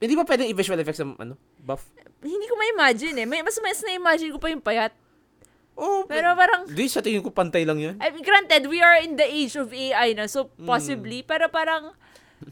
[0.00, 1.84] Hindi ba pwedeng i-visual effects ng, ano, buff?
[2.18, 3.26] Hindi ko ma-imagine eh.
[3.28, 4.96] May, mas mas na-imagine ko pa yung payat.
[5.76, 7.96] Oh, Pero parang, Di, sa tingin ko pantay lang yun.
[8.00, 10.66] I mean, granted, we are in the age of AI na, so Mm.
[10.66, 11.92] possibly, pero parang,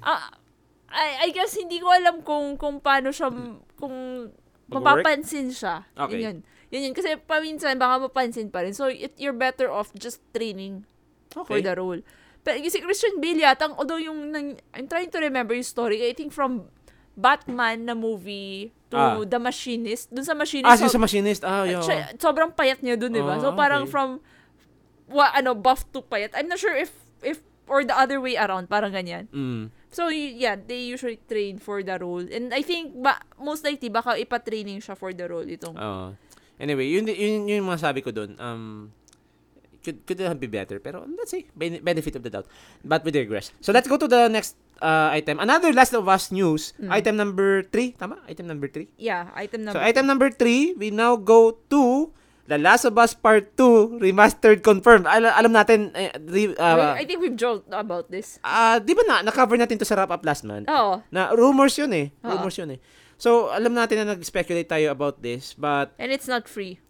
[0.01, 0.33] ah,
[0.89, 3.29] I, I guess hindi ko alam kung kung paano siya,
[3.77, 3.97] kung
[4.69, 5.05] Mag-work?
[5.05, 5.85] mapapansin siya.
[5.93, 6.17] Okay.
[6.17, 6.37] Yun yun.
[6.69, 6.95] Yun yun.
[6.97, 8.73] Kasi paminsan, baka mapansin pa rin.
[8.73, 10.85] So, it, you're better off just training
[11.29, 11.61] for Okay.
[11.61, 12.01] the role.
[12.41, 16.01] Pero yung si Christian Bale yata, although yung, nang, I'm trying to remember yung story,
[16.01, 16.73] I think from
[17.19, 19.19] Batman na movie to Ah.
[19.21, 20.07] The Machinist.
[20.09, 21.43] Dun sa Machinist, Ah, so- sa machinist.
[21.43, 21.83] Ah, yun.
[21.83, 23.37] siya- sobrang payat niya dun, di ba?
[23.37, 23.91] Ah, so, parang okay.
[23.91, 24.09] from,
[25.11, 26.31] wa, ano, buff to payat.
[26.33, 29.27] I'm not sure if, if, or the other way around, parang ganyan.
[29.29, 29.75] Mm.
[29.91, 32.23] So, yeah, they usually train for the role.
[32.23, 35.77] And I think, ba, most likely, baka ipa-training siya for the role itong.
[35.77, 36.15] Oo.
[36.57, 38.37] Anyway, yun, yun, yun yung mga sabi ko doon.
[38.39, 38.93] Um,
[39.81, 40.77] could, could have be better.
[40.81, 41.47] Pero let's see.
[41.55, 42.47] Ben- benefit of the doubt.
[42.85, 43.53] But we digress.
[43.61, 45.39] So let's go to the next uh, item.
[45.39, 46.73] Another Last of Us news.
[46.77, 46.91] Mm.
[46.91, 47.97] Item number 3.
[47.97, 48.17] Tama?
[48.27, 48.89] Item number 3.
[48.97, 49.83] Yeah, item So number.
[49.83, 52.11] item number 3, we now go to
[52.45, 55.05] The Last of Us Part 2 Remastered Confirmed.
[55.05, 58.41] Al- alam natin, eh, re- uh, I think we've joked about this.
[58.41, 60.65] ah, di ba na, na-cover natin to sa wrap-up last month?
[60.65, 61.05] Oo.
[61.13, 62.09] Na rumors yun eh.
[62.25, 62.33] Oo.
[62.33, 62.81] Rumors yun eh.
[63.21, 66.81] So, alam natin na nag-speculate tayo about this, but And it's not free.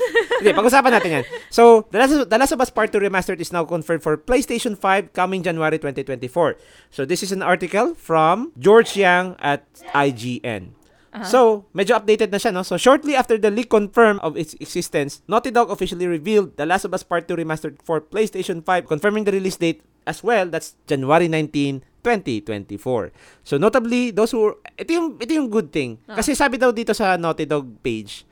[0.42, 1.24] Okay, pag-usapan natin yan.
[1.48, 4.16] So, The Last, of, The Last of Us Part 2 Remastered is now confirmed for
[4.16, 6.56] PlayStation 5 coming January 2024.
[6.92, 9.64] So, this is an article from George Yang at
[9.96, 10.76] IGN.
[11.16, 11.24] Aha.
[11.24, 12.60] So, medyo updated na siya, no?
[12.60, 16.84] So, shortly after the leak confirmed of its existence, Naughty Dog officially revealed The Last
[16.84, 20.44] of Us Part 2 Remastered for PlayStation 5, confirming the release date as well.
[20.44, 23.16] That's January 19, 2024.
[23.48, 24.60] So, notably, those who...
[24.76, 25.96] Ito yung, ito yung good thing.
[26.04, 26.20] Ah.
[26.20, 28.28] Kasi sabi daw dito sa Naughty Dog page,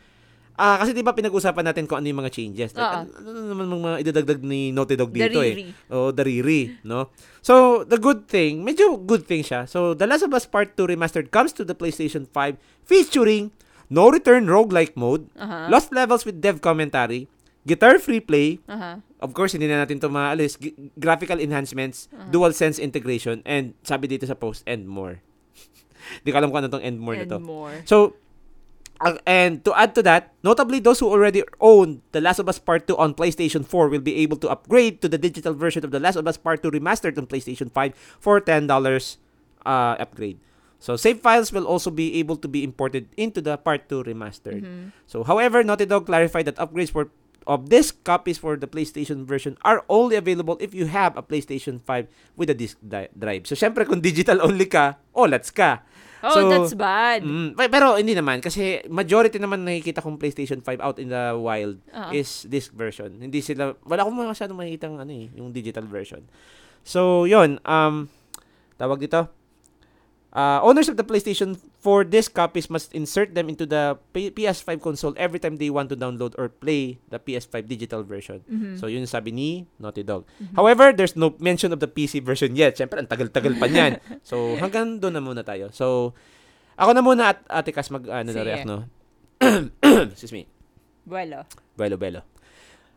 [0.55, 2.71] Ah, kasi 'di ba pinag-usapan natin kung ano yung mga changes.
[2.73, 5.67] Like, ano, ano naman mga idadagdag ni Naughty Dog dito Dariri.
[5.67, 5.91] eh.
[5.91, 7.11] Oh, dariri, no?
[7.41, 9.67] So, the good thing, medyo good thing siya.
[9.67, 13.51] So, The Last of Us Part 2 Remastered comes to the PlayStation 5 featuring
[13.87, 15.67] no return roguelike mode, Aha.
[15.67, 17.27] lost levels with dev commentary,
[17.63, 19.03] guitar free play, Aha.
[19.19, 24.07] of course, hindi na natin to maalis, g- graphical enhancements, dual sense integration, and sabi
[24.07, 25.19] dito sa post, and more.
[26.25, 27.37] Di ko alam kung ano tong and more na to.
[27.37, 27.75] And more.
[27.85, 28.17] So,
[29.05, 32.59] uh, and to add to that, notably those who already own The Last of Us
[32.59, 35.93] Part 2 on PlayStation 4 will be able to upgrade to the digital version of
[35.93, 38.67] The Last of Us Part 2 Remastered on PlayStation 5 for $10
[39.67, 40.41] uh, upgrade.
[40.81, 44.61] So, save files will also be able to be imported into the Part 2 Remastered.
[44.61, 44.93] Mhm.
[45.07, 47.09] So, however, Naughty Dog clarified that upgrades for
[47.47, 51.77] of this copies for the PlayStation version are only available if you have a PlayStation
[51.85, 53.45] 5 with a disk di- drive.
[53.45, 55.85] So, syempre, kung digital only ka, oh, let's ka.
[56.25, 57.21] Oh, So, that's bad.
[57.21, 61.37] Mm, pe- pero hindi naman kasi majority naman nakikita kong PlayStation 5 out in the
[61.37, 62.11] wild Oo.
[62.17, 63.13] is disc version.
[63.21, 66.25] Hindi sila wala akong masyadong makikita ano eh, yung digital version.
[66.81, 68.09] So, 'yon, um
[68.81, 69.29] tawag dito.
[70.35, 74.83] Uh, owners of the PlayStation 4 disc copies must insert them into the P- PS5
[74.83, 78.43] console every time they want to download or play the PS5 digital version.
[78.51, 78.75] Mhm.
[78.75, 80.27] So, yun sabi ni Naughty Dog.
[80.59, 82.75] However, there's no mention of the PC version yet.
[82.75, 84.03] Siyempre, ang tagal-tagal pa niyan.
[84.27, 85.71] so, hanggang doon na muna tayo.
[85.71, 86.19] So,
[86.75, 88.91] ako na muna at Ate Cas mag ano na react, no?
[90.11, 90.51] Excuse me.
[91.07, 91.47] Bueno.
[91.79, 92.27] Belo, belo.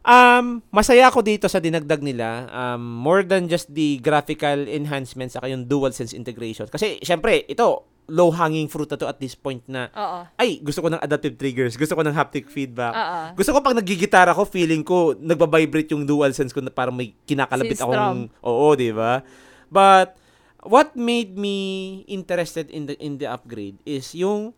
[0.08, 2.48] Um, masaya ako dito sa dinagdag nila.
[2.48, 6.72] Um, more than just the graphical enhancements saka yung dual sense integration.
[6.72, 10.24] Kasi, syempre, ito, low-hanging fruit na to at this point na, Oo.
[10.40, 13.20] ay, gusto ko ng adaptive triggers, gusto ko ng haptic feedback, Oo.
[13.36, 17.12] gusto ko pag nagigitara ko, feeling ko, nagbabibrate yung dual sense ko na parang may
[17.28, 19.20] kinakalabit Si akong, oo, di ba?
[19.68, 20.16] But,
[20.64, 24.52] what made me interested in the in the upgrade is yung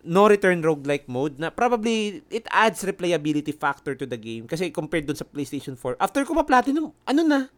[0.00, 5.04] no return roguelike mode na probably it adds replayability factor to the game kasi compared
[5.04, 7.50] dun sa PlayStation 4 after ko ma-platinum ano na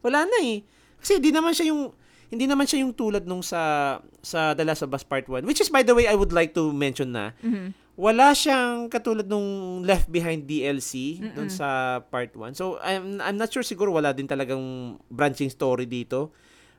[0.00, 0.60] wala na eh
[0.96, 1.90] kasi di naman siya yung
[2.26, 5.58] hindi naman siya yung tulad nung sa sa The Last of Us Part 1 which
[5.58, 7.72] is by the way I would like to mention na Mhm.
[7.96, 11.32] wala siyang katulad nung Left Behind DLC Mm-mm.
[11.32, 12.52] dun sa part 1.
[12.52, 14.60] So, I'm, I'm not sure siguro wala din talagang
[15.08, 16.28] branching story dito.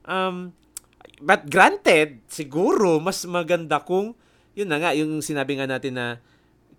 [0.06, 0.54] Um,
[1.18, 4.14] but granted, siguro mas maganda kung,
[4.58, 6.18] yun na nga, yung sinabi nga natin na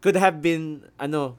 [0.03, 1.39] could have been, ano,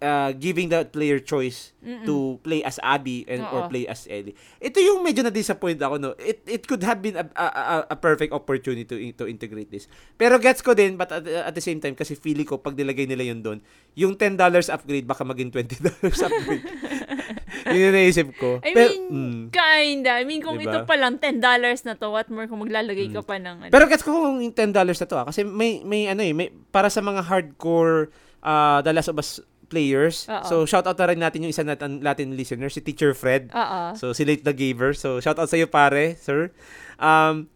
[0.00, 2.04] uh, giving the player choice Mm-mm.
[2.08, 3.68] to play as Abby and or Oo.
[3.68, 4.32] play as Ellie.
[4.58, 6.10] Ito yung medyo na-disappoint ako no.
[6.16, 9.86] It it could have been a, a, a- a perfect opportunity to to integrate this.
[10.16, 13.04] Pero gets ko din but at, at the same time kasi feeling ko pag nilagay
[13.04, 13.58] nila yun doon,
[13.92, 14.40] yung $10
[14.72, 15.68] upgrade baka maging $20
[16.00, 16.64] upgrade.
[17.70, 18.58] yun yung naisip ko.
[18.64, 19.42] I Pero, mean, mm.
[19.54, 20.12] kinda.
[20.18, 20.72] I mean, kung Diba?
[20.74, 21.38] ito pa lang, $10
[21.86, 23.72] na to, what more kung maglalagay ka pa ng ano.
[23.72, 25.26] Pero gets ko kung yung $10 na to ah.
[25.28, 28.10] Kasi may, may ano eh, may, para sa mga hardcore
[28.42, 29.38] uh, The Last of Us
[29.72, 30.28] players.
[30.28, 30.44] Oo.
[30.44, 33.48] So, shout out na rin natin yung isa natin Latin listener, si Teacher Fred.
[33.56, 33.96] Oo.
[33.96, 34.92] So, si Late the Giver.
[34.92, 36.52] So, shout out sa iyo pare, sir.
[37.00, 37.48] Um,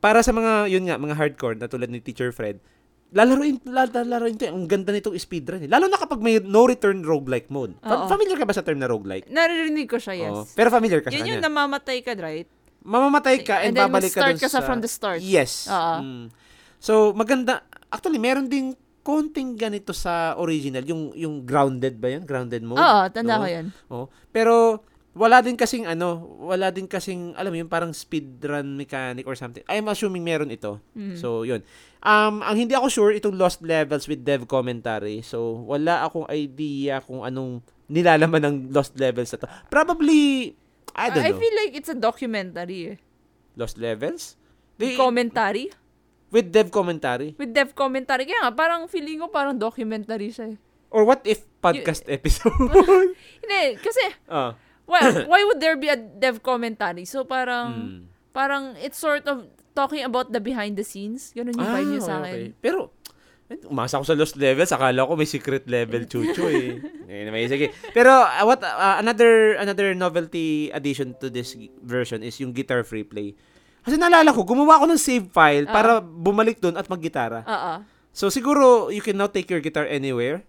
[0.00, 2.64] para sa mga, yun nga, mga hardcore na tulad ni Teacher Fred,
[3.10, 4.44] lalaroin, lalaroin to.
[4.44, 4.50] eh.
[4.50, 5.60] Ang ganda nitong speedrun.
[5.60, 5.68] Eh.
[5.68, 7.74] Lalo na kapag may no return roguelike mode.
[7.78, 8.08] Fa- Oo.
[8.08, 9.26] familiar ka ba sa term na roguelike?
[9.26, 10.30] Naririnig ko siya, yes.
[10.30, 10.42] Oo.
[10.48, 11.48] Pero familiar ka sa Yun yung kanya.
[11.48, 12.46] namamatay ka, right?
[12.80, 14.64] Mamamatay ka and, And then babalik ka dun ka sa sa...
[14.64, 15.20] from the start.
[15.20, 15.66] Yes.
[15.66, 15.94] Oo.
[16.00, 16.24] Mm.
[16.78, 17.60] So, maganda.
[17.86, 20.80] Actually, meron ding konting ganito sa original.
[20.82, 22.22] Yung yung grounded ba yun?
[22.22, 22.78] Grounded mode?
[22.78, 23.42] Oo, tanda No?
[23.42, 23.66] ko yan.
[23.86, 24.06] Oh.
[24.30, 24.80] Pero
[25.10, 29.62] wala din kasing ano, wala din kasing alam mo yung parang speedrun mechanic or something.
[29.66, 30.78] I'm assuming meron ito.
[30.92, 31.14] Mhm.
[31.14, 31.66] So, yun.
[31.98, 35.20] Um, ang hindi ako sure itong lost levels with dev commentary.
[35.20, 39.48] So, wala akong idea kung anong nilalaman ng lost levels na to.
[39.66, 40.54] Probably
[40.90, 41.38] I don't I know.
[41.38, 42.94] feel like it's a documentary.
[42.94, 42.98] eh.
[43.52, 44.38] lost levels?
[44.76, 45.68] They- Commentary?
[46.30, 47.34] with dev commentary?
[47.34, 48.22] With dev commentary.
[48.22, 50.58] Kaya nga, parang feeling ko parang documentary siya eh.
[50.88, 52.54] Or what if podcast episode?
[53.42, 54.54] Hindi, kasi, ah.
[54.90, 57.06] Well, why would there be a dev commentary?
[57.06, 58.00] So parang, Mm.
[58.30, 61.30] parang it's sort of talking about the behind the scenes.
[61.30, 62.30] Ganun yung vibe niya sa Ah, okay.
[62.50, 62.50] akin.
[62.58, 62.78] Pero,
[63.46, 64.70] eh, umasa ako sa lost levels.
[64.70, 66.82] Akala ko may secret level chucho eh.
[67.06, 67.70] Naman, sige.
[67.90, 73.02] Pero, uh, what, uh, another, another novelty addition to this version is yung guitar free
[73.02, 73.34] play.
[73.80, 75.72] Kasi naalala ko, gumawa ako ng save file Ah.
[75.72, 77.40] para bumalik doon at maggitara.
[77.42, 77.74] Oo.
[78.10, 80.42] So, siguro, you can now take your guitar anywhere.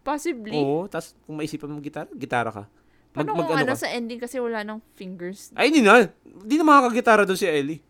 [0.00, 0.52] Possibly.
[0.54, 0.88] Oo.
[0.88, 2.64] Tapos, kung maisipan mo gitara, gitara ka.
[3.12, 3.82] Mag, Paano mag, kung ano ano, ka?
[3.84, 5.52] sa ending kasi wala ng fingers.
[5.52, 6.08] Ay, hindi na.
[6.24, 7.84] Hindi na makakagitara doon si Ellie.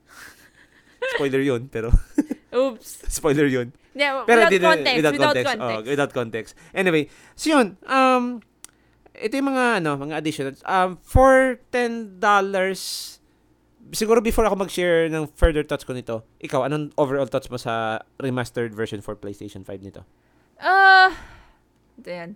[1.15, 1.95] Spoiler yun, pero...
[2.53, 3.07] Oops.
[3.23, 3.73] Spoiler yun.
[3.95, 5.49] Yeah, Pero without, di- context, without, without context.
[5.53, 5.87] context.
[5.87, 6.51] Oh, without context.
[6.73, 7.03] Anyway,
[7.37, 8.41] so yun, um,
[9.17, 10.59] ito yung mga, ano, mga additions.
[10.65, 12.19] Um, for $10,
[13.93, 18.01] siguro before ako mag-share ng further thoughts ko nito, ikaw, anong overall thoughts mo sa
[18.21, 20.03] remastered version for PlayStation 5 nito?
[20.61, 21.13] Ah,
[22.01, 22.31] ito yan.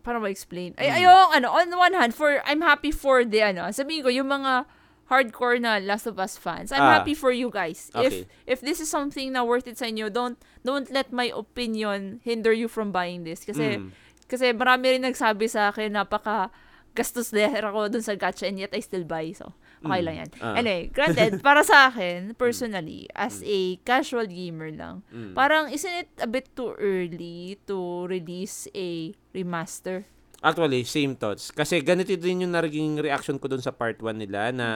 [0.00, 0.72] Para ma-explain.
[0.76, 0.96] Ay, Mm.
[1.04, 4.64] ayong, ano, on one hand, for, I'm happy for the, ano, sabihin ko, yung mga
[5.10, 6.70] hardcore na Last of Us fans.
[6.70, 7.02] I'm Ah.
[7.02, 7.90] happy for you guys.
[7.90, 8.06] Okay.
[8.06, 8.14] If
[8.46, 12.54] if this is something na worth it sa inyo, don't don't let my opinion hinder
[12.54, 13.90] you from buying this kasi Mm.
[14.30, 16.54] kasi marami rin nagsabi sa akin napaka
[16.90, 19.30] gastos there ako dun sa gacha and yet I still buy.
[19.30, 20.06] So, okay Mm.
[20.06, 20.30] lang yan.
[20.38, 20.54] Ah.
[20.54, 25.32] Anyway, granted, para sa akin, personally, as a casual gamer lang, Mm.
[25.32, 27.76] parang isn't it a bit too early to
[28.06, 30.04] release a remaster?
[30.40, 31.48] Actually, same thoughts.
[31.48, 34.66] Kasi ganito din yung naging reaction ko dun sa part 1 nila na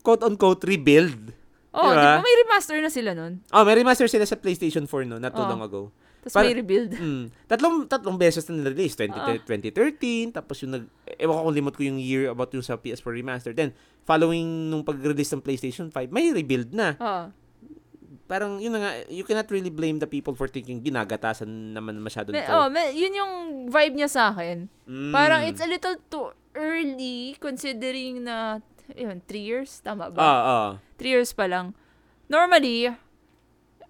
[0.00, 1.32] quote-unquote rebuild.
[1.72, 1.92] Oh, Diba?
[1.92, 3.44] di ba may remaster na sila nun?
[3.50, 5.50] Oh, may remaster sila sa PlayStation 4 no, not too Oh.
[5.50, 5.92] long ago.
[6.26, 6.90] Tapos Para- may rebuild.
[6.98, 7.30] Mm.
[7.46, 8.98] Tatlong tatlong beses na nirelease.
[8.98, 9.38] 20, Oo.
[9.46, 10.84] 2013, tapos yung nag...
[11.22, 13.54] Ewan ko kung limot ko yung year about yung sa PS4 remaster.
[13.54, 13.70] Then,
[14.02, 16.98] following nung pag-release ng PlayStation 5, may rebuild na.
[16.98, 17.30] Oh.
[18.26, 22.34] Parang, yun na nga, you cannot really blame the people for thinking ginagatasan naman masyado
[22.34, 22.50] nito.
[22.50, 23.32] oh, me- yun yung
[23.70, 24.66] vibe niya sa akin.
[24.90, 25.14] Mm.
[25.14, 28.58] Parang it's a little too early considering na,
[28.98, 29.78] yun, three years?
[29.78, 30.18] Tama ba?
[30.18, 30.70] Ah, ah.
[30.98, 31.78] Three years pa lang.
[32.26, 32.90] Normally,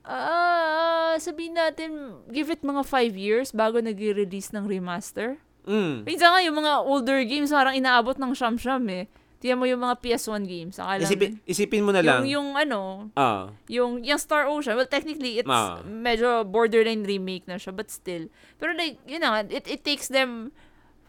[0.06, 1.90] ah, sabihin natin,
[2.26, 5.36] give it mga five years bago nag-release ng remaster.
[5.66, 6.06] Mm.
[6.06, 9.10] Minsan nga, yung mga older games, parang inaabot ng siyam-siyam eh.
[9.36, 10.80] Tiyan mo yung mga PS1 games.
[10.80, 12.24] Akala Isipin, isipin mo na lang.
[12.24, 12.80] yung, yung ano,
[13.12, 13.52] ah.
[13.68, 15.82] yung, yung Star Ocean, well, technically, it's Ah.
[15.82, 18.30] medyo borderline remake na siya, but still.
[18.56, 20.54] Pero like, yun na, nga, it, it takes them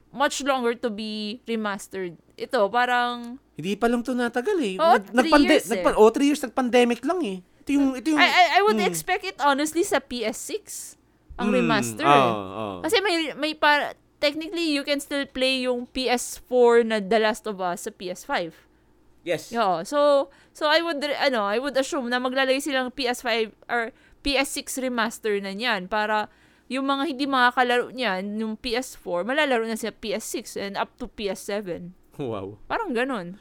[0.09, 2.17] much longer to be remastered.
[2.35, 4.75] Ito, parang, Hindi pa lang to natagal eh.
[4.75, 5.71] Oo, Nag- three nagpande- years eh.
[5.79, 7.39] nagpa- oh, three years nag-pandemic lang eh.
[7.67, 8.19] Ito yung, ito yung...
[8.23, 8.87] I, I, I would mm.
[8.87, 10.95] expect it honestly sa PS6,
[11.35, 12.07] ang Mm, remaster.
[12.07, 12.31] oo, eh.
[12.31, 12.65] oo.
[12.79, 17.59] Kasi may, may para, technically, you can still play yung PS4 na The Last of
[17.59, 18.55] Us sa PS5.
[19.27, 19.51] yes.
[19.51, 19.83] Oo.
[19.83, 23.91] So, so I would, ano, I would assume na maglalagay silang PS5 or
[24.23, 26.31] PS6 remaster na niyan para
[26.67, 31.91] yung mga hindi makakalaro niyan, yung PS4, malalaro na sa PS6 and up to PS7.
[32.15, 32.55] Wow.
[32.65, 33.35] Parang ganun.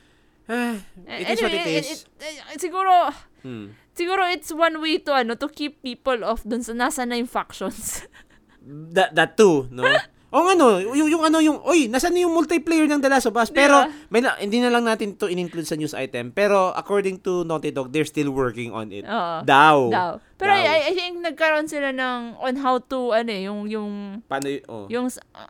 [0.47, 0.79] Ah,
[1.11, 2.07] it is what it Anyway, is.
[2.07, 3.11] it- it- siguro,
[3.43, 3.75] Hmm.
[3.97, 7.31] Siguro it's one way to, ano, to keep people off dun sa nasa na yung
[7.31, 8.05] factions.
[8.67, 9.87] That, that too, no?
[10.37, 13.39] O ano, yung, yung ano yung, oy, nasaan na yung multiplayer ng The Last of
[13.39, 13.49] Us?
[13.49, 14.11] Pero, Diba?
[14.11, 16.35] may na, hindi na lang natin to in-include sa news item.
[16.35, 19.07] Pero, according to Naughty Dog, they're still working on it.
[19.07, 19.47] Oo.
[19.47, 19.77] Daw.
[19.89, 20.11] Daw.
[20.35, 20.61] Pero Daw.
[20.61, 23.91] I, I think nagkaroon sila ng on how to, ano eh, yung, yung,
[24.27, 24.91] Paano y- oh.
[24.91, 25.49] yung, uh,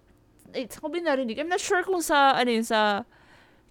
[0.53, 1.40] eh, saan ko ba narinig?
[1.40, 3.09] I'm not sure kung sa, ano yun, sa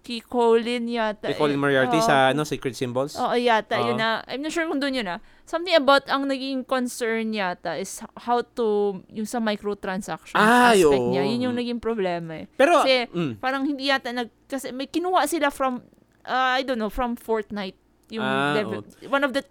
[0.06, 1.26] kay Colin yata.
[1.26, 1.58] Kay Colin.
[1.58, 2.06] Moriarty Oo.
[2.06, 3.18] sa ano, Secret Symbols?
[3.18, 4.00] Oo, yata, yun Oo.
[4.00, 4.22] na.
[4.30, 5.18] I'm not sure kung doon yun na.
[5.42, 11.10] Something about ang naging concern yata is how to, yung sa microtransaction Ay, aspect oo.
[11.10, 11.26] niya.
[11.26, 12.46] Yun yung naging problema eh.
[12.54, 15.82] Pero, Kasi, mm, parang hindi yata nag, kasi may kinuha sila from,
[16.22, 17.74] uh, I don't know, from Fortnite.
[18.14, 19.42] Yung Ah, devel- one of the,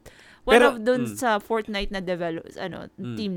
[0.47, 1.19] one Pero, of dun mm.
[1.19, 3.15] sa Fortnite na develop, ano, Mm.
[3.19, 3.35] team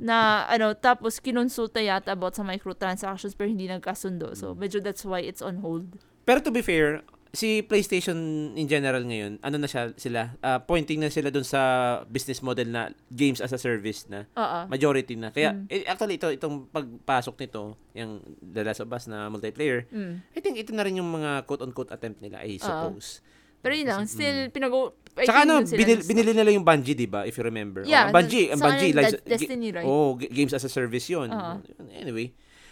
[0.00, 4.56] na ano tapos kinonsulta yata about sa microtransactions pero hindi nagkasundo so Mm.
[4.56, 6.00] medyo that's why it's on hold
[6.30, 8.14] pero to be fair, si PlayStation
[8.54, 11.60] in general ngayon, ano na siya, sila, ah, pointing na sila dun sa
[12.06, 14.26] business model na games as a service na.
[14.34, 15.30] oo Majority na.
[15.30, 15.66] Kaya, Mm.
[15.66, 20.14] eh, actually, ito, itong pagpasok nito, yung The Last of Us na multiplayer, mm.
[20.30, 23.22] I think ito na rin yung mga quote-unquote attempt nila, I suppose.
[23.60, 24.72] pero yun lang still pinag
[25.18, 27.26] I Saka ano, binil, binili nila yung Bungie, di ba?
[27.26, 27.82] If you remember.
[27.82, 28.94] Yeah, Oh, Bungie, ang Bungie.
[28.94, 29.82] like, De- Destiny, right?
[29.84, 31.28] Oh, games as a service yun.
[31.28, 31.58] Oo.
[31.92, 32.30] Anyway.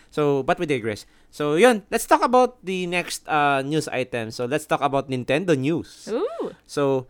[0.09, 1.04] So, but we digress.
[1.28, 1.84] So, yun.
[1.90, 4.30] Let's talk about the next uh, news item.
[4.30, 6.09] So, let's talk about Nintendo news.
[6.09, 6.52] Ooh.
[6.64, 7.06] So,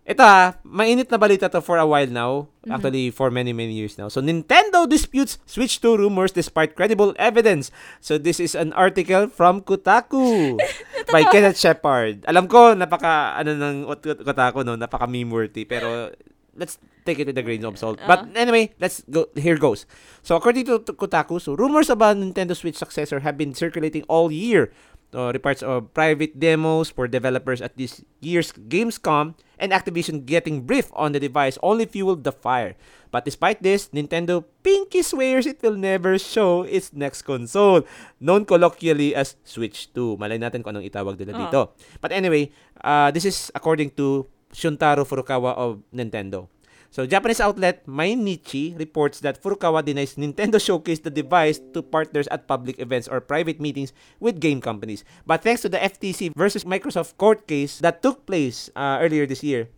[0.00, 2.48] ito ah, mainit na balita to for a while now.
[2.64, 2.72] Mhm.
[2.72, 4.08] Actually, for many, many years now.
[4.08, 7.68] So, Nintendo disputes Switch 2 rumors despite credible evidence.
[8.00, 10.56] So, this is an article from Kotaku
[11.14, 12.24] by Kenneth Shepard.
[12.26, 14.74] Alam ko, napaka, ano ng Ot- Kotaku, no?
[14.74, 15.68] Napaka meme-worthy.
[15.68, 16.10] Pero,
[16.56, 17.98] let's take it with a grain of salt.
[18.06, 19.26] But anyway, let's go.
[19.36, 19.86] Here goes.
[20.22, 24.30] So, according to, to Kotaku, so rumors about Nintendo Switch successor have been circulating all
[24.30, 24.72] year.
[25.10, 30.86] Uh, reports of private demos for developers at this year's Gamescom and Activision getting brief
[30.94, 32.78] on the device only fueled the fire.
[33.10, 37.82] But despite this, Nintendo pinky swears it will never show its next console,
[38.22, 40.14] known colloquially as Switch 2.
[40.14, 41.38] Malay natin kung anong itawag nila Ah.
[41.50, 41.60] dito.
[41.98, 46.48] But anyway, uh, this is according to Shuntaro Furukawa of Nintendo.
[46.90, 52.50] So, Japanese outlet Mainichi reports that Furukawa denies Nintendo showcased the device to partners at
[52.50, 55.06] public events or private meetings with game companies.
[55.22, 59.46] But thanks to the FTC versus Microsoft court case that took place uh, earlier this
[59.46, 59.70] year,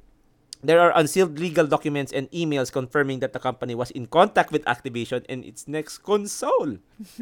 [0.62, 4.62] There are unsealed legal documents and emails confirming that the company was in contact with
[4.64, 6.78] Activision and its next console.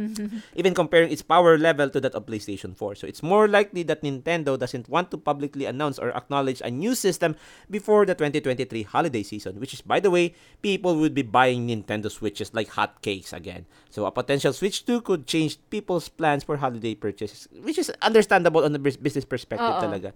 [0.61, 3.01] Even comparing its power level to that of PlayStation 4.
[3.01, 6.95] So it's more likely that Nintendo doesn't want to publicly announce or acknowledge a new
[6.95, 7.34] system
[7.70, 12.12] before the 2023 holiday season, which is, by the way, people would be buying Nintendo
[12.12, 13.64] Switches like hotcakes again.
[13.88, 18.64] So a potential Switch 2 could change people's plans for holiday purchases, which is understandable
[18.64, 19.80] on the business perspective Oo.
[19.80, 20.12] talaga.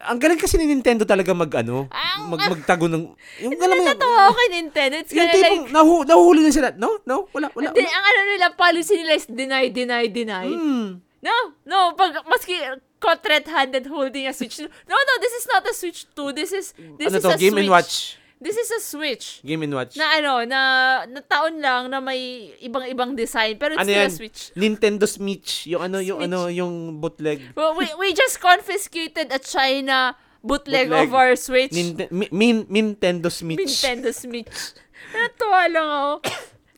[0.00, 3.04] Ang galing kasi ni Nintendo talaga mag ano, Ang- mag magtago ng
[3.44, 4.94] yung alam mo ako kay Nintendo.
[4.96, 6.68] It's yung kinda like, tipong nahu, nahuhuli na sila.
[6.72, 7.68] No, no, wala, wala.
[7.68, 7.92] Hindi, wala.
[7.92, 10.48] ang ano nila, policy nila is deny, deny, deny.
[10.48, 11.04] Hmm.
[11.20, 11.36] No,
[11.68, 12.56] no, pag, maski
[12.96, 14.60] caught red-handed holding a Switch.
[14.60, 16.32] No, no, this is not a Switch 2.
[16.32, 17.64] This is, this ano is to, a Game Switch.
[17.64, 18.19] and Watch.
[18.40, 19.44] This is a Switch.
[19.44, 20.00] Game and Watch.
[20.00, 20.60] Na ano, na,
[21.04, 23.60] na taon lang na may ibang-ibang design.
[23.60, 24.08] Pero it's ano still yan?
[24.08, 24.40] a Switch.
[24.56, 25.68] Nintendo Switch.
[25.68, 26.28] Yung ano, yung Switch.
[26.32, 27.52] ano, yung bootleg.
[27.52, 31.04] Well, we, we just confiscated a China bootleg, Bootleg.
[31.04, 31.76] of our Switch.
[31.76, 33.60] Ninte- mi- min- Nintendo Switch.
[33.60, 34.72] Nintendo Switch.
[35.12, 36.12] Natuwa lang ako.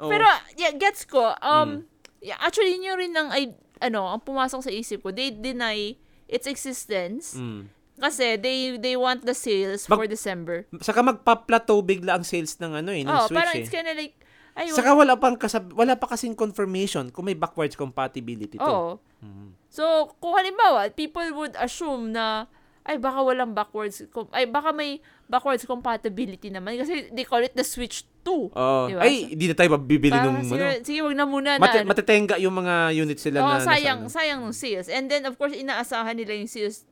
[0.02, 0.10] Oo.
[0.10, 0.26] Pero,
[0.58, 1.30] yeah, gets ko.
[1.38, 1.86] Um,
[2.18, 3.30] yeah, actually, yun rin ang,
[3.78, 5.14] ano, ang pumasok sa isip ko.
[5.14, 5.94] They deny
[6.26, 7.70] its existence Mm.
[7.94, 10.64] Kasi they they want the sales Mag- for December.
[10.78, 13.60] Saka magpa-plateau bigla ang sales ng ano eh, ng Oh, Switch parang eh.
[13.60, 14.16] it's kinda like,
[14.52, 18.64] ay, Saka wala pang kasab- wala pa kasing confirmation kung may backwards compatibility to.
[18.64, 18.92] Oo.
[19.18, 19.56] Mhm.
[19.66, 19.84] So,
[20.18, 22.44] kung halimbawa, people would assume na,
[22.82, 27.54] ay, baka walang backwards, com- ay, baka may backwards compatibility naman kasi they call it
[27.54, 28.52] the Switch 2.
[28.52, 28.80] Oo.
[28.86, 29.00] Diba?
[29.00, 30.84] Ay, hindi na tayo bibili nung sige, ano.
[30.84, 31.62] sige, wag na muna na.
[31.62, 31.88] Mate- ano.
[31.88, 34.12] matetenga yung mga units sila Oo, na sayang, ano.
[34.12, 34.92] sayang ng sales.
[34.92, 36.84] And then, of course, inaasahan nila yung sales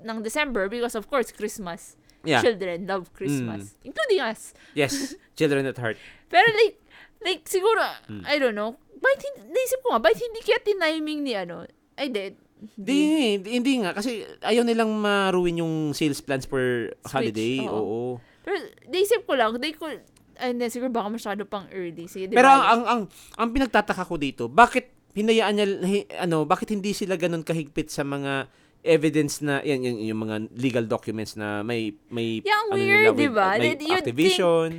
[0.00, 1.96] ng December because, of course, Christmas.
[2.24, 2.40] Yeah.
[2.40, 3.76] Children love Christmas.
[3.84, 4.56] Including us.
[4.72, 6.00] Yes, children at heart.
[6.26, 6.80] Pero like,
[7.20, 8.24] like, siguro, Hmm.
[8.24, 12.08] I don't know, bakit hindi, naisip ko nga, bakit hindi kaya tiniming ni ano, ay,
[12.08, 12.32] di,
[12.64, 12.96] Di,
[13.36, 17.60] hindi, hindi nga kasi ayaw nilang maruin yung sales plans per holiday.
[17.60, 17.76] oo.
[17.76, 18.00] Oo.
[18.40, 18.56] Pero,
[18.88, 20.00] naisip ko lang, they could,
[20.40, 22.08] ay, hindi, siguro baka masyado pang early.
[22.08, 23.00] Sige, Pero ang, ang ang
[23.36, 28.00] ang pinagtataka ko dito, bakit hinayaan niya hi- ano, bakit hindi sila ganun kahigpit sa
[28.00, 28.48] mga
[28.84, 32.92] evidence na yan yung, yung mga legal documents na may may Yeah, ang ano weird,
[32.94, 33.48] nila with- di ba?
[33.56, 34.70] may you'd Activision.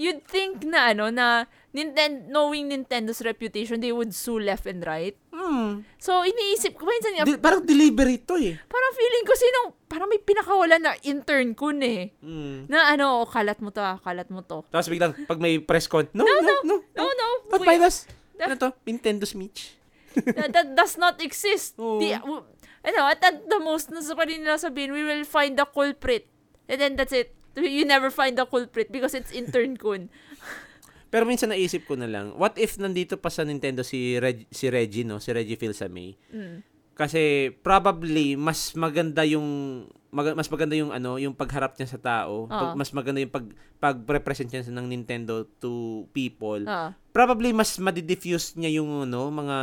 [0.00, 1.44] You'd think na, ano, na,
[1.76, 5.12] Nintendo, knowing Nintendo's reputation, they would sue left and right.
[5.28, 5.84] Hmm.
[6.00, 8.56] So, iniisip ko, minsan nga, Di- parang delivery to eh.
[8.64, 12.16] parang feeling ko sinong, parang may pinakawalan na intern ko eh.
[12.16, 12.64] Hmm.
[12.64, 14.64] Na ano, kalat mo to, ah, kalat mo to.
[14.72, 16.54] Tapos biglang pag may press con, no, no, no.
[16.64, 17.26] no, No, no,
[17.60, 18.08] wait, by us.
[18.40, 18.68] That- Ano to?
[18.82, 19.76] Nintendo Switch.
[20.16, 21.76] that, that does not exist.
[21.78, 22.00] Oo.
[22.00, 22.42] Di, w-
[22.80, 26.28] ano, at, at the most, nasa pa rin nila sabihin, we will find the culprit.
[26.70, 27.34] And then that's it.
[27.58, 30.08] You never find the culprit because it's intern kun.
[31.12, 34.70] Pero minsan naisip ko na lang, what if nandito pa sa Nintendo si Reg, si
[34.70, 35.18] Reggie, no?
[35.18, 36.14] Si Reggie Fils-Aimé.
[36.30, 36.62] Mm.
[36.94, 39.82] Kasi probably mas maganda yung
[40.14, 42.46] mag- mas maganda yung ano, yung pagharap niya sa tao.
[42.46, 42.78] Pag- Oo.
[42.78, 43.46] mas maganda yung pag
[43.82, 46.62] pag-represent niya ng Nintendo to people.
[46.70, 46.94] Ah.
[47.10, 49.58] Probably mas madi-diffuse niya yung ano, mga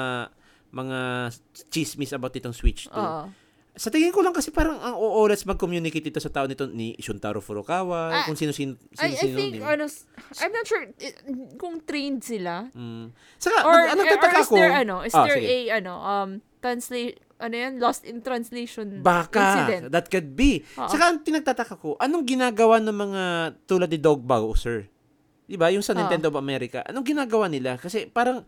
[0.70, 1.30] mga
[1.68, 2.94] chismis about itong Switch 2.
[2.94, 3.24] Oo.
[3.74, 7.38] Sa tingin ko lang kasi parang ang oras mag-communicate ito sa tao nito ni Shuntaro
[7.38, 9.38] Furukawa, Ah, kung sino-sino I, I sino-sino.
[9.38, 9.78] think, ba?
[9.78, 9.86] ano,
[10.42, 11.14] I'm not sure eh,
[11.56, 12.74] kung trained sila.
[12.74, 13.14] Mm.
[13.38, 14.56] Saka, Or, nag- ano, or nagtataka is ko.
[14.58, 15.46] there, ano, is Ah, there sige.
[15.46, 19.94] a, ano, um, translate, ano yan, lost in translation Baka, incident?
[19.94, 20.66] that could be.
[20.74, 20.90] Oo.
[20.90, 23.24] Saka ang tinagtataka ko, anong ginagawa ng mga
[23.70, 24.90] tulad ni Dog Bowser?
[25.46, 25.70] Di ba?
[25.70, 25.94] Yung sa.
[25.94, 26.82] Nintendo of America.
[26.82, 27.78] Anong ginagawa nila?
[27.78, 28.42] Kasi parang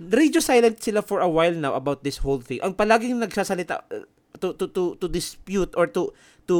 [0.00, 2.58] radio silent sila for a while now about this whole thing.
[2.62, 4.06] Ang palaging nagsasalita uh,
[4.42, 6.10] to, to, to, to dispute or to
[6.44, 6.56] to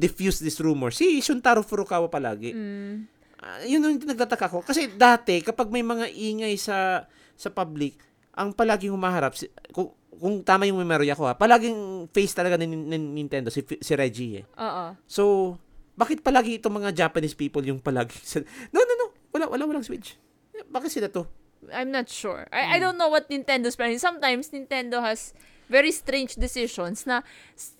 [0.00, 0.88] diffuse this rumor.
[0.88, 2.54] Si Shuntaro Furukawa palagi.
[2.56, 2.96] Mm.
[3.38, 4.58] Ah, yun ang nagtataka ko.
[4.66, 7.06] Kasi dati, kapag may mga ingay sa
[7.38, 8.02] sa public,
[8.34, 12.66] ang palaging humaharap, si, kung, kung tama yung memory ko ha, palaging face talaga ni,
[12.66, 14.44] ni Nintendo, si, si Reggie eh.
[14.58, 14.84] Oo.
[15.06, 15.22] So,
[15.94, 18.14] bakit palagi itong mga Japanese people yung palagi
[18.74, 20.18] no, no, no, wala, wala, walang Switch.
[20.70, 21.26] Bakit sila to?
[21.68, 22.46] I'm not sure.
[22.48, 22.72] I, Hmm.
[22.72, 23.98] I don't know what Nintendo's planning.
[23.98, 25.34] Sometimes Nintendo has
[25.66, 27.20] very strange decisions na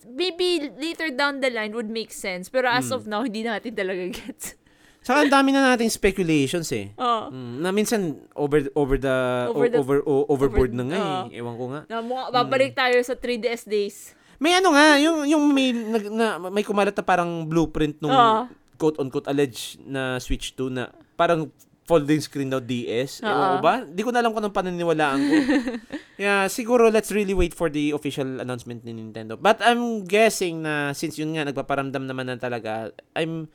[0.05, 2.47] maybe later down the line would make sense.
[2.47, 2.95] Pero as Hmm.
[2.95, 4.55] of now, hindi natin talaga gets.
[4.99, 6.91] Saka ang dami na nating speculations eh.
[6.93, 7.31] Oo.
[7.31, 8.01] Mm, na minsan
[8.35, 9.17] over over the
[9.47, 11.23] Over the- over o- overboard over- na nga oo.
[11.25, 11.39] eh.
[11.39, 11.81] Ewan ko nga.
[11.87, 12.81] Na mukha- babalik Hmm.
[12.83, 14.11] tayo sa 3DS days.
[14.37, 18.47] May ano nga, yung yung may nag, na, may kumalat na parang blueprint nung Oo.
[18.75, 21.47] quote unquote alleged na Switch 2 na parang
[21.89, 23.25] folding screen daw DS.
[23.25, 23.53] Ewan Oo.
[23.57, 23.75] ko ba?
[23.89, 25.35] Di ko na alam kung anong paniniwalaan ko.
[26.21, 29.33] yeah, siguro let's really wait for the official announcement ni Nintendo.
[29.33, 33.49] But I'm guessing na since yun nga nagpaparamdam naman na talaga, I'm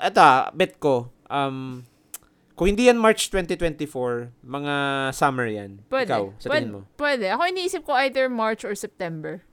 [0.00, 1.84] eto, ah, bet ko um
[2.56, 4.74] kung hindi yan March 2024, mga
[5.12, 5.84] summer yan.
[5.92, 6.08] Pwede.
[6.08, 6.88] Ikaw, sa pwede, mo?
[6.96, 7.28] pwede.
[7.36, 9.44] Ako iniisip ko either March or September.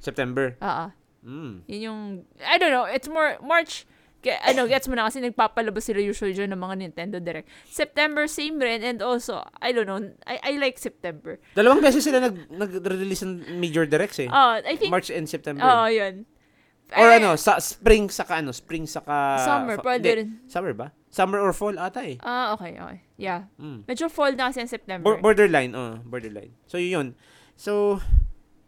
[0.00, 0.56] September.
[0.64, 0.96] Ah.
[1.20, 1.68] Mm.
[1.68, 2.00] Yun yung,
[2.40, 3.84] I don't know, it's more, March,
[4.26, 7.46] Kaya, ano, gets mo na kasi nagpapalabas sila usually dyan ng mga Nintendo Direct.
[7.70, 8.82] September, same rin.
[8.82, 11.38] And also, I don't know, I, I like September.
[11.54, 14.26] Dalawang beses sila nag, nag-release ng major directs eh.
[14.26, 15.62] Oh, I think, March and September.
[15.62, 16.26] oh, yun.
[16.94, 20.28] Or Eh, ano, sa spring saka ano, spring saka Summer, fa- pwede rin.
[20.50, 20.90] Summer ba?
[21.10, 22.18] Summer or fall ata eh.
[22.22, 22.98] Ah, okay, okay.
[23.18, 23.46] Yeah.
[23.62, 23.86] Mm.
[23.86, 25.02] Medyo fall na kasi ang September.
[25.02, 26.54] Bor- borderline, oh, borderline.
[26.66, 27.14] So yun.
[27.54, 28.02] So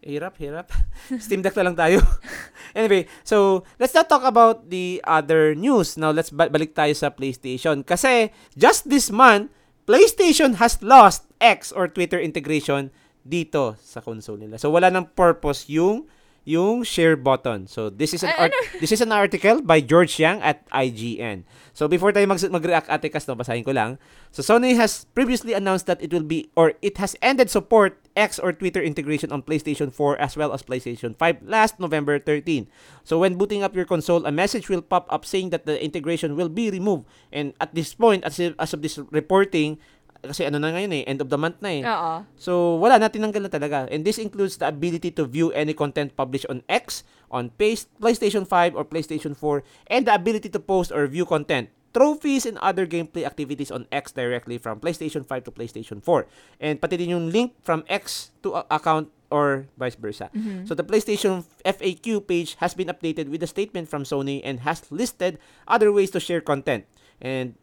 [0.03, 0.71] hirap, hirap.
[1.25, 2.03] Steam Deck na lang tayo.
[2.79, 5.97] anyway, so let's not talk about the other news.
[5.97, 9.51] Now let's ba- balik tayo sa PlayStation kasi just this month
[9.89, 12.93] PlayStation has lost X or Twitter integration
[13.25, 14.61] dito sa console nila.
[14.61, 16.09] So wala nang purpose yung
[16.49, 17.69] yung share button.
[17.69, 21.45] So this is an Ay, art- this is an article by George Yang at IGN.
[21.77, 24.01] So before tayo mag mag-react ate kas no basahin ko lang.
[24.33, 28.43] So Sony has previously announced that it will be or it has ended support X
[28.43, 32.67] or Twitter integration on PlayStation 4 as well as PlayStation 5 last November 13.
[33.07, 36.35] So when booting up your console, a message will pop up saying that the integration
[36.35, 37.07] will be removed.
[37.31, 39.79] And at this point as as of this reporting
[40.19, 41.83] kasi ano na ngayon eh, end of the month na eh.
[41.87, 42.27] Oo.
[42.35, 43.87] So, wala na, tinanggal na talaga.
[43.87, 48.75] And this includes the ability to view any content published on X, on PlayStation 5,
[48.75, 53.27] or PlayStation 4, and the ability to post or view content, trophies, and other gameplay
[53.27, 56.31] activities on X directly from PlayStation 5 to PlayStation 4.
[56.61, 60.31] And pati din yung link from X to a- account or vice versa.
[60.65, 64.87] So the PlayStation FAQ page has been updated with a statement from Sony and has
[64.89, 65.37] listed
[65.67, 66.87] other ways to share content.
[67.19, 67.59] And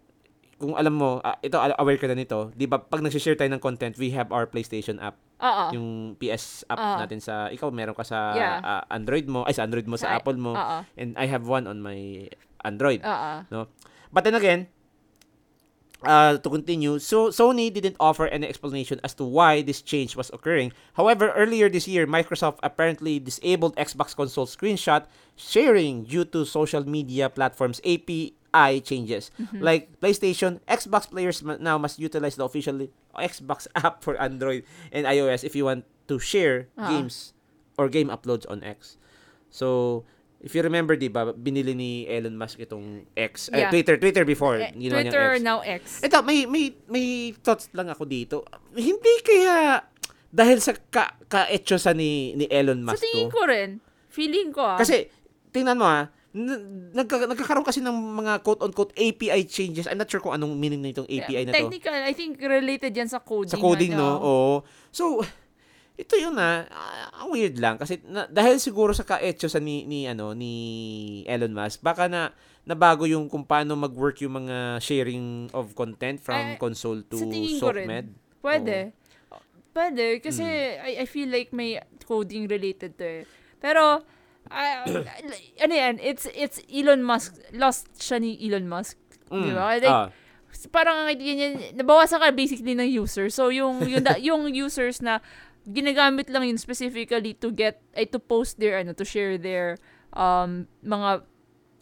[0.56, 3.60] kung alam mo, ah, ito aware ka na nito, 'di ba pag nag-share tayo ng
[3.60, 5.74] content, we have our PlayStation app, Oo.
[5.74, 6.96] yung PS app Ah.
[7.02, 8.56] natin sa ikaw meron ka sa Yeah.
[8.62, 10.78] ah, Android mo, ay sa Android mo sa Sa- Apple mo, Oo.
[10.96, 12.30] and I have one on my
[12.62, 13.04] Android.
[13.04, 13.32] Oo.
[13.50, 13.68] No?
[14.14, 14.68] But then again,
[16.04, 20.30] uh, to continue, so Sony didn't offer any explanation as to why this change was
[20.34, 20.72] occurring.
[20.94, 27.30] However, earlier this year, Microsoft apparently disabled Xbox console screenshot sharing due to social media
[27.30, 29.32] platforms API changes.
[29.52, 32.88] Like PlayStation, Xbox players now must utilize the official
[33.18, 36.90] Xbox app for Android and iOS if you want to share Ah.
[36.92, 37.34] games
[37.80, 38.98] or game uploads on X.
[39.50, 40.04] So,
[40.40, 43.70] if you remember, di ba, binili ni Elon Musk itong X, Yeah.
[43.70, 45.42] Twitter, Twitter before, Eh, Twitter X.
[45.42, 46.02] now X.
[46.02, 47.06] Ito, may, may, may
[47.40, 48.44] thoughts lang ako dito.
[48.72, 49.82] Hindi kaya
[50.30, 53.34] dahil sa ka, ka-etchosa ni, ni Elon Sa Musk tingin to.
[53.34, 53.70] ko rin.
[54.12, 54.78] Feeling ko ah.
[54.78, 55.08] Kasi,
[55.50, 55.88] tingnan mo
[56.36, 59.88] n- nagka, nagkakaroon kasi ng mga quote-unquote API changes.
[59.88, 61.72] I'm not sure kung anong meaning na itong API na to.
[61.72, 63.56] Technical, I think related yan sa coding.
[63.56, 64.04] Sa coding, ano.
[64.04, 64.16] no?
[64.20, 64.54] Oo.
[64.92, 65.24] So,
[65.96, 69.84] ito yun na, ah, ang weird lang kasi na, dahil siguro sa kaetso sa ni,
[69.84, 70.54] ni ano ni
[71.24, 76.36] Elon Musk, baka na nabago yung kung paano mag-work yung mga sharing of content from
[76.36, 77.16] Ay, console to.
[77.16, 78.10] SoftMed.
[78.42, 78.92] Pwede.
[79.70, 80.20] Pwede.
[80.20, 80.86] Kasi Hmm.
[80.88, 83.24] I, I feel like may coding related to eh.
[83.60, 84.02] Pero,
[84.50, 84.82] ah,
[85.64, 87.38] ano yan, it's, it's Elon Musk.
[87.54, 88.98] Lost siya ni Elon Musk.
[89.30, 89.54] Di Mm.
[89.54, 89.74] ba?
[89.78, 90.10] Like, Ah.
[90.72, 93.28] parang ang idea niya, nabawasan ka basically ng user.
[93.30, 95.20] So, yung, yung, yung users na
[95.66, 99.78] ginagamit lang yun specifically to get, ay to post their, ano, to share their,
[100.14, 101.26] um, mga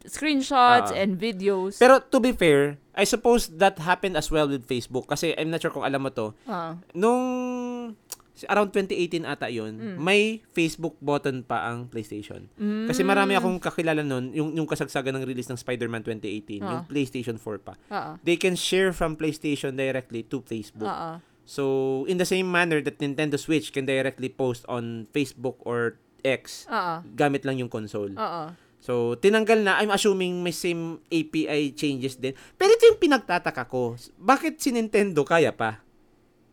[0.04, 1.00] screenshots Ah.
[1.00, 1.80] and videos.
[1.80, 5.64] Pero to be fair, I suppose that happened as well with Facebook kasi I'm not
[5.64, 6.36] sure kung alam mo to.
[6.44, 6.76] Ah.
[6.92, 7.96] Nung
[8.44, 9.96] around 2018 ata yun, Mm.
[9.96, 12.50] may Facebook button pa ang PlayStation.
[12.58, 12.90] Mm.
[12.90, 16.86] Kasi marami akong kakilala nun, yung, yung kasagsagan ng release ng Spider-Man 2018, yung Ah.
[16.86, 17.74] PlayStation 4 pa.
[17.88, 18.18] Ah.
[18.20, 20.90] They can share from PlayStation directly to Facebook.
[20.90, 21.22] Ah.
[21.44, 26.64] So, in the same manner that Nintendo Switch can directly post on Facebook or X,
[26.72, 27.04] ah.
[27.04, 28.16] gamit lang yung console.
[28.16, 28.56] Ah.
[28.84, 29.80] So, tinanggal na.
[29.80, 32.36] I'm assuming may same API changes din.
[32.56, 33.96] Pero ito yung pinagtataka ko.
[34.20, 35.84] Bakit si Nintendo kaya pa?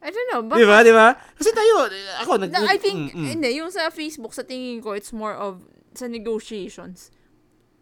[0.02, 0.42] I don't know.
[0.42, 0.80] Baka, ba?
[0.82, 1.08] Di ba?
[1.38, 1.86] Kasi tayo,
[2.26, 2.50] ako, nag...
[2.50, 3.28] Na, I think, Mm, mm.
[3.38, 5.62] hindi, yung sa Facebook, sa tingin ko, it's more of
[5.94, 7.14] sa negotiations.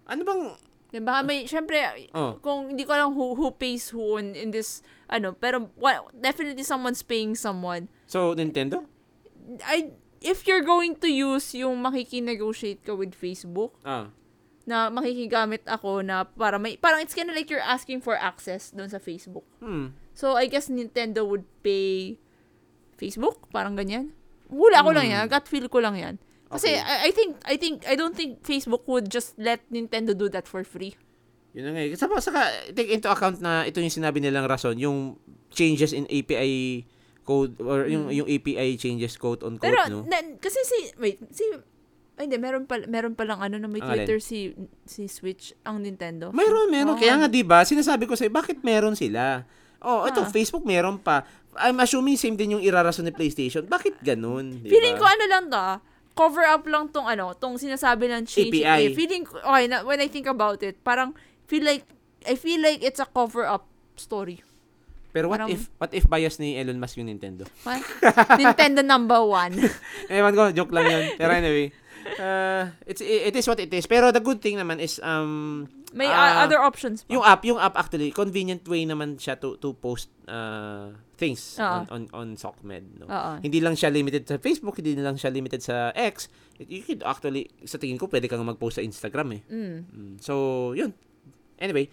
[0.04, 0.42] Ano bang...
[0.90, 1.24] Di ba?
[1.24, 1.80] May, syempre,
[2.12, 2.42] Oh.
[2.44, 6.62] kung hindi ko alam who, who pays who in, in this, ano, pero well, definitely
[6.64, 7.90] someone's paying someone.
[8.06, 8.86] So, Nintendo?
[9.66, 9.90] I,
[10.22, 14.14] if you're going to use yung makiki-negotiate ka with Facebook, Ah.
[14.70, 18.70] na makikigamit ako na para may, parang it's kind of like you're asking for access
[18.70, 19.42] doon sa Facebook.
[19.58, 19.98] Hmm.
[20.14, 22.22] So, I guess Nintendo would pay
[23.02, 23.50] Facebook?
[23.50, 24.14] Parang ganyan.
[24.46, 25.26] Hula ko lang yan.
[25.26, 26.16] Gut feel ko lang yan.
[26.54, 26.82] Kasi Hmm.
[26.82, 26.86] Okay.
[26.86, 30.46] I, I think, I think, I don't think Facebook would just let Nintendo do that
[30.46, 30.94] for free.
[31.52, 31.82] Yun na nga.
[31.82, 31.94] eh.
[31.94, 32.40] Saka, saka,
[32.72, 35.18] take into account na ito yung sinabi nilang rason, yung
[35.50, 36.86] changes in API
[37.24, 39.66] code or yung yung API changes quote on quote.
[39.66, 40.06] Pero, no.
[40.06, 41.46] na, kasi si, wait, si,
[42.18, 43.98] ay hindi, meron pa, meron pa lang ano na may Ang alin?
[44.04, 44.52] Twitter si,
[44.84, 46.30] si Switch, ang Nintendo.
[46.30, 46.94] Mayroon, meron.
[46.94, 47.00] Oo.
[47.00, 49.48] Kaya nga 'di ba, sinasabi ko sa bakit meron sila?
[49.80, 50.28] Oh, ito Ah.
[50.28, 51.24] Facebook meron pa.
[51.56, 53.64] I'm assuming same din yung irarason ni PlayStation.
[53.64, 54.74] Bakit ganun, 'di ba?
[54.76, 55.80] Feeling ko ano lang to, ah,
[56.12, 58.52] cover up lang tong ano, tong sinasabi ng change.
[58.52, 58.82] API.
[58.84, 61.16] Eh, feeling ko, okay, na, when I think about it, parang
[61.50, 61.84] feel like,
[62.24, 63.66] I feel like it's a cover-up
[63.98, 64.46] story.
[65.10, 67.42] Pero what Parang- if what if bias ni Elon Musk yung Nintendo?
[67.66, 67.82] What?
[68.38, 69.58] Nintendo number one.
[70.14, 71.18] Ewan ko, joke lang yun.
[71.18, 71.74] Pero anyway,
[72.22, 73.90] uh, it's it is what it is.
[73.90, 75.66] Pero the good thing naman is um
[75.98, 77.18] May uh, other options pa.
[77.18, 81.66] yung app, yung app actually convenient way naman siya to to post uh, things on,
[81.66, 81.82] Oo.
[81.90, 83.10] on on SOCMED, no.
[83.10, 83.42] Oo.
[83.42, 86.30] Hindi lang siya limited sa Facebook, hindi lang siya limited sa X.
[86.62, 89.42] You could actually sa tingin ko pwede kang mag-post sa Instagram eh.
[89.50, 89.78] Mm.
[89.90, 90.14] Mm.
[90.22, 90.94] So, yun.
[91.60, 91.92] Anyway,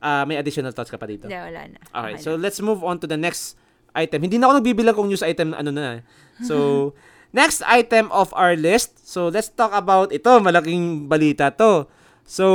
[0.00, 1.28] uh, may additional thoughts ka pa dito?
[1.28, 1.78] Hindi, wala na.
[1.92, 3.54] Alright, Okay so let's move on to the next
[3.94, 4.24] item.
[4.24, 6.00] Hindi na ako nagbibilang kung news item na ano na.
[6.00, 6.02] eh.
[6.42, 6.92] So,
[7.36, 9.06] next item of our list.
[9.06, 10.40] So, let's talk about ito.
[10.42, 11.86] Malaking balita to.
[12.26, 12.46] So,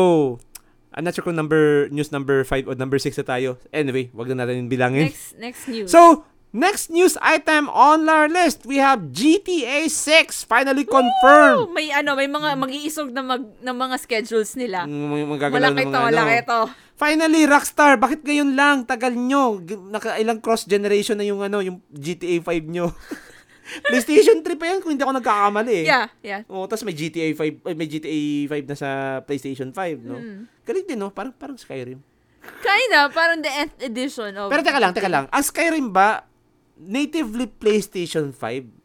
[0.91, 3.49] I'm not sure kung number, news number 5 o number 6 na tayo.
[3.71, 5.07] Anyway, wag na natin bilangin.
[5.07, 5.87] Next, next news.
[5.87, 11.69] So, next news item on our list, we have GTA 6 finally confirmed.
[11.73, 14.89] may ano, may mga mag-iisog na mag, ng mga schedules nila.
[14.89, 16.07] Mm, mga magagalaw Malaki to, ano.
[16.09, 16.61] malaki to.
[16.99, 18.83] Finally, Rockstar, bakit ngayon lang?
[18.83, 19.63] Tagal nyo.
[19.87, 22.91] Naka ilang cross generation na yung ano, yung GTA 5 nyo.
[23.87, 25.85] PlayStation 3 pa yan kung hindi ako nagkakamali eh.
[25.85, 26.41] Yeah, yeah.
[26.49, 28.89] Oh, tapos may GTA 5, ay, may GTA 5 na sa
[29.23, 30.17] PlayStation 5, no?
[30.17, 30.49] Mm.
[30.65, 31.13] Galing din, no?
[31.13, 32.01] Parang parang Skyrim.
[32.65, 34.49] Kinda, parang the nth edition of...
[34.49, 35.29] Pero teka lang, teka lang.
[35.29, 36.28] Ang Skyrim ba
[36.79, 38.79] natively PlayStation 5?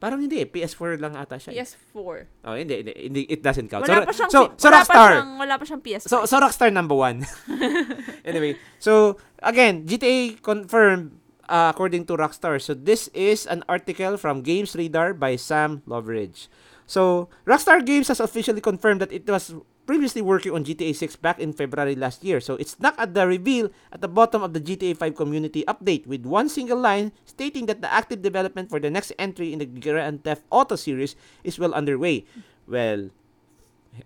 [0.00, 1.52] Parang hindi eh, PS4 lang ata siya.
[1.52, 1.60] eh.
[1.60, 2.16] PS4.
[2.48, 3.84] Oh, hindi, hindi, hindi, it doesn't count.
[3.84, 4.96] Wala so, pa siyang, so, so wala Rockstar.
[4.96, 6.08] Pa siyang, wala pa siyang PS5.
[6.08, 7.28] So, so Rockstar number one.
[8.28, 11.20] anyway, so again, GTA confirmed
[11.50, 12.62] uh, according to Rockstar.
[12.62, 16.48] So this is an article from Games Radar by Sam Loveridge.
[16.86, 19.52] So Rockstar Games has officially confirmed that it was
[19.86, 22.40] previously working on GTA 6 back in February last year.
[22.40, 26.06] So it's not at the reveal at the bottom of the GTA 5 community update
[26.06, 29.66] with one single line stating that the active development for the next entry in the
[29.66, 32.24] Grand Theft Auto series is well underway.
[32.68, 33.10] Well,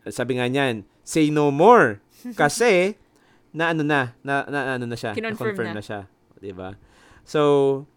[0.08, 2.00] sabi nga niyan, say no more.
[2.40, 2.96] Kasi,
[3.52, 5.78] na ano na, na, na ano na siya, Kinonfirm na-confirm na.
[5.78, 6.00] na siya.
[6.40, 6.76] 'di ba?
[7.24, 7.40] So,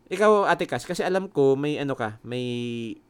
[0.08, 2.44] ikaw Ate Cass, kasi alam ko may ano ka, may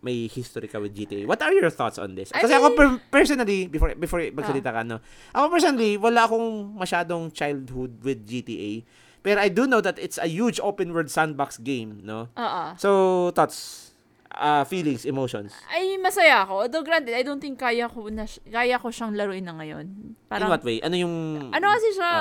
[0.02, 1.26] may history ka with GTA.
[1.26, 2.34] What are your thoughts on this?
[2.34, 4.98] I Kasi ako mean- per- personally, before before magsalita ka no.
[5.32, 8.82] Ako personally, wala akong masyadong childhood with GTA.
[9.22, 12.32] Pero I do know that it's a huge open world sandbox game, no?
[12.34, 12.64] Oo.
[12.80, 12.89] So,
[13.32, 13.91] thoughts,
[14.32, 15.52] uh, feelings, emotions.
[15.68, 16.64] Ay, masaya ako.
[16.64, 19.86] Although granted, I don't think kaya ko, na, kaya ko siyang laruin na ngayon.
[19.86, 20.80] In Parang, what way?
[20.80, 21.16] Ano yung
[21.52, 22.12] ano kasi siya,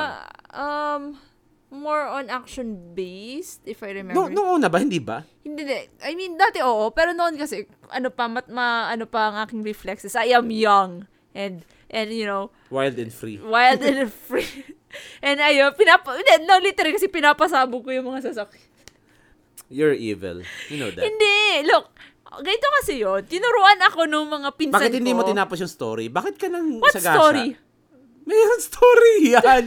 [0.51, 0.97] Ah.
[0.97, 1.15] um,
[1.69, 4.31] more on action-based, if I No, remember.
[4.31, 5.27] nung una ba hindi ba?
[5.43, 5.77] Hindi, di.
[6.01, 9.63] I mean, dati oo, pero noon kasi, ano pa, mat, ma, ano pa ang aking
[9.63, 10.15] reflexes.
[10.15, 11.07] I am young.
[11.35, 13.37] And, and you know, Wild and free.
[13.37, 14.49] wild and free.
[15.21, 18.65] and ayun, pinapa, no, literally kasi pinapasabog ko yung mga sasakyan.
[19.67, 20.47] You're evil.
[20.71, 21.03] You know that.
[21.03, 21.91] Hindi, look,
[22.41, 23.27] ganito kasi yun.
[23.27, 25.35] Tinuruan ako nung mga pinsan Bakit hindi mo ko.
[25.35, 26.07] tinapos yung story?
[26.07, 27.19] Bakit ka nang What sagasa?
[27.19, 27.59] story?
[28.23, 29.65] Mayroon story yan.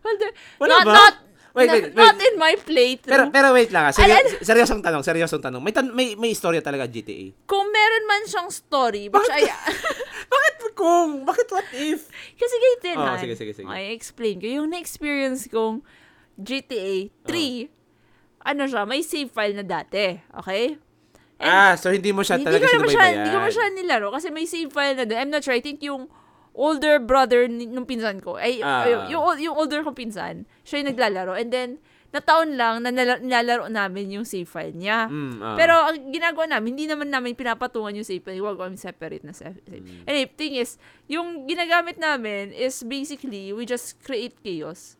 [0.00, 0.92] Well, there, Wala not, ba?
[0.92, 1.14] Not,
[1.50, 1.98] Wait, wait, wait.
[1.98, 3.30] not in my Pero playthrough.
[3.34, 3.92] pero wait lang ah.
[3.92, 5.58] Seryo, Al- al- seryosong tanong, seryosong tanong.
[5.58, 7.34] May tan- may may istorya talaga GTA.
[7.44, 9.30] Kung meron man siyang story, Bakit?
[9.34, 9.42] I,
[10.34, 11.26] Bakit kung?
[11.26, 12.06] Bakit what if?
[12.38, 13.66] kasi ganito yun, Oh, sige, sige, sige.
[13.66, 14.46] I explain ko.
[14.46, 15.82] Yung na-experience kong
[16.38, 17.66] GTA 3,
[18.46, 20.16] ano siya, may save file na dati.
[20.40, 20.78] Okay?
[21.40, 23.16] And ah, so hindi mo siya hindi talaga sinubaybayan.
[23.16, 25.18] hindi ko naman siya nilaro kasi may save file na doon.
[25.18, 25.56] I'm not sure.
[25.56, 26.06] I think yung
[26.52, 28.84] older brother ni, nung pinsan ko, ay, Ah.
[28.84, 31.32] ay, yung, yung older kong pinsan, siya yung naglalaro.
[31.32, 31.70] And then,
[32.10, 35.06] na taon lang na nilalaro namin yung save file niya.
[35.06, 35.54] Mm, ah.
[35.54, 38.42] Pero ang ginagawa namin, hindi naman namin pinapatungan yung save file.
[38.42, 39.62] Huwag kami separate na save.
[39.62, 40.02] Mm.
[40.04, 40.74] Anyway, thing is,
[41.06, 44.98] yung ginagamit namin is basically, we just create chaos.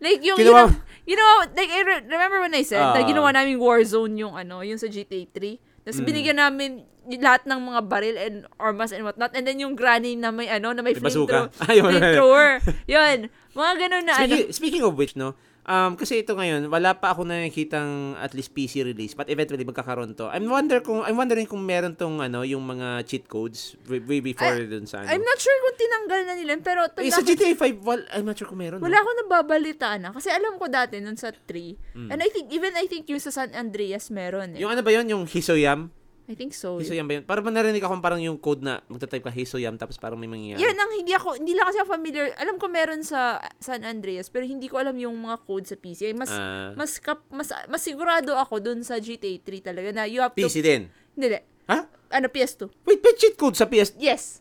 [0.00, 0.72] Like, yung, Ginawa-
[1.04, 3.06] you know, you know, like, I re- remember when I said, na Ah.
[3.06, 5.60] ginawa namin Warzone yung, ano, yung sa GTA 3.
[5.84, 6.06] Tapos Mm.
[6.08, 6.70] binigyan namin
[7.08, 9.34] lahat ng mga baril and armas and whatnot.
[9.34, 11.50] And then yung granny na may, ano, na may flamethrower.
[11.58, 12.48] Flamethrower.
[12.86, 13.18] Yun.
[13.52, 14.32] Mga ganun na, ano.
[14.32, 15.34] Speaking, speaking of which, no,
[15.66, 20.14] um, kasi ito ngayon, wala pa ako nakikitang at least PC release, but eventually magkakaroon
[20.18, 20.30] to.
[20.30, 24.62] I'm wonder kung I'm wondering kung meron tong ano, yung mga cheat codes way, before
[24.66, 25.10] dun sa ano.
[25.10, 28.26] I'm not sure kung tinanggal na nila, pero eh, tanda sa GTA 5, well, I'm
[28.26, 28.82] not sure kung meron.
[28.82, 29.02] Wala no?
[29.02, 30.10] akong nababalitaan na.
[30.14, 31.98] Kasi alam ko dati nun sa 3.
[31.98, 32.08] Mm.
[32.10, 34.62] And I think, even I think yung sa San Andreas meron eh.
[34.62, 35.06] Yung ano ba yun?
[35.10, 35.92] Yung Hisoyam?
[36.32, 36.80] I think so.
[36.80, 37.24] Hisoyam ba yun?
[37.28, 40.64] Parang narinig ako parang yung code na magta-type ka Hisoyam tapos parang may mangyayari.
[40.64, 42.32] Yan ang hindi ako, hindi lang kasi ako familiar.
[42.40, 46.08] Alam ko meron sa San Andreas, pero hindi ko alam yung mga code sa PC.
[46.08, 50.08] Ay, Mas, Ah, mas, kap, mas, mas sigurado ako dun sa GTA 3 talaga na
[50.08, 50.88] you have to, PC din.
[51.12, 51.40] hindi, hindi.
[51.68, 51.84] Ha?
[52.12, 52.72] Ano, PS2.
[52.88, 53.92] Wait, may cheat code sa PS.
[54.00, 54.40] Yes.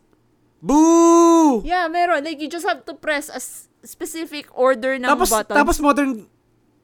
[0.62, 1.66] Boo!
[1.66, 2.24] Yeah, meron.
[2.24, 3.42] Like, you just have to press a
[3.82, 5.58] specific order ng Tapos, button.
[5.58, 6.30] tapos modern,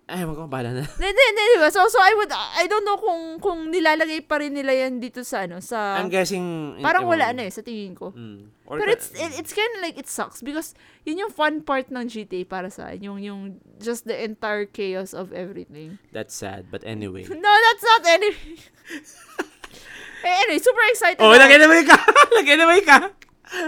[0.07, 0.87] Ay, wag ko, bahala na.
[0.87, 1.67] Hindi, hindi, diba?
[1.67, 5.19] So, so I would, I don't know kung, kung nilalagay pa rin nila yan dito
[5.27, 6.79] sa, ano, sa, I'm guessing...
[6.79, 8.15] parang wala na eh, sa tingin ko.
[8.15, 8.47] Mm.
[8.71, 10.71] Or Pero it's, it- it's kind of like, it sucks because
[11.03, 13.41] yun yung fun part ng GTA para sa akin, yung, yung,
[13.83, 15.99] just the entire chaos of everything.
[16.15, 17.27] That's sad, but anyway.
[17.35, 18.31] No, that's not any.
[20.23, 21.19] eh, anyway, super excited.
[21.19, 21.35] oh, ako.
[21.35, 21.97] nag-anyway ka!
[22.31, 22.97] nag-anyway ka!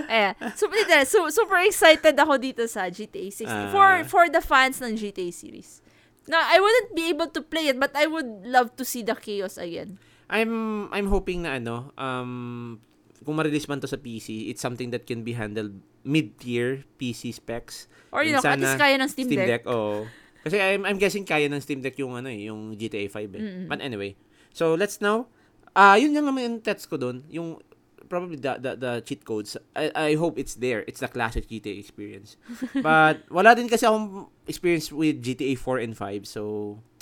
[0.07, 0.35] Ayan.
[0.55, 3.67] Super, super excited ako dito sa GTA 6 Ah.
[3.71, 5.79] for for the fans ng GTA series.
[6.29, 9.17] Now, I wouldn't be able to play it, but I would love to see the
[9.17, 9.97] chaos again.
[10.29, 12.77] I'm I'm hoping na ano, um
[13.25, 15.75] kung ma-release man to sa PC, it's something that can be handled
[16.05, 17.89] mid-tier PC specs.
[18.13, 19.67] Or, you know, at least kaya ng Steam, Deck.
[19.67, 20.07] oo.
[20.39, 23.41] Kasi I'm, I'm guessing kaya ng Steam Deck yung ano eh, yung GTA 5 eh.
[23.67, 24.15] But anyway,
[24.55, 25.27] so let's now,
[25.75, 27.59] ah yun lang naman yung text ko doon, yung
[28.09, 29.55] probably the, the, the cheat codes.
[29.75, 30.83] I, I hope it's there.
[30.87, 32.35] It's the classic GTA experience.
[32.83, 36.41] But wala din kasi akong experience with GTA 4 and 5, so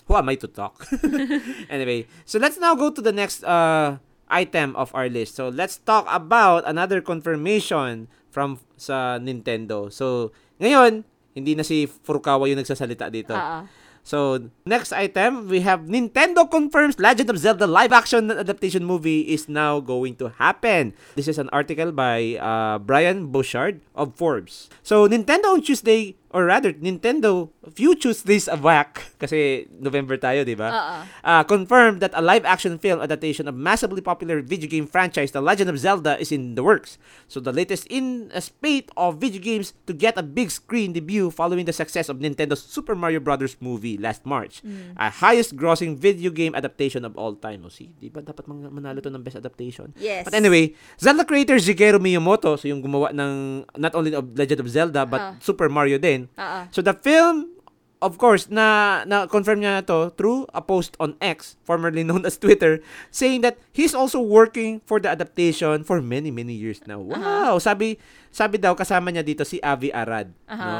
[0.06, 0.88] who am I to talk?
[1.72, 3.98] anyway, so let's now go to the next uh
[4.28, 5.40] item of our list.
[5.40, 9.88] So let's talk about another confirmation from sa Nintendo.
[9.88, 13.36] So ngayon, hindi na si Furukawa yung nagsasalita dito.
[13.36, 13.64] Ah.
[14.08, 19.52] So, next item, we have Nintendo confirms Legend of Zelda live action adaptation movie is
[19.52, 20.96] now going to happen.
[21.20, 24.72] This is an article by uh, Brian Bouchard of Forbes.
[24.80, 30.54] So, Nintendo on Tuesday, or rather, Nintendo few Tuesdays a whack, kasi November tayo, di
[30.54, 30.70] ba?
[30.70, 31.02] Ah.
[31.26, 35.42] uh, confirmed that a live action film adaptation of massively popular video game franchise The
[35.42, 37.02] Legend of Zelda is in the works.
[37.26, 41.34] So the latest in a spate of video games to get a big screen debut
[41.34, 43.58] following the success of Nintendo's Super Mario Bros.
[43.58, 44.62] movie last March.
[44.96, 47.66] A highest grossing video game adaptation of all time.
[47.66, 49.90] O see, di ba dapat mang- manalo to ng best adaptation?
[49.98, 50.22] Yes.
[50.28, 54.70] But anyway, Zelda creator Shigeru Miyamoto, so yung gumawa ng not only of Legend of
[54.70, 55.34] Zelda but Ah.
[55.42, 56.64] Super Mario din, Ah, ah.
[56.76, 57.58] So the film
[58.02, 62.26] of course na na confirm niya na to through a post on X, formerly known
[62.26, 67.02] as Twitter, saying that he's also working for the adaptation for many many years now.
[67.02, 67.98] Wow, sabi
[68.30, 70.54] sabi daw kasama niya dito si Avi Arad, no?
[70.54, 70.78] Aha.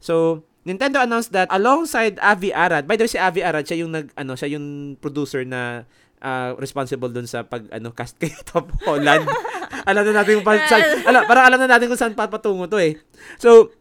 [0.00, 3.92] So Nintendo announced that alongside Avi Arad, by the way si Avi Arad siya yung
[3.96, 5.88] nag ano, siya yung producer na
[6.20, 9.24] ah, responsible dun sa pag ano cast kay Tom Holland.
[9.88, 13.00] alam na natin kung saan, alam, parang alam na natin kung saan papatungo to eh.
[13.40, 13.72] So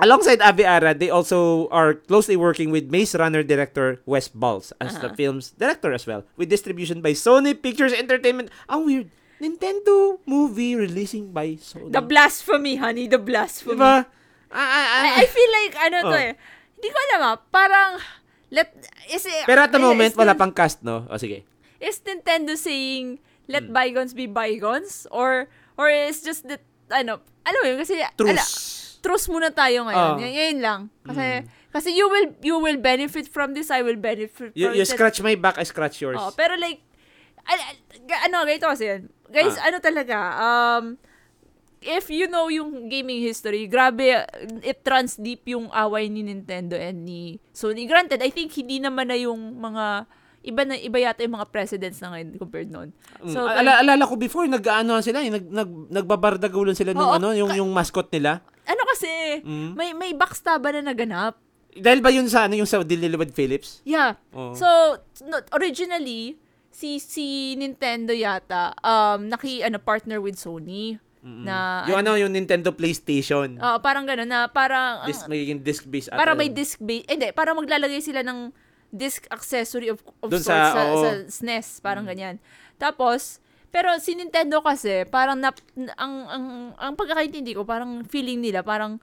[0.00, 4.96] Alongside Avi Arad, they also are closely working with Maze Runner director Wes Balls as
[4.98, 8.48] the film's director as well, with distribution by Sony Pictures Entertainment.
[8.68, 9.08] Ang weird.
[9.40, 11.88] Nintendo movie releasing by Sony.
[11.92, 13.08] The blasphemy, honey.
[13.08, 13.76] The blasphemy.
[13.80, 14.04] diba?
[14.52, 15.02] Ah, ah, ah.
[15.16, 16.26] I, I feel like, ano to Oh.
[16.28, 16.32] eh.
[16.76, 17.36] Hindi ko alam ah.
[17.48, 17.90] Parang,
[18.52, 18.68] let,
[19.08, 21.08] is it, Pero at the moment, is wala pang cast, no?
[21.08, 21.48] O sige.
[21.80, 23.16] Is Nintendo saying,
[23.48, 23.72] let Hmm.
[23.72, 25.08] bygones be bygones?
[25.08, 25.48] Or,
[25.80, 26.60] or is just that,
[26.92, 28.44] ano, alam mo yun, kasi, ala,
[29.00, 29.26] Truce.
[29.26, 30.10] muna tayo ngayon.
[30.12, 30.16] Oh.
[30.16, 30.80] Y- Ngayon lang.
[31.02, 31.24] Kasi,
[31.68, 34.88] kasi you will, you will benefit from this, I will benefit You, from you it.
[34.88, 36.16] scratch my back, I scratch yours.
[36.16, 36.84] Oh, pero like,
[38.24, 39.02] ano, ganito kasi yan.
[39.26, 39.68] Guys, Ah.
[39.68, 40.84] ano talaga, um,
[41.80, 44.20] if you know yung gaming history, grabe,
[44.60, 47.86] it runs deep yung away ni Nintendo and ni Sony.
[47.86, 50.04] Granted, I think hindi naman na yung mga,
[50.42, 52.90] iba na iba yata yung mga presidents na ngayon compared noon.
[53.24, 57.16] So, Mm, ala, alala ko before, nag-ano sila, eh, nag, nag, nagbabardagulan sila nung Oo,
[57.16, 58.40] ano, yung, yung mascot nila.
[58.70, 59.70] Ano kasi, Mm.
[59.74, 61.34] may may backstab na naganap.
[61.70, 63.78] Dahil ba yun sa, ano, yung sa Dililiwood Phillips?
[63.84, 64.18] Yeah.
[64.30, 64.54] Oo.
[64.54, 64.66] So,
[65.22, 66.34] no, originally,
[66.70, 72.72] si si Nintendo yata um naki ano partner with Sony na yung ano, yung Nintendo
[72.72, 73.54] PlayStation.
[73.54, 76.40] Oo, parang gano'n na parang Disc, ang- magiging disc-based at para ano.
[76.40, 78.48] may disc base eh, hindi para maglalagay sila ng
[78.88, 81.02] disc accessory of, of Dun sorts sa- sa, oo.
[81.04, 82.40] sa, SNES parang ganyan
[82.74, 83.36] tapos
[83.70, 85.62] pero si Nintendo kasi parang nap,
[85.94, 88.98] ang ang ang pagkakaintindi ko parang feeling nila parang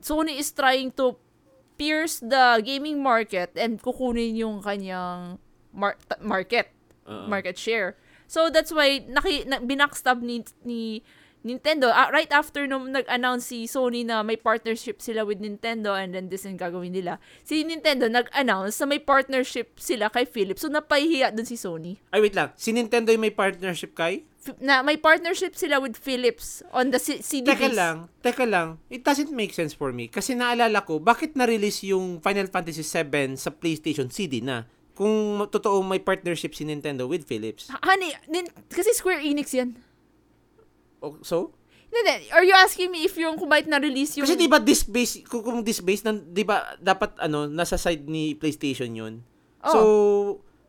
[0.00, 1.16] Sony is trying to
[1.80, 5.40] pierce the gaming market and kukunin yung kanyang
[5.72, 6.72] mar- market
[7.08, 7.28] Oo.
[7.28, 7.96] market share.
[8.28, 11.00] So that's why naki na, binackstab ni ni
[11.40, 16.12] Nintendo ah, right after nung nag-announce si Sony na may partnership sila with Nintendo and
[16.12, 17.16] then this yung gagawin nila.
[17.42, 20.60] Si Nintendo nag-announce na may partnership sila kay Philips.
[20.60, 21.96] So napahiya dun si Sony.
[22.12, 22.52] Ay, wait lang.
[22.60, 24.28] Si Nintendo yung may partnership kay?
[24.40, 28.80] F- na may partnership sila with Philips on the C- CD Teka lang, teka lang.
[28.88, 30.08] It doesn't make sense for me.
[30.08, 34.64] Kasi naalala ko, bakit na-release yung Final Fantasy 7 sa PlayStation CD na?
[34.96, 37.68] Kung totoo may partnership si Nintendo with Philips.
[37.80, 39.76] Honey, nin- kasi Square Enix yan.
[41.00, 41.52] O, so?
[41.88, 42.30] Hindi.
[42.30, 44.24] Are you asking me if yung kumait na-release yung...
[44.24, 48.32] Kasi 'di ba disc-based kung, kung disc-based nan 'di ba dapat ano nasa side ni
[48.32, 49.18] PlayStation 'yun.
[49.60, 49.72] Oh.
[49.72, 49.80] So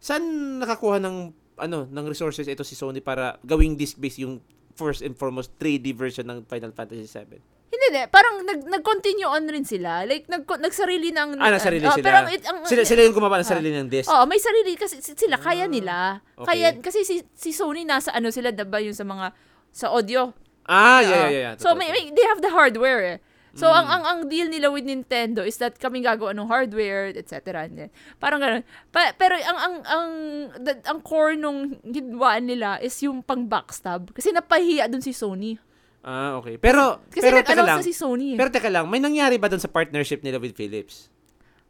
[0.02, 0.24] saan
[0.58, 1.16] nakakuha ng
[1.56, 4.41] ano ng resources ito si Sony para gawing disc-based yung
[4.74, 7.38] first and foremost 3D version ng Final Fantasy 7?
[7.70, 8.03] Hindi, hindi.
[8.10, 10.03] Parang nag, nag-continue on rin sila.
[10.03, 11.40] Like, nag, nagsarili ng...
[11.40, 12.03] Ah, nasarili Ah, sila.
[12.03, 14.12] Pero, it, ang, sila, sila yung gumawa ng sarili ng disc.
[14.12, 16.20] Oo, may sarili kasi si- sila kaya nila.
[16.36, 16.48] okay.
[16.52, 19.32] Kaya kasi si, si Sony nasa ano sila 'di ba yung sa mga
[19.72, 20.31] sa audio.
[20.64, 21.43] Ah, yeah, yeah, yeah.
[21.52, 21.53] yeah.
[21.57, 23.03] So may, may- they have the hardware.
[23.03, 23.19] Eh.
[23.52, 23.76] So Mm.
[23.76, 27.68] ang ang ang deal nila with Nintendo is that kaming gagawa ng hardware, etc.
[28.15, 28.64] Parang ganun.
[28.88, 30.07] Pa, pero ang ang ang
[30.56, 35.60] the- ang core nung ginawa nila is yung pang backstab kasi napahiya dun si Sony.
[36.02, 36.57] Ah, okay.
[36.57, 37.77] Pero, Kasi pero teka lang.
[37.77, 38.34] nag-announce na si Sony.
[38.34, 38.38] eh.
[38.39, 41.10] Pero teka lang, may nangyari ba doon sa partnership nila with Philips?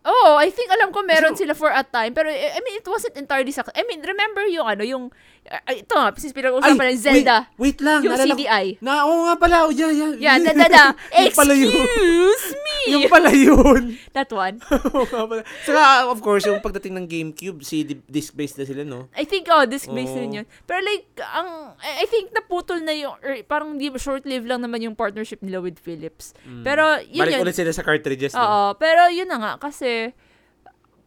[0.02, 2.12] Oh, I think alam ko meron sila for a time.
[2.12, 3.78] Pero, eh, I mean, it wasn't entirely successful.
[3.78, 5.04] I mean, remember yung ano, yung,
[5.46, 7.38] uh, ito nga, since pinag-usapan ng Zelda.
[7.54, 8.02] Wait, wait lang.
[8.02, 8.66] Yung naalala ko- CDI.
[8.82, 9.56] Na, oo nga pala.
[9.62, 10.12] Oh, yeah, yeah.
[10.18, 10.86] Yeah, da, da, da.
[11.22, 12.78] Excuse me!
[12.92, 13.94] Yung pala yun.
[14.18, 14.58] That one.
[14.66, 15.42] Oo nga pala.
[15.62, 19.06] Saka, of course, yung pagdating ng GameCube, si disc-based na sila, no?
[19.14, 20.20] I think, oh, disc-based Oo.
[20.20, 20.46] rin yun.
[20.66, 24.96] Pero like, ang, I think naputol na yung, or parang di, short-lived lang naman yung
[24.96, 26.34] partnership nila with Philips.
[26.66, 27.20] Pero, yun Mm.
[27.22, 27.44] Balik yun.
[27.44, 28.42] ulit sila sa cartridges, no?
[28.42, 29.91] Oo, pero yun na nga, kasi,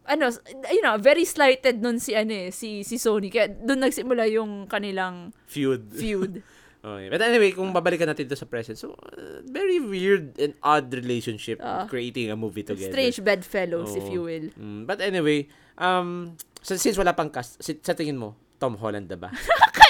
[0.05, 0.29] ano,
[0.69, 3.33] you know, very slighted nun si, ano eh, si, si Sony.
[3.33, 5.93] Kaya doon nagsimula yung kanilang Feud.
[5.93, 6.35] feud.
[6.85, 7.09] Okay.
[7.09, 11.57] But anyway, kung babalikan natin to sa present, so, uh, very weird and odd relationship
[11.65, 11.89] Ah.
[11.89, 12.93] creating a movie together.
[12.93, 14.13] Strange bedfellows, if Oo.
[14.13, 14.47] you will.
[14.53, 15.49] Mm, but anyway,
[15.81, 19.33] um, so, since wala pang cast, si- sa tingin mo, Tom Holland na ba?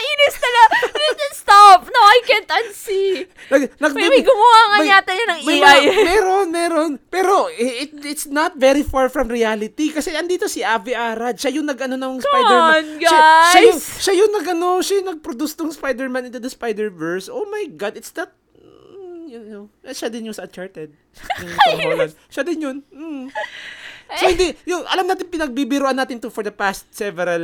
[1.74, 1.90] Stop!
[1.90, 3.26] No, I can't unsee!
[3.50, 5.78] Nag, nag, May, may gumawa nga may- yata yun ng may AI.
[5.82, 6.90] mga- meron, meron.
[7.10, 11.34] Pero it, it's not very far from reality kasi andito si Avi Arad.
[11.34, 12.86] Siya yung nag-ano ng Spider-Man.
[12.94, 13.18] on, Siya,
[13.50, 13.98] siya, yung, guys!
[13.98, 17.26] siya yung nag-ano, siya yung nag-produce ng Spider-Man into the Spider-Verse.
[17.26, 20.94] Oh my God, it's that mm, you know, siya din yung sa Uncharted.
[21.38, 22.14] Yung Tom Holland.
[22.26, 22.76] Siya din yun.
[22.90, 23.30] Mm.
[24.14, 27.42] So hindi, yung alam natin pinagbibiruan natin to for the past several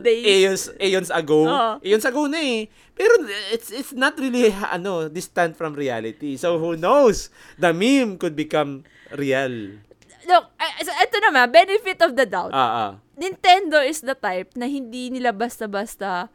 [0.00, 0.24] Days.
[0.24, 1.48] eons eons ago.
[1.48, 1.72] Oo.
[1.80, 2.68] Eons ago na eh.
[2.92, 3.14] Pero
[3.50, 6.36] it's it's not really ano distant from reality.
[6.36, 7.32] So who knows?
[7.56, 8.84] The meme could become
[9.14, 9.80] real.
[10.28, 12.52] Look, I- so ito naman, benefit of the doubt.
[12.52, 12.90] Ah ah.
[13.16, 16.28] Nintendo is the type na hindi nila basta-basta,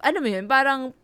[0.00, 0.94] ano mo yun, parang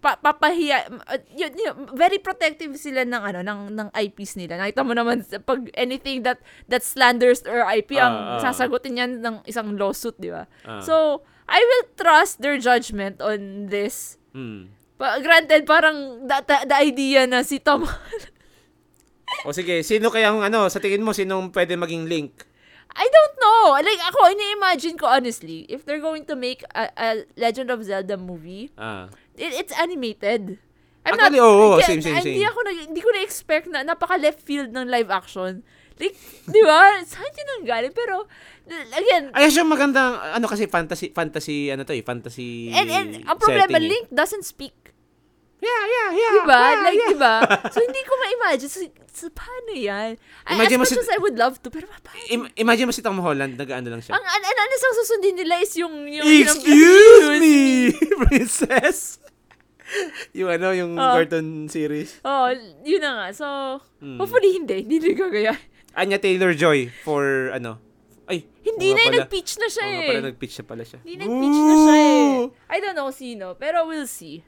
[0.00, 4.56] pa, papahiya, uh, yun, yun, very protective sila ng ano ng ng IPs nila.
[4.56, 8.40] Nakita mo naman pag anything that that slanders or IP ang Ah, ah.
[8.40, 10.48] sasagutin yan ng isang lawsuit, di ba?
[10.64, 10.80] Ah.
[10.80, 14.16] So, I will trust their judgment on this.
[14.32, 14.72] Hmm.
[14.96, 17.84] Pa, granted, parang the, the, the idea na si Tom
[19.46, 22.44] O sige, sino kayang ano, sa tingin mo sinong pwede maging link?
[22.90, 23.78] I don't know.
[23.78, 27.08] Like, ako, ini-imagine ko honestly, if they're going to make a, a
[27.38, 29.06] Legend of Zelda movie, Ah.
[29.40, 30.60] It, it's animated.
[31.00, 32.50] I'm Actually, not, oo, I same, can't- same, Hindi same.
[32.52, 35.64] ako, hindi ko na-expect na napaka-left field ng live action.
[35.96, 36.12] Like,
[36.54, 37.00] di ba?
[37.02, 37.92] Saan yun ang galing?
[37.92, 38.28] Pero,
[38.68, 43.36] again, Ay, siya magandang ano kasi fantasy fantasy ano to eh, fantasy and, and ang
[43.36, 43.90] problema, setting eh.
[43.96, 44.76] Link doesn't speak.
[45.60, 46.32] Yeah, yeah, yeah.
[46.32, 46.60] Di ba?
[46.62, 47.10] yeah, like, yeah.
[47.12, 47.34] di ba?
[47.76, 48.68] So, hindi ko ma-imagine.
[48.68, 48.80] So,
[49.12, 50.16] so paano yan?
[50.48, 52.16] I- Imagine as much si- as I would love to, pero paano?
[52.28, 54.16] Im- imagine mo si Tom Holland, nag-ano lang siya.
[54.16, 55.92] Ang an, an, ano susundin nila is yung...
[56.08, 57.56] yung Excuse me,
[58.24, 59.20] princess.
[60.38, 61.14] yung ano, yung Oh.
[61.14, 62.20] cartoon series.
[62.22, 62.48] Oh,
[62.82, 63.26] yun na nga.
[63.32, 63.46] So,
[63.98, 64.18] Hmm.
[64.18, 64.82] hopefully hindi.
[64.82, 65.54] Hindi nila gagaya.
[65.92, 67.82] Anya Taylor-Joy for ano.
[68.24, 69.16] Ay, Hindi na, pala.
[69.26, 70.06] nag-pitch na siya eh.
[70.08, 70.98] pala, nag-pitch na pala siya.
[71.02, 72.34] Hindi nag-pitch na siya eh.
[72.70, 74.46] I don't know sino, pero we'll see.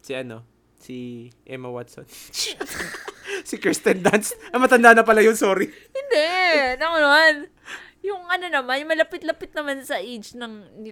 [0.00, 0.44] Si ano?
[0.76, 2.04] Si Emma Watson.
[3.48, 4.36] si Kirsten Dunst.
[4.52, 5.72] Ah, matanda na pala yun, sorry.
[5.90, 6.28] Hindi.
[6.76, 7.34] Naku naman.
[8.04, 10.90] Yung ano naman, yung malapit-lapit naman sa age ng ni,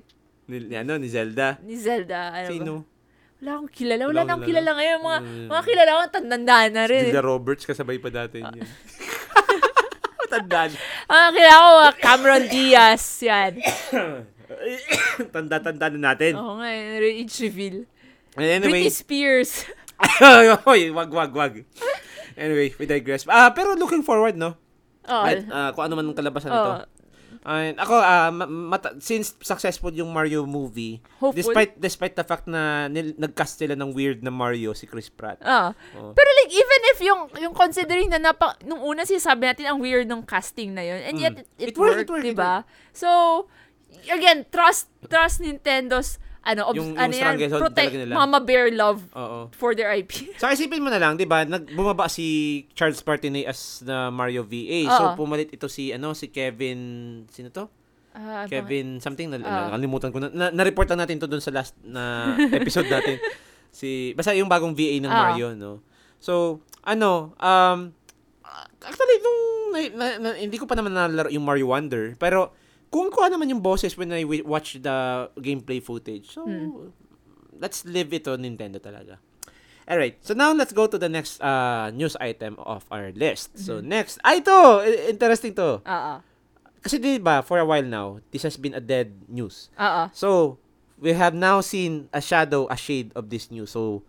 [0.49, 1.61] Ni, ni ano, ni Zelda.
[1.61, 2.33] ni Zelda.
[2.33, 2.73] Ano Sino?
[2.81, 2.96] Ba?
[3.37, 4.03] Wala akong kilala.
[4.03, 4.99] Wala, Wala akong akong kilala ngayon.
[4.99, 5.47] Mga, Mm.
[5.47, 7.05] mga kilala ko, tandanda na rin.
[7.07, 8.49] Julia Roberts, kasabay pa dati Ah.
[8.49, 8.65] niya.
[10.21, 10.77] Matanda na.
[11.07, 13.05] Mga kilala ko, Cameron Diaz.
[13.21, 13.53] Yan.
[15.35, 16.33] Tanda-tanda na natin.
[16.35, 17.85] Oo nga, eh, age reveal.
[18.37, 19.65] And anyway, Britney Spears.
[20.67, 21.53] Hoy, wag, wag, wag.
[22.37, 23.25] Anyway, we digress.
[23.27, 24.57] Ah, pero looking forward, no?
[25.07, 26.73] Oh, At, ah, kung ano man ang kalabasan nito.
[27.47, 27.95] And ako,
[28.35, 31.31] ma- mata- since successful yung Mario movie, Hopeful.
[31.31, 35.39] despite despite the fact na nil- nag-cast sila ng weird na Mario, si Chris Pratt.
[35.47, 35.71] Ah.
[35.95, 36.11] Oh.
[36.11, 40.11] Pero like, even if yung, yung considering na napa, nung una sinasabi natin ang weird
[40.11, 41.39] ng casting na yun, and yet Mm.
[41.39, 42.55] it, it, It worked, worked, it worked, it diba?
[42.91, 43.09] So,
[44.11, 48.15] again, trust, trust Nintendo's, ano, obs- Yung- yung ano yan, protect nila.
[48.15, 49.51] mama bear love Oo.
[49.51, 50.31] for their IP.
[50.37, 51.43] So isipin mo na lang, 'di ba?
[51.43, 52.25] Nag bumaba si
[52.73, 54.87] Charles Martinet as na Mario VA.
[54.87, 55.15] So Oo.
[55.19, 56.79] pumalit ito si ano si Kevin
[57.29, 57.67] sino to?
[58.13, 59.69] Ah, Kevin something na, Ah.
[59.69, 63.21] nakalimutan ko na, na na-report lang natin to doon sa last na episode natin.
[63.69, 65.21] Si basta yung bagong VA ng Ah.
[65.29, 65.83] Mario, no.
[66.17, 67.93] So, ano, um
[68.79, 72.55] actually nung na, na, na- hindi ko pa naman nalaro yung Mario Wonder, pero
[72.97, 76.33] kung ko naman yung boses when I watch the gameplay footage.
[76.33, 76.89] So, Hmm.
[77.57, 79.17] let's live it on Nintendo talaga.
[79.87, 83.55] Alright, so now let's go to the next uh, news item of our list.
[83.55, 85.79] So next, ay to, interesting to.
[85.79, 86.15] Oo.
[86.83, 89.71] Kasi di ba, for a while now, this has been a dead news.
[89.79, 90.11] Oo.
[90.11, 90.59] So,
[90.99, 93.71] we have now seen a shadow, a shade of this news.
[93.71, 94.03] So,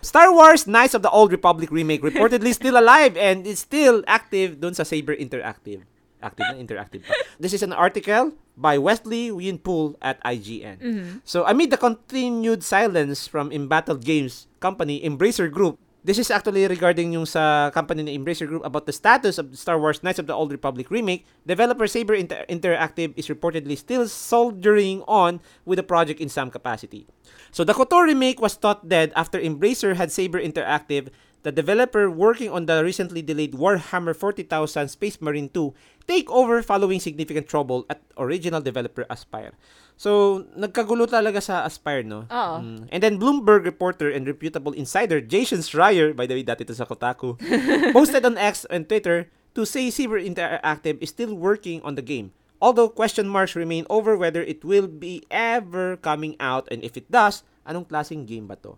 [0.00, 4.60] Star Wars Knights of the Old Republic remake reportedly still alive and is still active
[4.60, 5.82] dun sa Saber Interactive.
[6.24, 7.12] Active na, interactive pa.
[7.36, 11.20] This is an article by Wesley Winpool at IGN.
[11.28, 17.16] So, amid the continued silence from Embattled Games company Embracer Group, this is actually regarding
[17.16, 20.36] yung sa company ni Embracer Group about the status of Star Wars Knights of the
[20.36, 21.24] Old Republic remake.
[21.48, 27.08] Developer Saber Inter- Interactive is reportedly still soldiering on with the project in some capacity.
[27.52, 31.08] So the KOTOR remake was thought dead after Embracer had Saber Interactive,
[31.44, 35.76] the developer working on the recently delayed Warhammer 40,000 Space Marine 2,
[36.08, 39.52] take over following significant trouble at original developer Aspire.
[40.00, 42.26] So, nagkagulo talaga sa Aspire, no?
[42.26, 42.56] Oo.
[42.64, 42.80] Mm.
[42.90, 46.88] And then Bloomberg reporter and reputable insider Jason Schreier, by the way, dati to sa
[46.88, 47.38] Kotaku,
[47.96, 52.34] posted on X and Twitter to say Saber Interactive is still working on the game.
[52.58, 57.06] Although question marks remain over whether it will be ever coming out and if it
[57.12, 58.76] does, anong klaseng game ba to?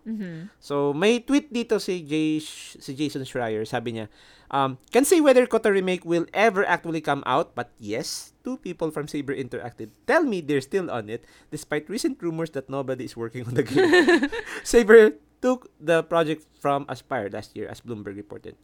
[0.59, 3.67] So, may tweet dito si, Jay, si Jason Schreier.
[3.67, 4.07] Sabi niya,
[4.51, 8.89] um, can say whether KOTOR Remake will ever actually come out, but yes, two people
[8.91, 13.15] from Saber Interactive tell me they're still on it, despite recent rumors that nobody is
[13.15, 14.31] working on the game.
[14.63, 18.55] Saber took the project from Aspire last year, as Bloomberg reported.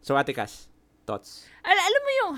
[0.00, 0.68] So, Ate Cass,
[1.04, 1.44] thoughts?
[1.60, 2.32] Al- alam mo yung,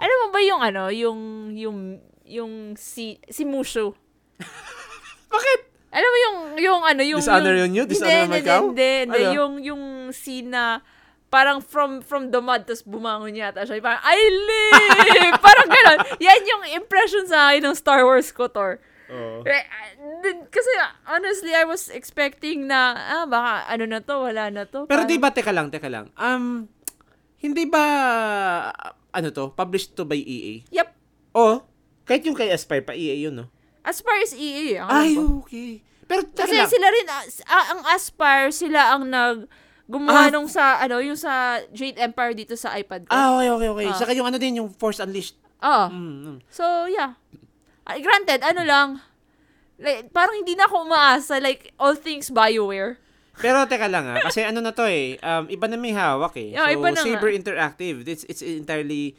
[0.00, 1.20] alam mo ba yung ano, yung,
[1.52, 1.78] yung,
[2.24, 3.92] yung si, si Mushu?
[5.34, 5.60] Bakit?
[5.96, 7.20] Alam mo yung, yung ano, yung...
[7.24, 7.88] Dishonor yun yun?
[7.88, 8.62] Hindi, Dishonor hindi, Macau?
[8.68, 9.32] Hindi, hindi, Ano?
[9.32, 9.82] yung, yung
[10.12, 10.84] scene na,
[11.26, 13.80] parang from from the mud, tapos bumangon yata siya.
[13.80, 15.40] Parang, I live!
[15.46, 15.98] parang gano'n.
[16.20, 18.28] Yan yung impression sa akin ng Star Wars.
[19.06, 19.40] Oo.
[19.46, 19.90] Eh, ah,
[20.20, 20.70] din- Kasi
[21.06, 24.84] honestly, I was expecting na, ah, baka ano na to, wala na to.
[24.84, 26.10] Pero Parang- di ba, teka lang, teka lang.
[26.18, 26.66] Um,
[27.40, 27.84] hindi ba,
[29.12, 30.66] ano to, published to by EA?
[30.72, 30.88] Yep.
[31.36, 31.64] Oh,
[32.04, 33.46] kahit yung kay Aspire pa, EA yun, no?
[33.86, 35.22] As far as EA, ang alam Ay, ko.
[35.40, 35.70] okay.
[36.04, 36.70] Pero teka Kasi lang.
[36.70, 39.46] sila rin, ah, ah, ang Aspire, sila ang nag,
[39.86, 40.30] gumawa Ah.
[40.30, 43.10] nung sa, ano, yung sa Jade Empire dito sa iPad ko.
[43.10, 43.86] Ah, okay, okay, okay.
[43.86, 43.94] Ah.
[43.94, 45.38] Saka yung ano din, yung Force Unleashed.
[45.62, 45.86] Oo.
[45.86, 46.36] Mm, mm.
[46.50, 47.14] So, yeah.
[47.82, 48.88] Ah, granted, ano lang,
[49.78, 52.98] like, parang hindi na ako umaasa, like, all things BioWare.
[53.36, 56.56] Pero teka lang ah, kasi ano na to eh, um, iba na may hawak eh.
[56.56, 57.20] Yeah, so, iba na nga.
[57.20, 59.12] Saber Interactive, it's, it's entirely,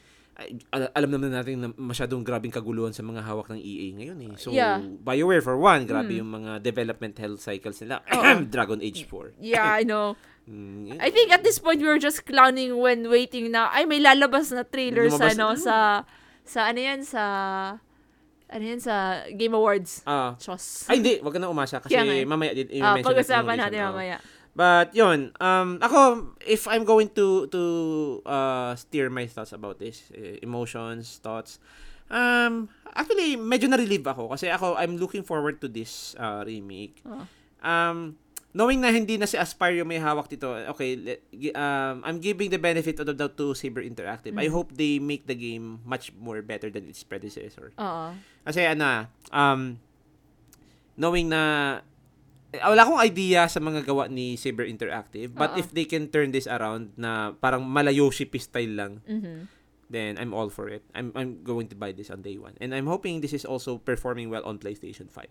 [0.69, 4.31] al- alam naman natin na masyadong grabing kaguluhan sa mga hawak ng EA ngayon eh.
[4.38, 4.77] So, Yeah.
[5.01, 6.19] BioWare for one, grabe Mm.
[6.22, 8.05] yung mga development health cycles nila.
[8.45, 9.34] Dragon Age 4.
[9.41, 10.14] Yeah, I know.
[10.47, 13.99] Mm, I think at this point, we were just clowning when waiting na, ay, may
[13.99, 15.59] lalabas na trailer sa, ano, na.
[15.59, 15.76] sa,
[16.47, 17.23] sa, ano yan, sa,
[18.47, 20.07] ano yan, sa Game Awards.
[20.07, 20.88] Ah, Chos.
[20.88, 22.23] ay hindi, wag ka na umasa kasi eh.
[22.23, 23.91] mamaya i-mention pag-usapan yung natin reason.
[23.91, 24.18] Oo.
[24.58, 27.62] But yun, um, ako, if I'm going to to
[28.26, 31.62] uh, steer my thoughts about this, eh, emotions, thoughts,
[32.10, 36.98] um, actually, medyo na-relieve ako kasi ako, I'm looking forward to this uh, remake.
[37.06, 37.30] Oh.
[37.62, 38.18] Um,
[38.50, 42.18] knowing na hindi na si Aspire yung may hawak dito, okay, le- gi- um, I'm
[42.18, 44.34] giving the benefit of the doubt to Saber Interactive.
[44.34, 44.58] I Mm.
[44.58, 47.78] hope they make the game much more better than its predecessor.
[47.78, 48.18] Oo.
[48.42, 49.78] Kasi ano, ah, um,
[50.98, 51.42] knowing na,
[52.49, 55.60] wala akong idea sa mga gawa ni Saber Interactive, but Oo.
[55.60, 59.52] if they can turn this around na parang malayoshi style lang, Mhm.
[59.88, 60.84] then I'm all for it.
[60.91, 62.56] I'm I'm going to buy this on day one.
[62.57, 65.28] And I'm hoping this is also performing well on PlayStation 5.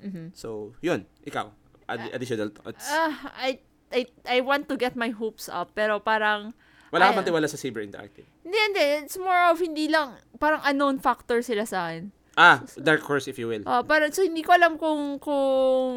[0.00, 0.32] Mhm.
[0.32, 1.52] So, yun, ikaw,
[1.84, 2.84] ad- additional thoughts.
[2.86, 6.52] Ah, I, I, I want to get my hopes up, pero parang,
[6.90, 8.24] wala ka ay- bang tiwala sa Saber Interactive?
[8.40, 12.12] hindi, hindi, it's more of hindi lang, parang unknown factor sila sa akin.
[12.34, 13.62] Ah, Dark Horse if you will.
[13.64, 15.94] Ah, parang, so hindi ko alam kung, kung,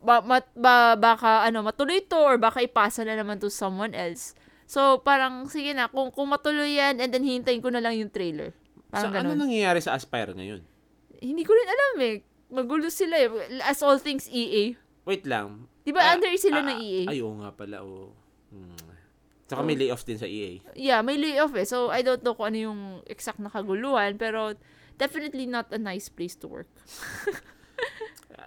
[0.00, 4.32] ba, mat, ba, baka, ano, matuloy to, or baka ipasa na naman to someone else.
[4.64, 8.08] So, parang, sige na, kung, kung matuloy yan, and then hintayin ko na lang yung
[8.08, 8.56] trailer.
[8.90, 9.46] So, Parang ano ganun.
[9.46, 10.60] nangyayari sa Aspire ngayon?
[11.20, 12.16] Hindi ko rin alam eh.
[12.50, 13.28] Magulo sila eh.
[13.62, 14.74] As all things EA.
[15.06, 15.70] Wait lang.
[15.86, 17.02] Di ba Ah, under sila ah, ng EA?
[17.06, 17.86] Ay, oo nga pala.
[17.86, 18.10] Oo.
[18.50, 18.74] Hmm.
[19.46, 19.66] Saka Oh.
[19.66, 20.58] may layoffs din sa EA.
[20.74, 21.62] Yeah, may layoff eh.
[21.62, 24.18] So, I don't know kung ano yung exact na kaguluhan.
[24.18, 24.58] Pero,
[24.96, 26.70] definitely not a nice place to work.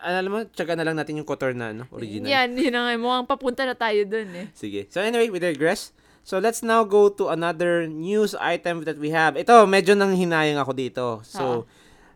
[0.02, 1.86] Alam mo, tsaga na lang natin yung Kotor na, no?
[1.94, 2.32] Original.
[2.32, 2.98] Yan, yun na nga.
[2.98, 4.48] Mukhang papunta na tayo dun eh.
[4.57, 4.90] Sige.
[4.90, 5.94] So anyway, we digress.
[6.24, 9.36] So let's now go to another news item that we have.
[9.36, 11.06] Ito, medyo nang hinayang ako dito.
[11.28, 11.68] So,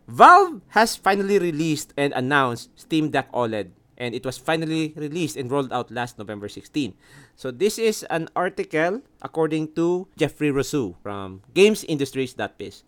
[0.08, 3.76] Valve has finally released and announced Steam Deck OLED.
[3.98, 6.94] And it was finally released and rolled out last November 16.
[7.34, 12.86] So this is an article according to Jeffrey Rousseau from GamesIndustries.biz.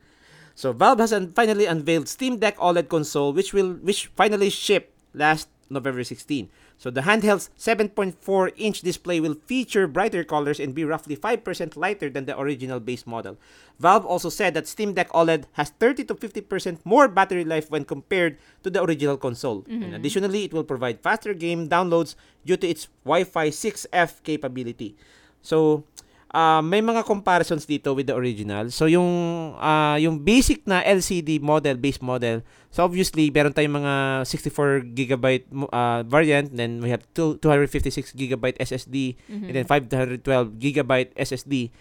[0.61, 4.93] So Valve has un- finally unveiled Steam Deck OLED console which will which finally shipped
[5.17, 6.53] last November 16.
[6.77, 12.27] So the handheld's 7.4-inch display will feature brighter colors and be roughly 5% lighter than
[12.27, 13.39] the original base model.
[13.79, 17.85] Valve also said that Steam Deck OLED has 30 to 50% more battery life when
[17.85, 19.65] compared to the original console.
[19.69, 19.95] And mm-hmm.
[19.95, 24.97] additionally, it will provide faster game downloads due to its Wi-Fi 6F capability.
[25.41, 25.85] So,
[26.31, 28.71] ah, may mga comparisons dito with the original.
[28.71, 29.07] So yung
[29.59, 32.43] ah, yung basic na LCD model, base model.
[32.71, 33.95] So obviously, meron tayong mga
[34.27, 39.19] 64 gigabyte mo- ah, variant, then we have two, 256 gigabyte SSD
[39.51, 40.23] and then 512
[40.57, 41.75] gigabyte SSD.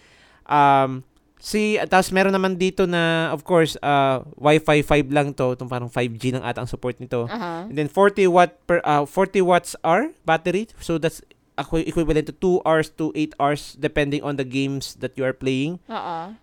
[0.49, 1.05] Um
[1.39, 5.87] si tapos meron naman dito na of course uh, Wi-Fi 5 lang to, itong parang
[5.87, 7.31] 5G ng ata ang support nito.
[7.31, 7.63] Aha.
[7.71, 10.67] And then 40 watt per uh, 40 watts hour battery.
[10.83, 11.23] So that's
[11.61, 15.79] equivalent to 2 hours to 8 hours depending on the games that you are playing.
[15.85, 16.33] Oo.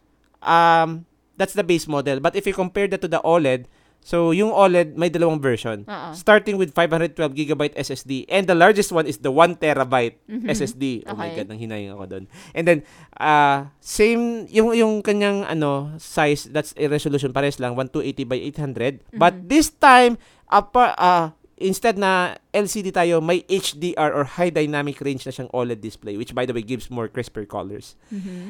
[0.40, 2.20] Um that's the base model.
[2.20, 3.68] But if you compare that to the OLED,
[4.00, 5.82] so yung OLED may dalawang version.
[5.84, 6.08] Oo.
[6.14, 10.16] Starting with 512 gigabyte SSD and the largest one is the 1 terabyte
[10.46, 11.04] SSD.
[11.04, 11.42] Oh my Okay.
[11.42, 12.24] god, nang hinayang ako doon.
[12.54, 12.78] And then
[13.18, 19.02] uh same yung yung kanyang ano size that's a resolution pares lang 1280 by 800.
[19.12, 20.16] But this time
[20.46, 21.26] apa uh,
[21.56, 26.32] instead na LCD tayo, may HDR or high dynamic range na siyang OLED display which
[26.32, 27.96] by the way gives more crisper colors.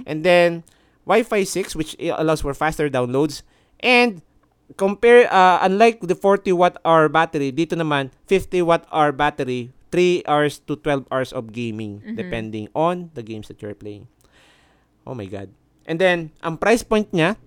[0.04, 0.62] And then
[1.06, 3.46] Wi-Fi 6 which i- allows for faster downloads
[3.78, 4.22] and
[4.74, 10.26] compare uh, unlike the 40 watt hour battery dito naman 50 watt hour battery 3
[10.26, 14.10] hours to 12 hours of gaming depending on the games that you're playing.
[15.06, 15.54] Oh my god.
[15.86, 17.38] And then ang price point niya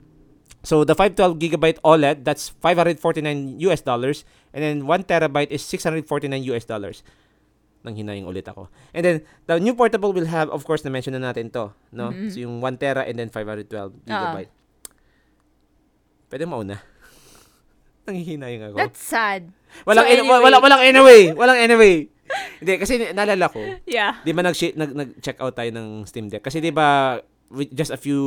[0.61, 6.05] so the 512 gigabyte OLED that's 549 US dollars and then 1 terabyte is 649
[6.51, 7.01] US dollars.
[7.79, 8.67] Nang hinayang ulit ako.
[8.91, 9.17] And then
[9.47, 12.11] the new portable will have of course na mention na natin to, no?
[12.11, 12.27] Mhm.
[12.27, 13.71] So yung 1 tera and then 512
[14.03, 14.51] gigabyte.
[16.27, 16.77] Pwede mauna.
[18.05, 18.77] Nanghihinayang ako.
[18.77, 19.49] That's sad.
[19.85, 20.39] Walang So in- anyway.
[20.43, 21.95] walang walang anyway, walang anyway.
[22.59, 23.57] Hindi kasi naalala ko,
[23.89, 24.21] Yeah.
[24.21, 27.17] 'di ba nag nag nag-check out tayo ng Steam Deck kasi 'di ba
[27.73, 28.21] just a few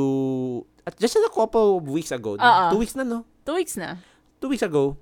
[0.99, 2.63] just a couple of weeks ago, Oo.
[2.75, 3.23] two weeks na no.
[3.47, 3.99] Two weeks na.
[4.43, 4.99] Two weeks ago,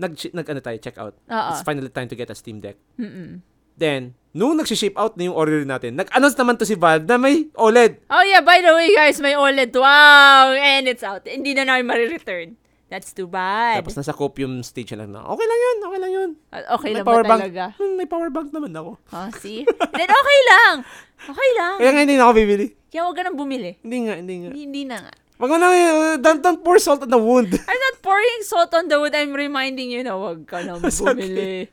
[0.00, 1.12] nag nag ano tayo, check out.
[1.28, 1.48] Oo.
[1.52, 2.80] It's finally time to get a Steam Deck.
[2.96, 3.44] Mm-mm.
[3.76, 7.52] Then, nung nag-ship out na yung order natin, nag-announce naman to si Valve na may
[7.52, 8.08] OLED.
[8.08, 9.76] Oh yeah, by the way guys, may OLED.
[9.76, 10.56] Wow!
[10.56, 11.28] And it's out.
[11.28, 12.56] Hindi na namin marireturn.
[12.86, 13.82] That's too bad.
[13.82, 16.30] Tapos nasa copium stage na lang na, okay lang yun, okay lang yun.
[16.54, 17.40] Ah, okay may lang ba power bank.
[17.42, 17.64] talaga?
[17.74, 18.92] Hmm, may power bank naman ako.
[19.10, 19.66] Oh, see?
[19.98, 20.74] Then okay lang.
[21.18, 21.76] Okay lang.
[21.82, 22.66] Kaya nga hindi na ako bibili.
[22.86, 23.82] Kaya huwag ka nang bumili.
[23.82, 24.50] Hindi nga, hindi nga.
[24.54, 25.12] Hindi, hindi na nga.
[25.36, 27.50] Wag mo na, uh, don't, don't pour salt on the wound.
[27.68, 29.18] I'm not pouring salt on the wood.
[29.18, 31.66] I'm reminding you na huwag ka nang bumili.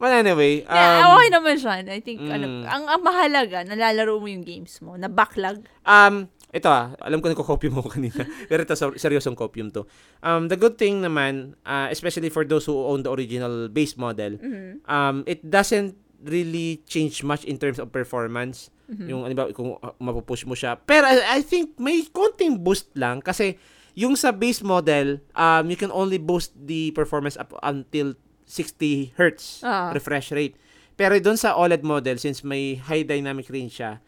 [0.00, 1.84] But anyway, um, yeah, okay naman siya.
[1.84, 2.32] I think, mm.
[2.32, 5.62] ano, ang, ang mahalaga, nalalaro mo yung games mo, na backlog.
[5.84, 8.26] um, ito ah, alam ko na copium mo kanina.
[8.50, 9.86] Pero ito, ser- seryosong copium to.
[10.20, 14.34] Um, the good thing naman, uh, especially for those who own the original base model,
[14.36, 14.82] Mhm.
[14.84, 18.68] um, it doesn't really change much in terms of performance.
[18.90, 19.06] Mhm.
[19.06, 20.74] Yung, ano ba, kung uh, mapupush mo siya.
[20.76, 23.54] Pero I, I think may konting boost lang kasi
[23.94, 28.14] yung sa base model, um, you can only boost the performance up until
[28.44, 29.94] 60 hertz Ah.
[29.94, 30.58] refresh rate.
[30.94, 34.02] Pero doon sa OLED model, since may high dynamic range siya,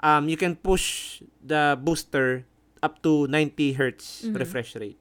[0.00, 2.44] um, you can push the booster
[2.78, 4.34] up to 90 hertz Mhm.
[4.36, 4.98] refresh rate.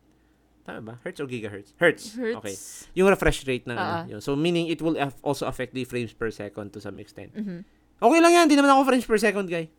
[0.63, 0.93] Tama ba?
[0.99, 1.71] Hertz or gigahertz?
[1.77, 2.11] Hertz.
[2.13, 2.37] Hurts.
[2.37, 2.55] Okay.
[2.93, 4.03] Yung refresh rate ng Ah.
[4.03, 4.17] ano.
[4.17, 4.21] Yun.
[4.21, 7.31] So, meaning it will af- also affect the frames per second to some extent.
[7.31, 7.63] Mhm.
[7.97, 8.43] Okay lang yan.
[8.45, 9.71] Hindi naman ako frames per second, guy.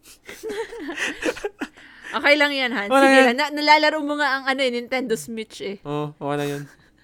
[2.08, 2.88] Okay lang yan, Han.
[2.88, 3.26] Wala Sige yan.
[3.28, 3.36] lang.
[3.36, 5.76] Na- nalalaro mo nga ang ano, eh, Nintendo Switch eh.
[5.84, 6.62] Oo, oh, okay lang yun.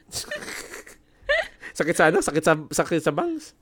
[1.78, 2.24] sakit sa ano?
[2.24, 3.52] Sakit sa, sakit sa bangs.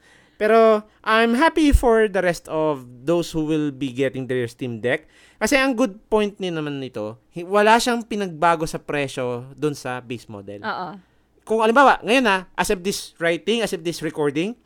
[0.43, 5.07] Pero, I'm happy for the rest of those who will be getting their Steam Deck.
[5.39, 7.15] Kasi ang good point ni naman nito,
[7.47, 10.67] wala siyang pinagbago sa presyo dun sa base model.
[10.67, 10.99] Oo.
[11.47, 14.59] Kung alimbawa, ngayon na, as of this writing, as of this recording,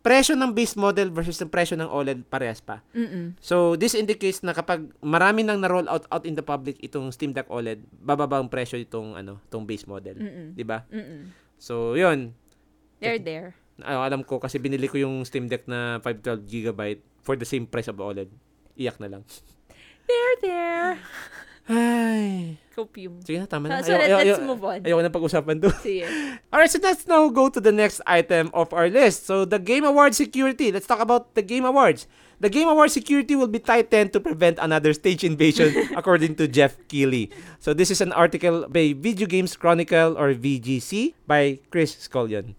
[0.00, 2.80] presyo ng base model versus yung presyo ng OLED parehas pa.
[2.96, 3.36] Mm-mm.
[3.36, 7.36] So, this indicates na kapag marami nang na-roll out, out in the public itong Steam
[7.36, 10.16] Deck OLED, bababa ang presyo itong, ano, itong base model.
[10.16, 10.56] Mm-mm.
[10.56, 10.88] Di ba?
[10.88, 11.36] Mm-mm.
[11.60, 12.32] So, yun.
[13.04, 13.52] They're there.
[13.82, 17.64] Ano, alam ko kasi binili ko yung Steam Deck na 512 gigabyte for the same
[17.64, 18.30] price of OLED.
[18.74, 19.22] Iyak na lang.
[20.08, 20.90] They're there.
[21.68, 22.56] Ay.
[22.72, 23.20] Copium.
[23.20, 23.84] Sige na, tama na.
[23.84, 24.80] So, let, Ayaw- let's ayaw- move on.
[24.80, 25.68] Ayoko na pag-usapan to.
[25.84, 26.08] Sige.
[26.54, 29.28] Alright, so let's now go to the next item of our list.
[29.28, 30.72] So, the Game Awards security.
[30.72, 32.08] Let's talk about the Game Awards.
[32.40, 36.78] The Game Awards security will be tightened to prevent another stage invasion, according to Jeff
[36.88, 37.28] Keighley.
[37.60, 42.54] So, this is an article by Video Games Chronicle or VGC by Chris Scullion.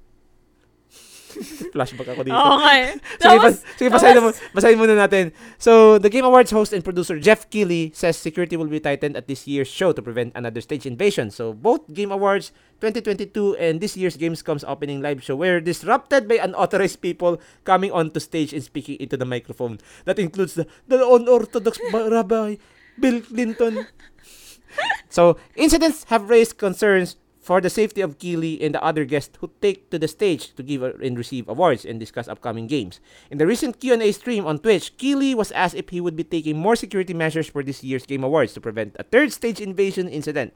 [1.74, 2.36] Flashback ako dito.
[2.36, 2.92] Oo nga eh.
[3.22, 5.32] Sige, Tapos, pas- sige basahin, mo, basahin muna natin.
[5.56, 9.28] So, the Game Awards host and producer Jeff Keighley says security will be tightened at
[9.28, 11.32] this year's show to prevent another stage invasion.
[11.32, 12.52] So, both Game Awards
[12.84, 18.20] 2022 and this year's Gamescom's opening live show were disrupted by unauthorized people coming onto
[18.20, 19.80] stage and speaking into the microphone.
[20.06, 22.56] That includes the, the unorthodox rabbi,
[23.00, 23.88] Bill Clinton.
[25.10, 27.16] so, incidents have raised concerns
[27.50, 30.62] for the safety of Keeley and the other guests who take to the stage to
[30.62, 33.02] give and receive awards and discuss upcoming games.
[33.34, 36.62] In the recent Q&A stream on Twitch, Keeley was asked if he would be taking
[36.62, 40.54] more security measures for this year's Game Awards to prevent a third stage invasion incident.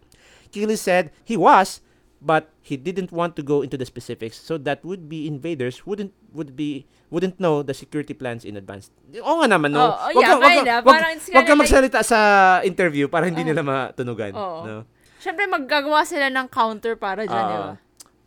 [0.54, 1.82] Keeley said he was,
[2.22, 6.14] but he didn't want to go into the specifics so that would be invaders wouldn't
[6.32, 8.94] would be wouldn't know the security plans in advance.
[9.18, 9.98] Oo nga naman, no?
[9.98, 13.50] Oh, oh, yeah, wag, wag, wag ka magsalita sa interview para hindi Oh.
[13.50, 14.38] nila matunugan.
[14.38, 14.62] Oo.
[14.62, 14.78] No?
[15.24, 17.72] Syempre, maggagawa sila ng counter para dyan, di ba?
[17.72, 17.78] Ah.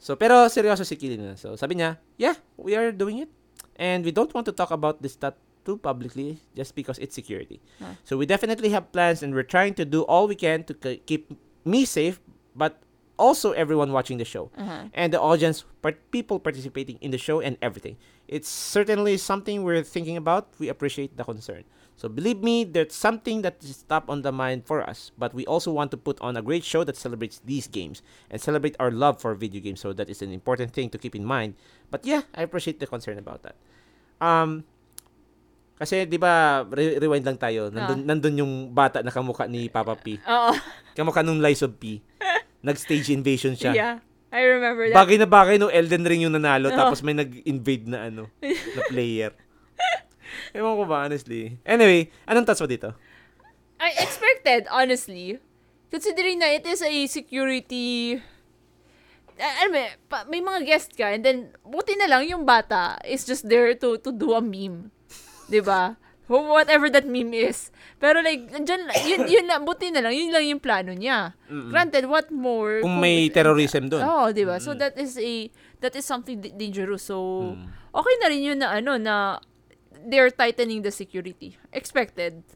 [0.00, 1.36] So, pero seryoso si Killy na.
[1.36, 3.30] So, sabi niya, yeah, we are doing it.
[3.76, 5.36] And we don't want to talk about this that
[5.68, 7.60] too publicly just because it's security.
[7.76, 8.00] Huh.
[8.08, 10.72] So, we definitely have plans and we're trying to do all we can to
[11.04, 11.28] keep
[11.68, 12.16] me safe,
[12.56, 12.80] but
[13.18, 14.48] also everyone watching the show.
[14.56, 14.88] Uh-huh.
[14.94, 17.96] And the audience, part- people participating in the show and everything.
[18.28, 20.48] It's certainly something we're thinking about.
[20.58, 21.64] We appreciate the concern.
[21.96, 25.48] So believe me, there's something that is top on the mind for us, but we
[25.48, 28.92] also want to put on a great show that celebrates these games and celebrate our
[28.92, 29.80] love for video games.
[29.80, 31.56] So that is an important thing to keep in mind.
[31.88, 33.56] But yeah, I appreciate the concern about that.
[34.20, 34.68] Um,
[35.76, 37.68] kasi 'di ba, re- rewind lang tayo.
[37.68, 38.06] Nandun, Ah.
[38.12, 40.20] nandun yung bata na kamukha ni Papa P.
[40.28, 40.52] Oo.
[40.92, 42.00] Kamukha nung Lies of P.
[42.66, 43.72] Nag-stage invasion siya.
[43.72, 43.96] Yeah.
[44.32, 44.96] I remember that.
[44.96, 46.76] Bagay na bagay no Elden Ring yung nanalo Oo.
[46.76, 49.32] tapos may nag-invade na ano, na player.
[50.56, 51.56] Ewan ko ba, honestly.
[51.64, 52.92] Anyway, anong thoughts mo dito?
[53.76, 55.38] I expected, honestly.
[55.90, 58.18] Considering na it is a security...
[59.36, 62.96] Uh, alam mo, pa, may mga guest ka, and then, buti na lang yung bata
[63.04, 64.88] is just there to to do a meme.
[65.60, 66.00] ba?
[66.24, 67.68] Wh- Whatever that meme is.
[68.00, 71.32] Pero like, dyan, yun, yun na, buti na lang, yun lang yung plano niya.
[71.48, 72.80] Granted, what more?
[72.80, 74.02] Kung may terrorism doon.
[74.04, 74.60] Oo, oh, di ba?
[74.60, 75.48] So that is a
[75.80, 77.08] that is something dangerous.
[77.08, 77.16] So
[77.56, 77.68] Mm.
[77.92, 79.40] okay na rin yun na ano na
[80.06, 81.58] they're tightening the security.
[81.74, 82.46] Expected.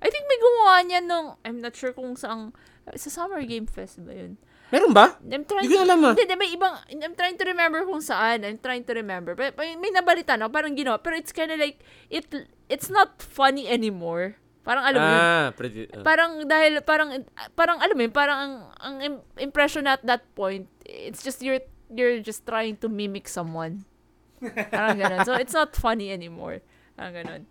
[0.00, 2.52] I think may gumawa niya nung I'm not sure kung saang
[2.96, 4.36] sa Summer Game Fest ba yun?
[4.70, 5.18] Meron ba?
[5.26, 6.14] I'm trying Hindi ko alam, ah.
[6.14, 8.46] Hindi, may ibang I'm trying to remember kung saan.
[8.46, 9.34] I'm trying to remember.
[9.34, 11.02] But, may, may nabalita na parang ginawa.
[11.02, 12.28] Pero it's kind of like it
[12.70, 14.38] it's not funny anymore.
[14.60, 17.24] Parang alam mo yun, ah, pretty, uh, parang dahil parang
[17.56, 21.64] parang alam mo yun, parang ang, ang im- impression at that point it's just you're
[21.88, 23.88] you're just trying to mimic someone
[24.68, 26.60] parang ganun so it's not funny anymore
[27.00, 27.42] parang ganun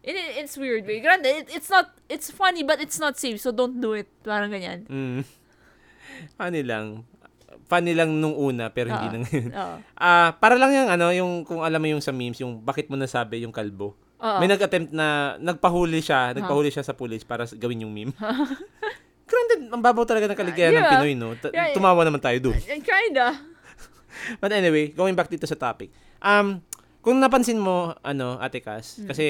[0.00, 3.36] it, it- it's weird way granted it, it's not it's funny but it's not safe
[3.36, 5.20] so don't do it parang ganyan mm,
[6.38, 7.04] funny lang.
[7.64, 9.12] Funny lang nung una, pero hindi Oo.
[9.14, 9.50] na ngayon.
[9.50, 12.86] oo Ah, para lang yung ano, yung kung alam mo yung sa memes, yung bakit
[12.86, 13.96] mo nasabi yung kalbo.
[14.20, 18.12] oo May nag-attempt na nagpahuli siya, nagpahuli siya sa police para gawin yung meme.
[19.24, 20.92] Granted, ang babaw talaga ng kaligayahan ng Yeah.
[20.92, 21.32] Pinoy, no?
[21.34, 21.72] Ta- Yeah.
[21.72, 22.58] Tumawa naman tayo doon.
[22.60, 23.40] Kinda
[24.38, 25.88] But anyway, going back dito sa topic.
[26.20, 26.60] Um,
[27.04, 29.06] kung napansin mo, ano, Ate Cass, Hmm.
[29.06, 29.26] kasi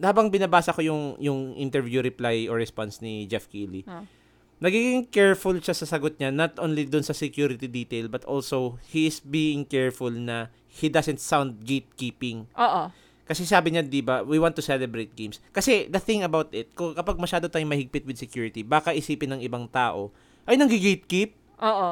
[0.00, 4.02] habang binabasa ko yung yung interview reply or response ni Jeff Keighley, Ah.
[4.58, 9.06] nagiging careful siya sa sagot niya, not only dun sa security detail, but also he
[9.06, 12.50] is being careful na he doesn't sound gatekeeping.
[12.52, 12.90] oo
[13.24, 15.38] Kasi sabi niya, di ba, we want to celebrate games.
[15.54, 19.40] Kasi the thing about it, kung kapag masyado tayong mahigpit with security, baka isipin ng
[19.40, 20.10] ibang tao,
[20.44, 21.38] ay, nanggi-gatekeep.
[21.62, 21.88] oo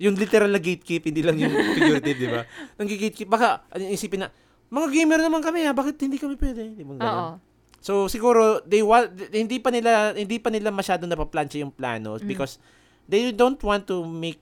[0.00, 2.42] Yung literal na gatekeep, hindi lang yung figurative, di ba?
[2.74, 3.28] Nanggi-gatekeep.
[3.28, 4.32] Baka ano, isipin na,
[4.66, 6.72] mga gamer naman kami ha, bakit hindi kami pwede?
[6.72, 7.30] Di ba oo
[7.80, 12.28] So siguro they wa- hindi pa nila hindi pa nila masyado napaplansya yung plano Mm.
[12.28, 12.60] because
[13.06, 14.36] they don't want to make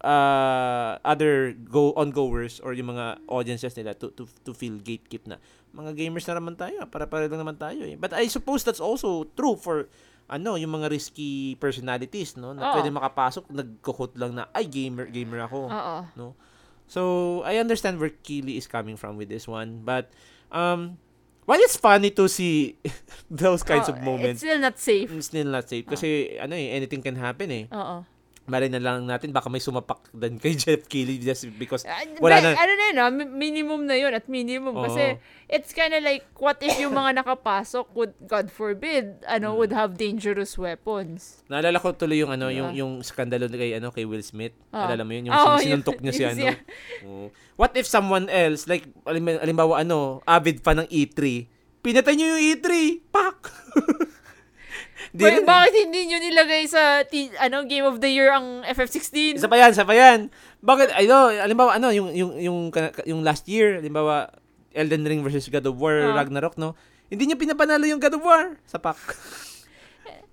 [0.00, 5.38] uh, other go ongoers or yung mga audiences nila to to to feel gatekeep na
[5.70, 7.94] mga gamers na naman tayo para para lang naman tayo eh.
[7.94, 9.86] But I suppose that's also true for
[10.30, 12.74] ano yung mga risky personalities no na Oo.
[12.78, 15.66] pwede makapasok nagkuhot lang na ay gamer gamer ako.
[15.66, 16.30] oo
[16.90, 17.00] So
[17.46, 20.10] I understand where Keely is coming from with this one, but
[20.50, 20.98] um,
[21.46, 22.82] while it's funny to see
[23.30, 26.58] those kinds Oo, of moments, it's still not safe it's still not safe kasi ano
[26.58, 27.64] eh anything can happen eh.
[27.70, 28.02] oo
[28.50, 32.36] Malay na lang natin baka may sumapak din kay Jeff Keely just because Ah, wala
[32.36, 32.50] but, na.
[32.52, 34.74] Ano na yun, ah, mi- minimum na yun at minimum.
[34.74, 34.82] Oo.
[34.82, 35.16] Kasi
[35.46, 39.56] it's kind of like, what if yung mga nakapasok would, God forbid, ano, Hmm.
[39.56, 41.46] would have dangerous weapons.
[41.46, 42.76] Naalala ko tuloy yung ano yung Ah.
[42.76, 44.52] yung skandalo kay ano kay Will Smith.
[44.68, 44.84] Ah.
[44.84, 46.42] Alala mo yun yung sin- sinuntok niya si ano.
[47.04, 47.26] Oo.
[47.54, 51.46] What if someone else like alim- alimbawa ano avid fan ng E3
[51.80, 52.68] Pinatay niyo yung E3.
[53.08, 53.38] Pak!
[55.10, 55.44] Di Wait, rin.
[55.44, 59.36] bakit hindi nyo nilagay sa t- ano Game of the Year ang FF16?
[59.36, 60.30] Isa pa yan, isa pa yan.
[60.60, 62.58] Bakit, ano, alimbawa, ano, yung, yung, yung,
[63.04, 64.30] yung last year, alimbawa,
[64.70, 66.14] Elden Ring versus God of War, Ah.
[66.14, 66.78] Ragnarok, no?
[67.06, 68.98] Hindi niya pinapanalo yung God of War sa pack.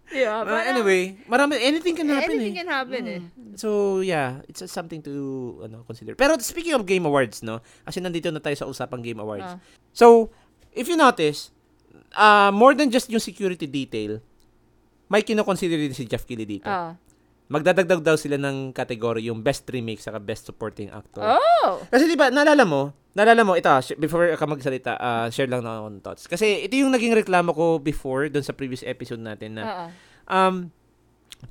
[0.07, 2.59] Yeah, Uh, parang- anyway, marami, anything can happen anything eh.
[2.63, 3.21] can happen eh.
[3.59, 5.11] So, yeah, it's uh, something to
[5.59, 6.15] ano consider.
[6.15, 7.59] Pero speaking of Game Awards, no?
[7.83, 9.43] Kasi nandito na tayo sa usapang Game Awards.
[9.43, 9.59] Ah.
[9.91, 10.31] So,
[10.71, 11.51] if you notice,
[12.15, 14.23] uh, more than just yung security detail,
[15.07, 16.67] may kinoconsider din si Jeff Keighley dito.
[16.67, 16.95] Ah.
[17.47, 21.23] Magdadagdag daw sila ng category yung best remake saka best supporting actor.
[21.23, 21.79] Oh!
[21.87, 25.79] Kasi 'di ba, naalala mo, naalala mo ito, before ka magsalita, ah, share lang na
[25.79, 26.27] akong thoughts.
[26.27, 29.89] Kasi ito yung naging reklamo ko before doon sa previous episode natin na ah.
[30.27, 30.67] um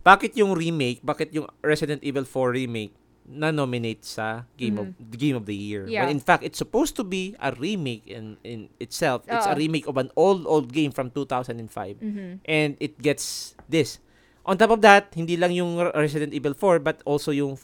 [0.03, 2.93] bakit yung remake, bakit yung Resident Evil 4 remake
[3.27, 5.83] na nominate sa game of the game of the year.
[5.83, 5.95] Mm-hmm.
[5.99, 6.07] Yeah.
[6.07, 9.27] When in fact it's supposed to be a remake in in itself.
[9.27, 12.39] It's a remake of an old old game from 2005 Mhm.
[12.47, 13.99] and it gets this.
[14.47, 17.59] On top of that, hindi lang yung Resident Evil 4 but also yung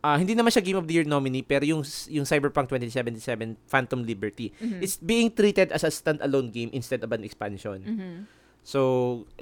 [0.00, 4.00] ah, hindi naman siya Game of the Year nominee pero yung yung Cyberpunk 2077 Phantom
[4.00, 4.50] Liberty.
[4.58, 4.80] Mhm.
[4.80, 7.84] It's being treated as a standalone game instead of an expansion.
[7.84, 8.14] Mhm.
[8.62, 8.80] So,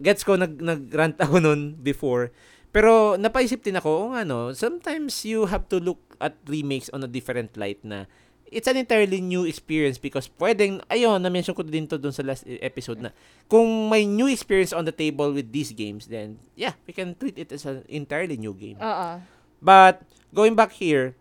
[0.01, 2.33] gets ko nag nagrant ako noon before.
[2.71, 7.11] Pero napaisip din ako, oh, ano, sometimes you have to look at remakes on a
[7.11, 8.07] different light na
[8.47, 12.43] it's an entirely new experience because pwedeng, ayun, na-mention ko din to dun sa last
[12.47, 13.11] e- episode na
[13.47, 17.39] kung may new experience on the table with these games, then yeah, we can treat
[17.39, 18.79] it as an entirely new game.
[18.79, 19.23] Ah.
[19.63, 20.03] But
[20.35, 21.15] going back here,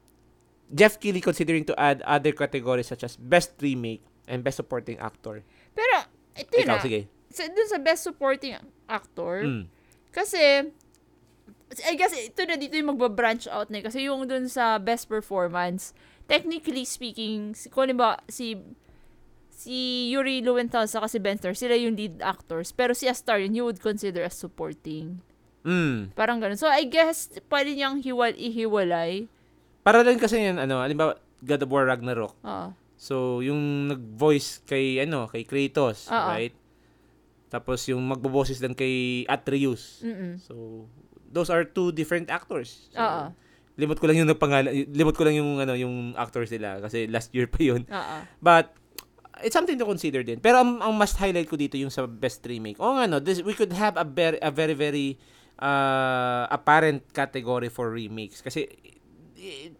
[0.69, 5.41] Jeff Keighley considering to add other categories such as best remake and best supporting actor.
[5.73, 6.05] Pero,
[6.37, 6.83] ito yun Ikaw, ah.
[6.85, 6.99] sige.
[7.29, 8.53] Sa, dun sa best supporting
[8.85, 9.63] actor, Mm.
[10.09, 10.69] kasi,
[11.85, 13.85] I guess ito na dito yung magba-branch out na eh.
[13.85, 15.93] Kasi yung dun sa best performance,
[16.25, 18.57] technically speaking, si, kung ba si
[19.59, 22.71] si Yuri Lowenthal sa si Ben Stiller, sila yung lead actors.
[22.71, 25.19] Pero si Astarion, you would consider as supporting.
[25.67, 26.15] Mm.
[26.15, 26.55] Parang ganun.
[26.55, 29.27] So, I guess, pwede niyang hiwal, ihiwalay.
[29.83, 32.33] Para din kasi yan, ano, halimbawa, God of War Ragnarok.
[32.47, 32.71] Oo.
[32.95, 36.27] So, yung nag-voice kay, ano, kay Kratos, Oo.
[36.31, 36.55] right?
[37.51, 39.99] Tapos, yung magboboses din kay Atreus.
[40.07, 40.39] Mm-mm.
[40.39, 40.87] So,
[41.31, 42.89] those are two different actors.
[42.93, 43.23] So, Oo.
[43.79, 47.31] limot ko lang yung nagpangalan, limot ko lang yung, ano, yung actors nila kasi last
[47.31, 47.85] year pa yun.
[47.87, 48.17] Oo.
[48.41, 48.75] But,
[49.43, 50.39] it's something to consider din.
[50.43, 52.75] Pero ang, ang must highlight ko dito yung sa best remake.
[52.79, 55.15] O nga, no, this, we could have a very, a very, very
[55.59, 58.43] uh, apparent category for remakes.
[58.43, 58.67] Kasi,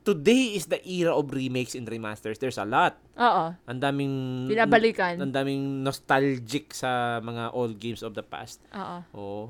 [0.07, 2.39] today is the era of remakes and remasters.
[2.39, 2.95] There's a lot.
[3.19, 3.51] Oo.
[3.67, 5.19] Ang daming Pinabalikan.
[5.19, 8.63] Ang daming nostalgic sa mga old games of the past.
[8.71, 8.97] Oo.
[9.15, 9.43] Oo.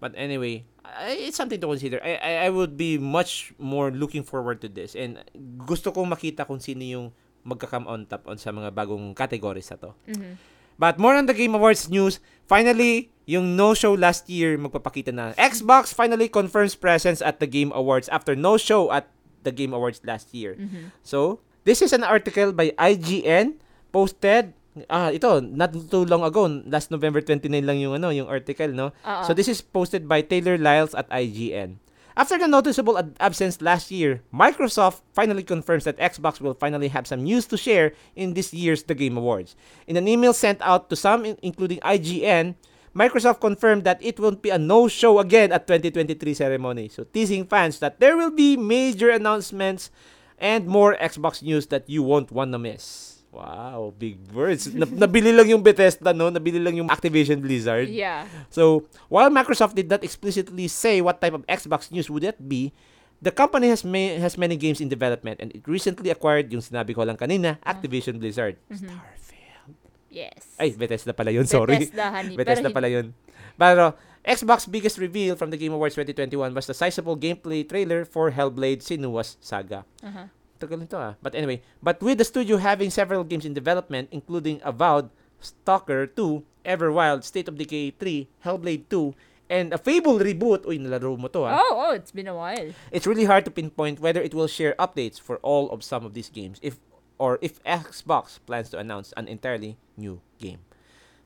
[0.00, 0.64] But anyway,
[1.12, 2.00] it's something to consider.
[2.00, 5.20] I, I I would be much more looking forward to this and
[5.62, 7.06] gusto kong makita kung sino yung
[7.44, 9.90] magka-come on top on sa mga bagong categories na to.
[10.08, 10.40] Mhm.
[10.80, 15.36] But more on the Game Awards news, finally, yung no-show last year magpapakita na.
[15.36, 19.12] Xbox finally confirms presence at the Game Awards after no show at
[19.44, 20.56] the Game Awards last year.
[20.56, 20.88] Mhm.
[21.04, 23.60] So, this is an article by IGN
[23.92, 24.56] posted
[24.88, 28.94] ah ito not too long ago last November 29 lang yung ano yung article no
[29.02, 29.22] Oo.
[29.26, 31.78] so this is posted by Taylor Lyles at IGN
[32.20, 37.06] After the noticeable ad- absence last year, Microsoft finally confirms that Xbox will finally have
[37.06, 39.54] some news to share in this year's The Game Awards.
[39.86, 42.60] In an email sent out to some, in- including IGN,
[42.92, 46.88] Microsoft confirmed that it won't be a no-show again at 2023 ceremony.
[46.90, 49.88] So teasing fans that there will be major announcements
[50.36, 53.09] and more Xbox news that you won't wanna miss.
[53.30, 54.66] Wow, big words.
[54.74, 56.34] Na- nabili lang yung Bethesda, no?
[56.34, 57.86] Nabili lang yung Activision Blizzard.
[57.86, 58.26] Yeah.
[58.50, 62.74] So, while Microsoft did not explicitly say what type of Xbox news would that be,
[63.22, 66.90] the company has ma- has many games in development and it recently acquired yung sinabi
[66.90, 68.58] ko lang kanina, Activision Blizzard.
[68.66, 69.78] Starfield.
[70.10, 70.58] Yes.
[70.58, 71.86] Ay, Bethesda pala yun, sorry.
[71.86, 72.34] Bethesda, honey.
[72.40, 73.14] Bethesda pala yun.
[73.54, 73.94] Pero,
[74.26, 78.82] Xbox biggest reveal from the Game Awards 2021 was the sizable gameplay trailer for Hellblade
[78.82, 79.86] Senua's Saga.
[80.02, 80.26] Uh-huh.
[80.60, 81.16] Tagal nito ah.
[81.24, 85.08] But anyway, but with the studio having several games in development, including Avowed,
[85.40, 89.16] Stalker 2, Everwild, State of Decay 3, Hellblade 2,
[89.48, 90.68] and a Fable reboot.
[90.68, 91.56] Uy, nalaro mo to ah.
[91.58, 92.70] Oh, oh, it's been a while.
[92.92, 96.12] It's really hard to pinpoint whether it will share updates for all of some of
[96.12, 96.76] these games, if
[97.16, 100.60] or if Xbox plans to announce an entirely new game.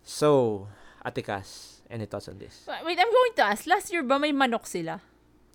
[0.02, 0.66] So,
[1.05, 2.66] Atikas, any thoughts on this?
[2.66, 3.66] Wait, I'm going to ask.
[3.66, 5.01] Last year ba may manok sila?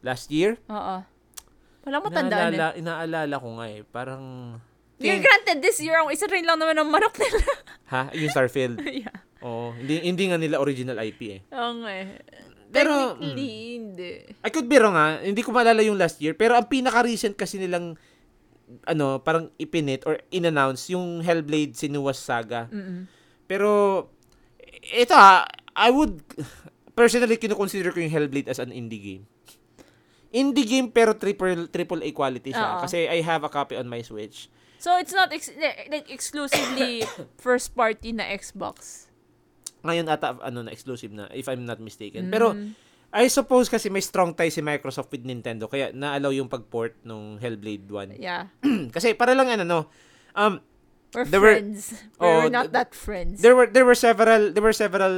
[0.03, 1.03] Last year, Oo.
[1.87, 2.57] Walang matandaan eh.
[2.57, 3.81] inaalala, inaalala ko nga eh.
[3.87, 4.23] Parang,
[4.99, 7.39] Yeah, granted, this year, ang isa rin lang naman ang manok nila.
[7.87, 8.11] ha?
[8.11, 8.83] Yung Starfield.
[9.03, 9.15] yeah.
[9.39, 9.71] Oo.
[9.71, 11.39] Hindi, hindi nga nila original IP eh.
[11.55, 12.19] Oo nga eh.
[12.69, 14.11] Pero, Technically, hindi.
[14.43, 15.23] I could be wrong ha.
[15.23, 16.35] Hindi ko maalala yung last year.
[16.35, 17.95] Pero ang pinaka-recent kasi nilang
[18.85, 22.69] ano, parang ipinit or in-announce yung Hellblade Senua's Saga.
[22.69, 23.09] Mm-mm.
[23.49, 24.05] Pero,
[24.93, 26.21] ito ha, I would,
[26.93, 29.23] personally, kinukonsider ko yung Hellblade as an indie game.
[30.29, 32.77] Indie game pero triple triple A quality siya.
[32.77, 32.81] Oo.
[32.85, 34.45] Kasi I have a copy on my Switch.
[34.77, 35.51] So, it's not ex-
[35.89, 37.03] like exclusively
[37.35, 39.09] first party na Xbox.
[39.81, 42.29] Ngayon ata, ano na, exclusive na, if I'm not mistaken.
[42.29, 42.75] Pero, Mm.
[43.09, 47.41] I suppose kasi may strong tie si Microsoft with Nintendo, kaya na-allow yung pag-port nung
[47.41, 48.21] Hellblade 1.
[48.21, 48.53] Yeah.
[48.95, 49.79] kasi para lang ano, no,
[50.33, 50.61] um,
[51.09, 52.05] We're There were- friends.
[52.21, 53.41] Oh, We're not th- that friends.
[53.41, 55.09] there were there were several there were several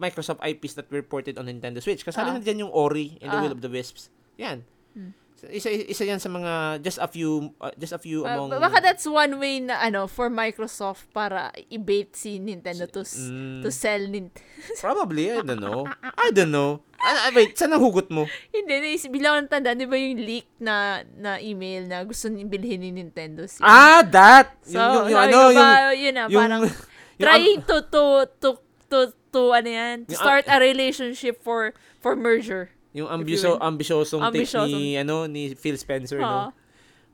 [0.00, 2.00] Microsoft IPs that were ported on Nintendo Switch.
[2.00, 2.34] Kasali Ah.
[2.34, 3.42] na diyan yung Ori and the Ah.
[3.44, 4.08] Will of the Wisps.
[4.38, 4.62] Yan.
[4.94, 5.12] Hmm.
[5.54, 8.82] Isa isa yan sa mga just a few uh, just a few Uh, among baka
[8.82, 14.02] that's one way na ano for Microsoft para i-bait si Nintendo to Mm, to sell
[14.02, 14.42] Nintendo.
[14.82, 15.86] probably I don't know.
[16.02, 16.82] I don't know.
[16.98, 18.26] Ah, ah, wait, saan ang hugot mo?
[18.50, 22.42] Hindi, naisip, bilang ng tanda, di ba yung leak na na email na gusto ni
[22.42, 24.58] bilhin ni Nintendo si Ah, that.
[24.66, 27.76] So, yung, yung, yung ano, ko yung, ba, yun na, yung, parang yung- trying to,
[27.86, 28.02] to,
[28.42, 28.48] to,
[28.90, 28.98] to,
[29.30, 31.70] to, ano yan, to start a relationship for,
[32.02, 32.74] for merger.
[32.98, 34.68] Yung ambisyo, ambisyosong take Ambisyosong.
[34.68, 36.26] ni, ano, ni Phil Spencer, no?
[36.26, 36.56] Ha?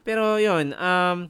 [0.01, 1.29] Pero yun, um,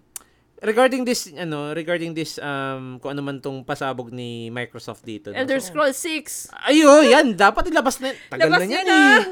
[0.61, 5.29] regarding this, ano, regarding this, um, kung ano man tong pasabog ni Microsoft dito.
[5.29, 5.37] no?
[5.37, 6.51] Elder So, Scrolls 6.
[6.65, 8.11] Ayo, yan, dapat ilabas na.
[8.27, 8.97] Tagal Labas na niya yan na.
[8.97, 9.25] eh.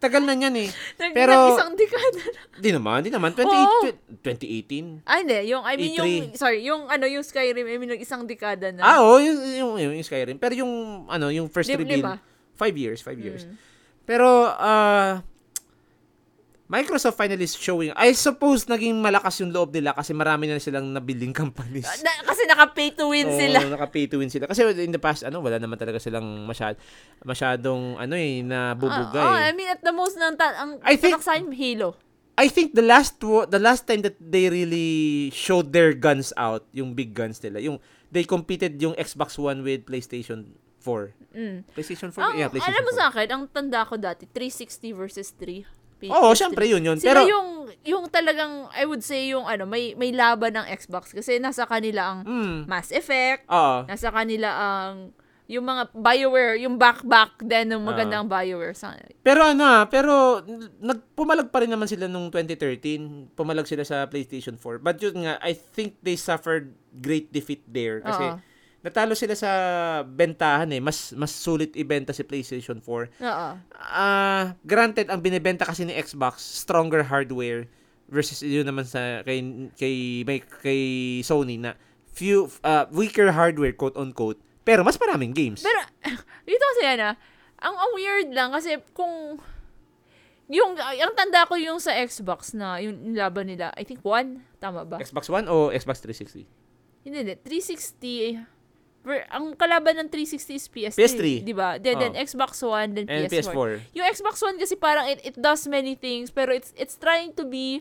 [0.00, 0.68] Tagal na yan eh.
[0.98, 2.40] Nag, Pero- nag isang dekada na.
[2.56, 3.30] Di naman, di naman.
[3.32, 3.78] 28, Oo.
[4.24, 5.04] 2018.
[5.04, 5.38] Ah, hindi.
[5.46, 5.96] Yung, I mean, E3.
[5.96, 8.80] yung, sorry, yung, ano, yung Skyrim, I mean, isang dekada na.
[8.80, 10.36] Ah, oo, yung, yung, yung, yung Skyrim.
[10.36, 10.72] Pero yung,
[11.06, 12.16] ano, yung first Di- reveal, lima.
[12.54, 13.44] five years, five years.
[13.44, 13.56] Mm.
[14.10, 15.22] Pero, ah,
[16.66, 20.90] Microsoft finally is showing, I suppose naging malakas yung loob nila kasi marami na silang
[20.90, 21.86] nabiling companies.
[22.02, 23.58] Na, kasi naka-pay to win Oo, sila.
[23.70, 24.46] naka-pay to win sila.
[24.46, 26.74] Kasi in the past, ano, wala naman talaga silang masyad,
[27.22, 29.18] masyadong, ano eh, na bubugay.
[29.18, 31.94] Ah, ah, I mean, at the most, ng ta- ang I think- akin, Halo.
[32.40, 36.96] I think the last the last time that they really showed their guns out, yung
[36.96, 37.76] big guns nila, yung
[38.08, 41.36] they competed yung Xbox One with PlayStation 4.
[41.36, 41.58] Mm.
[41.76, 42.18] PlayStation 4?
[42.18, 42.98] Ang, yeah, PlayStation alam mo 4.
[42.98, 46.08] sa akin, ang tanda ko dati, 360 versus 3.
[46.08, 46.96] Oo, syempre yun yun.
[46.96, 47.48] Sila Pero yung,
[47.84, 51.12] yung talagang, I would say, yung ano, may, may laban ng Xbox.
[51.12, 53.84] Kasi nasa kanila ang mm, Mass Effect, oo.
[53.84, 55.12] nasa kanila ang,
[55.50, 58.32] yung mga BioWare, yung back-back din ng magandang Ah.
[58.38, 58.72] BioWare.
[58.72, 60.38] Sa, Pero ano ah, pero
[60.78, 63.34] nagpumalag pa rin naman sila nung 2013.
[63.34, 64.78] Pumalag sila sa PlayStation 4.
[64.78, 66.70] But yun nga, I think they suffered
[67.02, 68.38] great defeat there kasi Oo.
[68.80, 69.50] Natalo sila sa
[70.04, 70.80] bentahan eh.
[70.80, 72.86] Mas mas sulit ibenta si PlayStation 4.
[73.20, 73.50] Oo.
[73.76, 77.68] Ah, granted ang binebenta kasi ni Xbox stronger hardware
[78.10, 80.82] versus yun naman sa kay kay may, kay
[81.22, 81.78] Sony na
[82.10, 85.64] few uh, weaker hardware quote unquote pero mas maraming games.
[85.64, 85.80] Pero,
[86.48, 87.14] dito kasi yan ah,
[87.60, 89.40] ang, ang weird lang kasi kung,
[90.50, 94.84] yung, ang tanda ko yung sa Xbox na, yung laban nila, I think one, tama
[94.84, 95.00] ba?
[95.00, 96.46] Xbox One o Xbox 360?
[97.02, 97.34] Hindi, hindi.
[97.40, 98.59] 360,
[99.00, 100.96] ver- ang kalaban ng 360 is PS3.
[100.96, 101.24] PS3.
[101.42, 101.76] Di ba?
[101.76, 102.20] Then, then Oh.
[102.20, 103.52] Xbox One, then And PS4.
[103.52, 103.70] PS4.
[103.94, 107.44] Yung Xbox One kasi parang it, it does many things, pero it's it's trying to
[107.44, 107.80] be,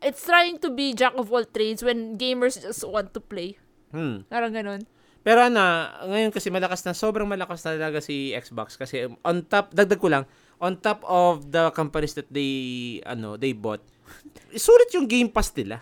[0.00, 3.58] it's trying to be jack of all trades when gamers just want to play.
[3.90, 4.22] Hmm.
[4.26, 4.86] Parang ganun.
[5.20, 5.62] Pero ano,
[6.04, 10.12] ngayon kasi malakas na, sobrang malakas na talaga si Xbox kasi on top, dagdag ko
[10.12, 10.28] lang,
[10.60, 12.52] on top of the companies that they,
[13.02, 13.80] ano, they bought,
[14.52, 15.80] sulit yung Game Pass nila.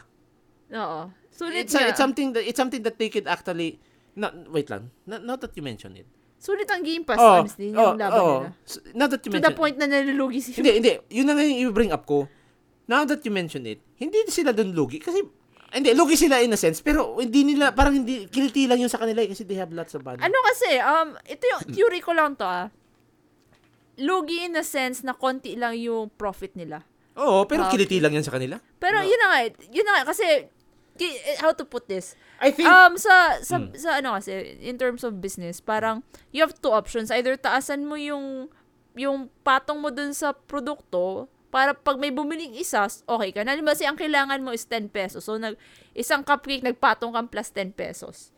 [0.71, 1.11] Oo.
[1.35, 1.91] Sulit It's, nga.
[1.91, 3.83] it's something that, it's something that they could actually,
[4.15, 6.07] not, wait lang, not, not that you mention it.
[6.37, 8.35] Sulit ang Game Pass, Oh, honestly, oh, yung laban oh.
[8.43, 8.51] nila.
[8.67, 10.93] S- Now that you To mention the point na nalulugi si Hindi, hindi.
[11.15, 12.27] Yun na nga yung i-bring up ko.
[12.85, 14.99] Now that you mention it, hindi sila dun lugi.
[14.99, 15.23] Kasi,
[15.71, 16.83] hindi, lugi sila in a sense.
[16.83, 19.95] Pero, hindi nila, parang hindi, kiliti lang yun sa kanila eh, kasi they have lots
[19.95, 20.19] of money.
[20.19, 22.67] Ano kasi, um, ito yung theory ko lang to ah.
[23.99, 26.83] Lugi in the sense na konti lang yung profit nila.
[27.15, 28.57] Oo, pero Ah, kiliti lang yan sa kanila.
[28.81, 29.07] Pero No.
[29.07, 30.49] yun na nga, yun na nga, kasi,
[31.39, 32.15] how to put this?
[32.39, 33.71] I think, Um, sa, sa, Hmm.
[33.73, 37.09] sa ano kasi, in terms of business, parang, you have two options.
[37.09, 38.51] Either taasan mo yung,
[38.93, 43.61] yung patong mo dun sa produkto, para pag may bumiling isa, okay ka na.
[43.61, 45.29] Kasi ang kailangan mo is 10 pesos.
[45.29, 45.61] So, nag,
[45.93, 48.33] isang cupcake, nagpatong kang plus 10 pesos.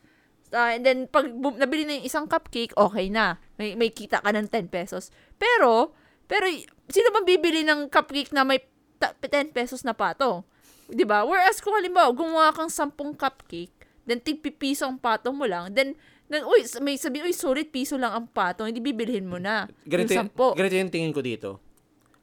[0.51, 3.39] Ah, and then, pag bu- nabili na yung isang cupcake, okay na.
[3.55, 5.15] May, may kita ka ng 10 pesos.
[5.39, 5.95] Pero,
[6.27, 6.47] pero,
[6.86, 8.59] sino bang bibili ng cupcake na may
[8.99, 10.43] ta- 10 pesos na patong?
[10.89, 11.24] 'Di ba?
[11.24, 13.74] Whereas kung halimbawa, gumawa kang 10 cupcake,
[14.05, 15.97] then tigpipiso ang patong mo lang, then,
[16.28, 19.69] then uy, may sabi, uy, solid piso lang ang patong, hindi bibilhin mo na.
[19.89, 20.61] ganito, yung 10.
[20.61, 21.51] ganito yung tingin ko dito.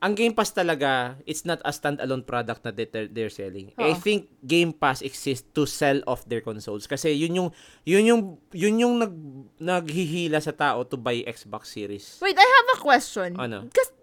[0.01, 3.69] Ang Game Pass talaga, it's not a standalone product na they're, they're selling.
[3.77, 4.01] I Oo.
[4.01, 6.89] think Game Pass exists to sell off their consoles.
[6.89, 7.49] Kasi yun yung,
[7.85, 9.13] yun yung, yun yung nag,
[9.61, 12.17] naghihila sa tao to buy Xbox Series.
[12.17, 13.37] Wait, I have a question.
[13.37, 13.69] Ano?
[13.69, 13.93] Kasi,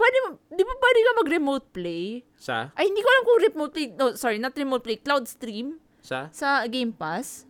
[0.00, 0.16] pwede,
[0.48, 2.24] di ba pwede ka mag-remote play?
[2.40, 2.72] Sa?
[2.72, 6.32] Ay, hindi ko alam kung remote play, no, sorry, not remote play, cloud stream Sa?
[6.32, 7.44] sa Game Pass.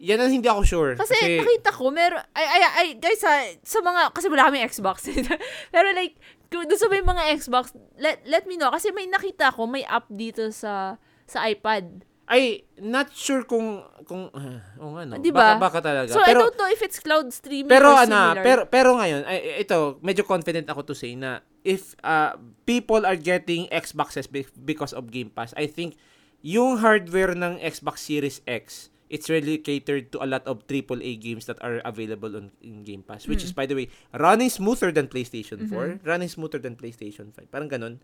[0.00, 0.92] Yan ang hindi ako sure.
[0.96, 5.12] Kasi, nakita ko, meron, ay, ay, ay, guys, sa, sa mga, kasi wala kami Xbox.
[5.74, 6.16] Pero like,
[6.48, 8.72] kung doon sa may mga Xbox, let, let me know.
[8.72, 10.96] Kasi may nakita ko, may app dito sa,
[11.28, 12.08] sa iPad.
[12.30, 15.58] ay, not sure kung, kung, uh, oh, ano, Di ba?
[15.58, 16.14] baka, baka talaga.
[16.14, 18.44] So, pero, I don't know if it's cloud streaming pero or ano, similar.
[18.46, 23.16] pero, pero ngayon, ay, ito, medyo confident ako to say na if uh, people are
[23.16, 25.96] getting Xboxes be- because of Game Pass, I think
[26.40, 31.44] yung hardware ng Xbox Series X, it's really catered to a lot of AAA games
[31.46, 35.08] that are available on in Game Pass, which is by the way, running smoother than
[35.10, 37.50] PlayStation 4, running smoother than PlayStation 5.
[37.50, 37.98] Parang ganun.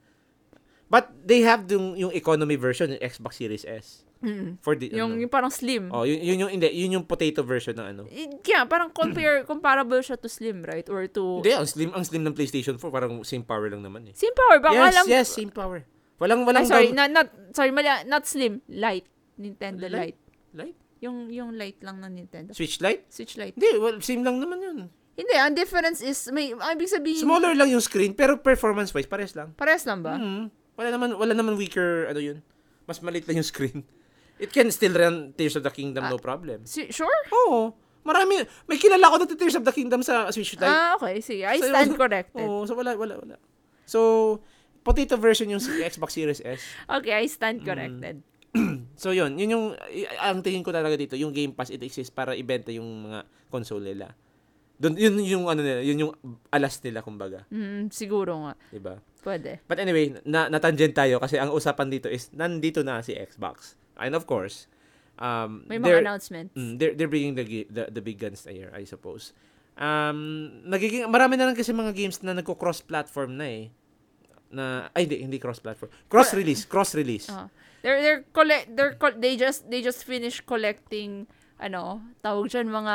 [0.86, 4.06] But they have yung, yung economy version ng Xbox Series S.
[4.22, 4.56] Mm.
[4.64, 5.20] For the, yung, ano.
[5.20, 5.90] yung parang slim.
[5.92, 8.02] Oh, yun, yun yung hindi, yun yung potato version ng ano.
[8.40, 10.86] Kaya, parang compare, comparable siya to slim, right?
[10.88, 14.08] Or to, Hindi, ang slim, ang slim ng PlayStation 4 parang same power lang naman
[14.08, 14.14] eh.
[14.16, 14.56] same power.
[14.62, 15.84] Baka yes, alam, yes, same power.
[16.16, 19.04] Walang Ay, walang sorry, dog- not, not, sorry, mali, not slim, light.
[19.36, 20.16] Nintendo Light?
[20.16, 20.18] light.
[20.56, 20.76] Light?
[21.04, 22.56] Yung, yung light lang ng Nintendo.
[22.56, 23.04] Switch Lite?
[23.12, 23.52] Switch light.
[23.52, 24.78] Hindi, well, same lang naman yun.
[25.12, 29.36] Hindi, ang difference is, may, ibig sabihin, Smaller lang yung screen pero performance wise pares
[29.36, 29.52] lang.
[29.56, 30.16] pares lang ba?
[30.16, 30.48] Mhm.
[30.76, 32.38] Wala naman wala naman weaker ano yun.
[32.84, 33.82] Mas maliit lang yung screen.
[34.36, 36.62] It can still run Tears of the Kingdom no problem.
[36.62, 37.20] Si- sure?
[37.46, 37.72] Oo.
[38.00, 40.68] Marami may kilala ko na Tears of the Kingdom sa Switch Lite.
[40.68, 41.18] Ah, okay.
[41.18, 42.38] Sige, I So, stand corrected.
[42.38, 43.36] Oo, so wala wala wala.
[43.82, 44.38] So
[44.80, 45.58] potato version yung
[45.90, 46.60] Xbox Series S.
[46.86, 47.66] Okay, I stand Mm.
[47.66, 48.16] corrected.
[48.96, 49.64] So yun, yun yung
[50.16, 53.84] ang tingin ko talaga dito, yung Game Pass it exists para ibenta yung mga console
[53.84, 54.16] nila.
[54.76, 56.12] Doon yun yung ano nila, yun yung
[56.48, 58.52] alas nila kumbaga, Mm, siguro nga.
[58.68, 58.96] 'di ba?
[59.26, 59.58] Pwede.
[59.66, 63.74] But anyway, na natangent tayo kasi ang usapan dito is nandito na si Xbox.
[63.98, 64.70] And of course,
[65.18, 66.54] um May mga announcements.
[66.54, 69.34] Mm, they're, they're bringing the, the the big guns here, I suppose.
[69.76, 73.64] Um, nagiging marami na lang kasi mga games na nagko-cross-platform na eh.
[74.48, 75.90] Na ay hindi hindi cross-platform.
[76.06, 77.28] Cross-release, cross-release.
[77.28, 77.50] Ah.
[77.84, 81.28] they're they're collect they're col- they just they just finished collecting
[81.60, 82.94] ano, tawag diyan mga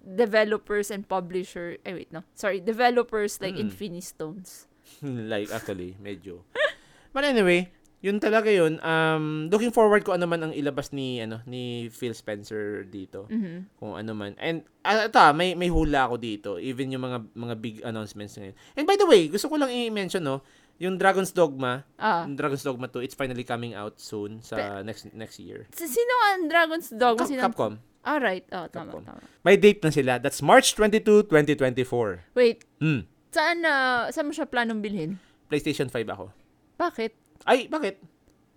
[0.00, 1.76] developers and publisher.
[1.82, 2.22] Eh wait, no.
[2.34, 3.68] Sorry, developers like Mm.
[3.68, 4.69] Infinistones.
[5.28, 6.42] like actually, medyo.
[7.12, 7.68] But anyway,
[8.00, 8.78] yun talaga yun.
[8.80, 13.26] Um, looking forward ko ano man ang ilabas ni ano ni Phil Spencer dito.
[13.26, 13.76] Mhm.
[13.76, 14.32] Kung ano man.
[14.36, 16.50] And uh, ito, ah, may may hula ako dito.
[16.56, 18.56] Even yung mga mga big announcements ngayon.
[18.74, 20.40] And by the way, gusto ko lang i-mention no,
[20.78, 22.24] yung Dragon's Dogma, Ah.
[22.24, 25.68] yung Dragon's Dogma 2, it's finally coming out soon sa next next year.
[25.74, 27.20] Si- Sino ang Dragon's Dogma?
[27.20, 27.42] Cap- Sino?
[27.42, 27.74] Capcom.
[28.00, 28.48] Ah, right.
[28.48, 29.04] Oh, tama, Capcom.
[29.04, 29.20] tama.
[29.44, 30.16] May date na sila.
[30.16, 32.24] That's March 22, 2024.
[32.32, 33.04] Wait, Hmm.
[33.30, 33.72] Saan na
[34.10, 35.16] saan mo siya planong bilhin?
[35.50, 36.30] PlayStation 5 ako.
[36.78, 37.12] Bakit?
[37.46, 37.98] Ay, bakit?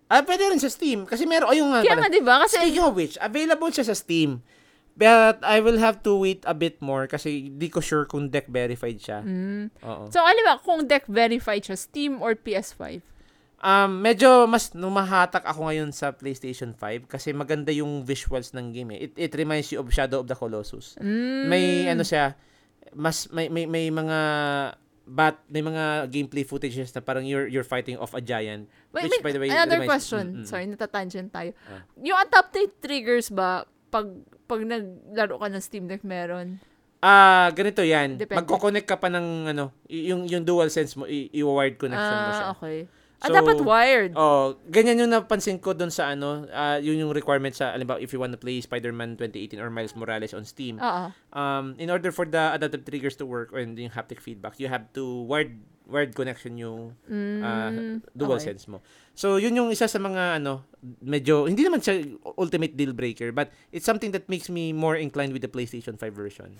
[0.06, 1.08] Ah, pwede rin sa Steam.
[1.08, 1.80] Kasi meron, ayun nga.
[1.82, 2.02] Kaya pala.
[2.06, 2.34] nga, di ba?
[2.44, 4.44] Kasi, Speaking of which, available siya sa Steam.
[4.94, 8.46] But I will have to wait a bit more kasi di ko sure kung deck
[8.46, 9.26] verified siya.
[9.26, 9.74] Mm.
[9.82, 10.06] Oo.
[10.14, 13.02] So, ano ba, kung deck verified siya, Steam or PS5?
[13.64, 18.94] Um, medyo mas numahatak ako ngayon sa PlayStation 5 kasi maganda yung visuals ng game
[18.94, 19.10] eh.
[19.10, 20.94] It, it reminds you of Shadow of the Colossus.
[21.02, 21.42] Mm.
[21.50, 22.38] May ano siya,
[22.92, 24.18] mas may may, may mga
[25.04, 28.68] bat may mga gameplay footages na parang you're you're fighting off a giant.
[28.92, 30.24] Wait, which wait, by the way, another reminds- question.
[30.24, 30.46] Mm, mm.
[30.48, 31.50] Sorry, natatangent tayo.
[31.68, 31.84] Ah.
[32.00, 34.08] Yung adaptive triggers ba, pag
[34.48, 36.60] pag naglaro ka ng Steam Deck meron?
[37.04, 38.16] Ah, ganito 'yan.
[38.16, 38.40] Depende.
[38.40, 42.48] Magko-connect ka pa ng ano, yung yung dual sense mo, i-wired connection mo siya.
[42.48, 42.56] Ah,
[43.24, 44.12] Ah, So, dapat wired.
[44.14, 48.12] Oh, ganyan yung napansin ko doon sa ano, ah, yun yung requirement sa alimbawa if
[48.12, 50.76] you want to play Spider-Man 2018 or Miles Morales on Steam.
[50.76, 51.08] Oo.
[51.32, 54.84] Um, in order for the adaptive triggers to work and yung haptic feedback, you have
[54.92, 56.96] to wired wired connection yung
[57.40, 58.52] ah, Mm, dual okay.
[58.52, 58.80] sense mo.
[59.12, 60.64] So, yun yung isa sa mga ano,
[61.00, 62.04] medyo hindi naman siya
[62.36, 66.12] ultimate deal breaker, but it's something that makes me more inclined with the PlayStation 5
[66.12, 66.56] version.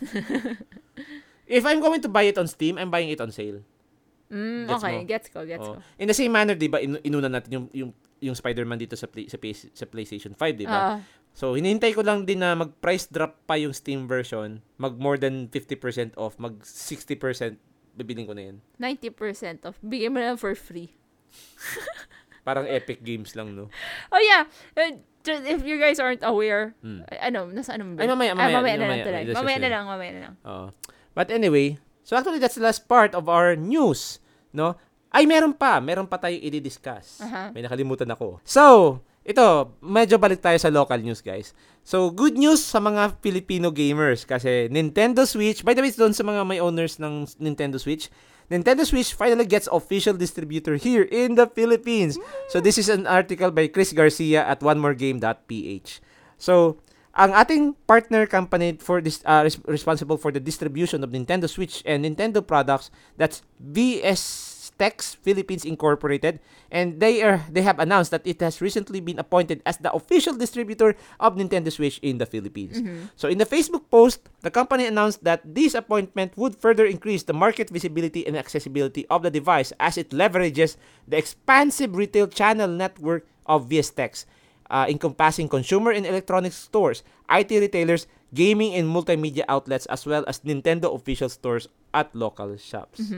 [1.48, 3.60] if I'm going to buy it on Steam, I'm buying it on sale.
[4.26, 5.04] Mm, Gets okay, mo?
[5.04, 5.76] gets ko, gets Oh.
[5.76, 5.84] ko.
[5.96, 9.04] In the same manner, 'di ba, inu- inuna natin yung yung yung Spider-Man dito sa
[9.04, 10.80] play, sa, PS sa PlayStation 5, 'di ba?
[10.96, 11.00] Ah,
[11.34, 15.50] So, hinihintay ko lang din na mag-price drop pa yung Steam version, mag more than
[15.50, 17.58] 50% off, mag 60%
[17.92, 18.56] bibiling ko na 'yan.
[18.78, 19.74] 90% off.
[19.82, 20.94] Bigay mo na lang for free.
[22.46, 23.66] Parang Epic Games lang, no.
[24.10, 24.44] Oh yeah,
[24.76, 24.94] uh,
[25.26, 27.00] if you guys aren't aware, Hmm.
[27.08, 28.04] ay, ano, nasa ano ba?
[28.04, 29.34] Ay, mamaya, Ah, mamaya, mamaya na lang mamaya.
[29.34, 30.34] Mamaya na lang, mamaya na lang.
[30.44, 30.66] Oo.
[31.14, 34.22] But anyway, so actually that's the last part of our news,
[34.54, 34.76] no?
[35.14, 35.78] Ay, meron pa.
[35.78, 37.22] Meron pa tayong i-discuss.
[37.22, 37.54] Aha.
[37.54, 38.42] May nakalimutan ako.
[38.42, 41.54] So, ito, medyo balik tayo sa local news, guys.
[41.86, 46.26] So, good news sa mga Filipino gamers kasi Nintendo Switch, by the way, doon sa
[46.26, 48.10] mga may owners ng Nintendo Switch,
[48.52, 52.20] Nintendo Switch finally gets official distributor here in the Philippines.
[52.50, 56.02] So, this is an article by Chris Garcia at onemoregame.ph.
[56.36, 56.82] So,
[57.14, 61.82] ang ating partner company for this uh, res- responsible for the distribution of Nintendo Switch
[61.86, 68.26] and Nintendo products, that's VS Techs Philippines Incorporated, and they are they have announced that
[68.26, 72.82] it has recently been appointed as the official distributor of Nintendo Switch in the Philippines.
[73.14, 77.32] So in the Facebook post, the company announced that this appointment would further increase the
[77.38, 80.74] market visibility and accessibility of the device as it leverages
[81.06, 84.26] the expansive retail channel network of VSTEX,
[84.74, 90.42] uh, encompassing consumer and electronics stores, IT retailers, gaming and multimedia outlets, as well as
[90.42, 93.14] Nintendo official stores at local shops.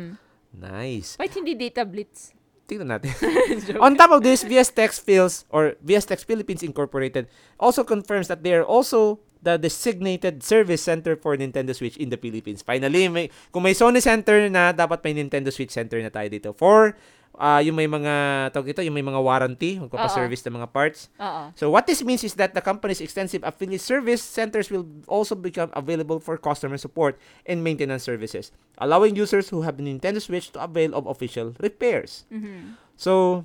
[0.52, 1.16] Nice.
[1.16, 2.36] Wait, hindi data blitz.
[2.68, 3.14] Tingnan natin.
[3.84, 8.66] On top of this, VSTEX Phils or VSTEX Philippines Incorporated also confirms that they are
[8.66, 12.66] also the designated service center for Nintendo Switch in the Philippines.
[12.66, 16.50] Finally, may, kung may Sony Center na, dapat may Nintendo Switch Center na tayo dito.
[16.50, 16.98] For
[17.36, 21.12] ah, yung may mga, tawag ito, yung may mga warranty, magpapaservice ng mga parts.
[21.20, 21.52] Oo.
[21.54, 25.68] So what this means is that the company's extensive affiliate service centers will also become
[25.76, 28.50] available for customer support and maintenance services,
[28.80, 32.24] allowing users who have Nintendo Switch to avail of official repairs.
[32.32, 32.80] Mhm.
[32.96, 33.44] So,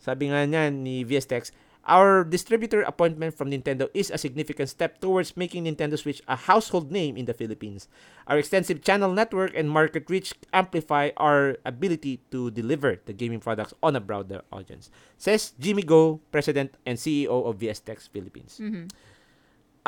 [0.00, 1.52] sabi nga niyan ni VSTEX,
[1.86, 6.92] our distributor appointment from Nintendo is a significant step towards making Nintendo Switch a household
[6.92, 7.88] name in the Philippines.
[8.26, 13.74] Our extensive channel network and market reach amplify our ability to deliver the gaming products
[13.82, 18.60] on a broader audience, says Jimmy Go, President and CEO of VS VSTEX Philippines.
[18.60, 18.92] Mhm.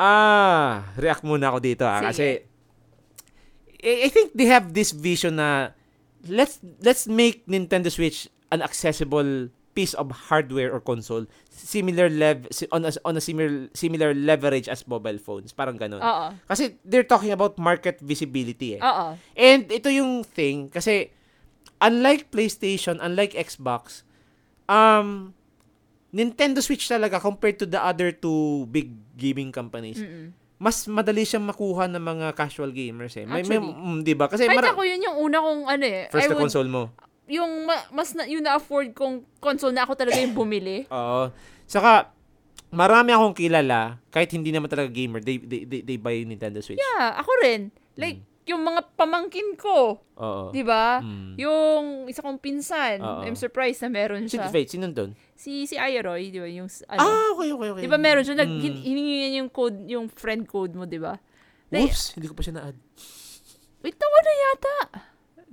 [0.01, 2.41] Ah, react muna ako dito ah, kasi
[3.83, 5.77] I I think they have this vision na
[6.25, 12.85] let's let's make Nintendo Switch an accessible piece of hardware or console similar lev on
[12.85, 16.29] a, on a similar similar leverage as mobile phones parang ganun Oo.
[16.45, 19.17] kasi they're talking about market visibility eh Oo.
[19.33, 21.09] And ito yung thing kasi
[21.79, 24.07] unlike PlayStation, unlike Xbox,
[24.65, 25.33] um
[26.09, 30.29] Nintendo Switch talaga compared to the other two big gaming companies, Mm-mm.
[30.55, 33.25] mas madali siyang makuha ng mga casual gamers eh.
[33.25, 33.73] May, may Actually.
[33.73, 34.29] mm, 'di ba?
[34.29, 36.05] Kasi Kahit mara- ako yun yung una kong ano eh.
[36.07, 36.83] first I na would- console mo.
[37.25, 40.83] Yung ma- mas na, yung na-afford kong console na ako talaga yung bumili.
[40.91, 41.31] Oo.
[41.63, 42.11] Saka
[42.69, 46.77] marami akong kilala kahit hindi naman talaga gamer, they they they, they buy Nintendo Switch.
[46.77, 47.69] Yeah, ako rin.
[47.93, 50.51] Like, yung mga pamangkin ko, Oo.
[50.51, 50.99] di ba?
[50.99, 51.39] Mm.
[51.39, 53.23] Yung isa kong pinsan, Oo.
[53.23, 54.49] I'm surprised na meron Si siya.
[54.49, 55.15] Fate, sino doon?
[55.33, 56.49] Si si Ayaroy, di ba?
[56.49, 56.99] Yung ano.
[56.99, 57.81] Ah, okay, okay, okay.
[57.81, 58.59] Di ba meron siya, Mm.
[58.59, 61.15] hin- hiningi niya yung code, yung friend code mo, di ba?
[61.71, 62.77] Like, Oops, hindi ko pa siya na-add.
[63.79, 64.75] wait, tawa na yata.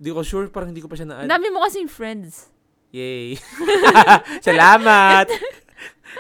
[0.01, 1.29] Hindi ko sure, parang hindi ko pa siya na-add.
[1.29, 2.49] dami mo kasing friends.
[2.91, 3.37] Yay.
[4.47, 5.29] Salamat.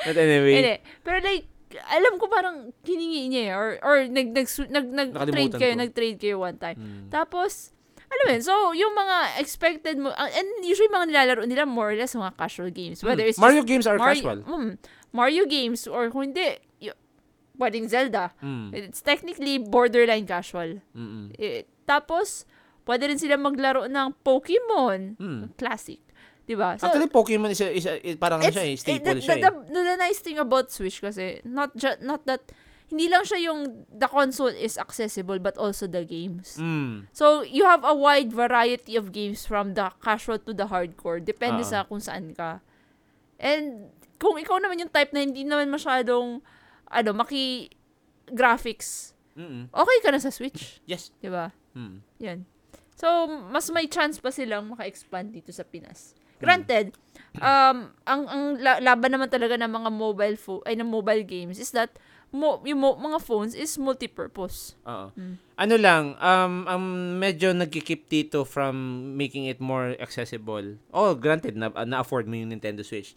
[0.04, 0.54] But anyway.
[0.54, 0.74] Hindi.
[1.02, 1.46] Pero like,
[1.88, 5.80] alam ko parang hiningi niya eh, or, or nag, nag, nag, nag, trade kayo, ko.
[5.80, 6.78] nag-trade kayo one time.
[6.78, 7.08] Mm.
[7.08, 7.70] Tapos,
[8.10, 11.96] alam mo so, yung mga expected mo, uh, and usually mga nilalaro nila more or
[11.96, 13.00] less mga casual games.
[13.00, 13.46] Whether it's Hmm.
[13.46, 14.38] Mario just games are Mario, casual.
[14.42, 14.70] Mm,
[15.10, 16.42] Mario games, or kung hindi,
[16.82, 16.98] y-
[17.54, 18.34] pwedeng Zelda.
[18.42, 18.74] Mm.
[18.74, 20.82] It's technically borderline casual.
[20.90, 21.30] Mm-mm.
[21.38, 22.46] Eh, tapos,
[22.84, 25.20] pwede rin sila maglaro ng Pokemon.
[25.20, 25.42] Mm.
[25.56, 26.00] Classic.
[26.50, 26.74] Diba?
[26.82, 29.38] So, Actually, Pokemon is, a, is, a, is parang siya eh, eh, staple the, siya
[29.38, 29.70] the, eh.
[29.70, 32.42] the, the nice thing about Switch kasi, not ju- not that,
[32.90, 36.58] hindi lang siya yung the console is accessible but also the games.
[36.58, 37.06] Mm.
[37.14, 41.22] So, you have a wide variety of games from the casual to the hardcore.
[41.22, 41.70] Depende Oo.
[41.70, 42.58] sa kung saan ka.
[43.38, 46.42] And, kung ikaw naman yung type na hindi naman masyadong,
[46.90, 47.70] ano, maki
[48.26, 49.70] graphics, Mm-mm.
[49.70, 50.82] okay ka na sa Switch.
[50.82, 51.14] Yes.
[51.22, 51.54] Di ba?
[51.78, 52.02] Mm.
[52.18, 52.42] Yan.
[53.00, 53.08] So,
[53.48, 56.12] mas may chance pa silang maka-expand dito sa Pinas.
[56.40, 56.96] Granted,
[57.36, 61.60] um, ang, ang la- laban naman talaga ng mga mobile phone, ay ng mobile games
[61.60, 61.92] is that
[62.32, 64.76] mo, yung mo, mga phones is multi-purpose.
[64.88, 65.12] Oo.
[65.16, 65.34] Mm.
[65.60, 66.86] Ano lang, um, um,
[67.20, 68.76] medyo nagkikip dito from
[69.16, 70.80] making it more accessible.
[70.92, 73.12] Oh, granted, na, na-afford mo yung Nintendo Switch.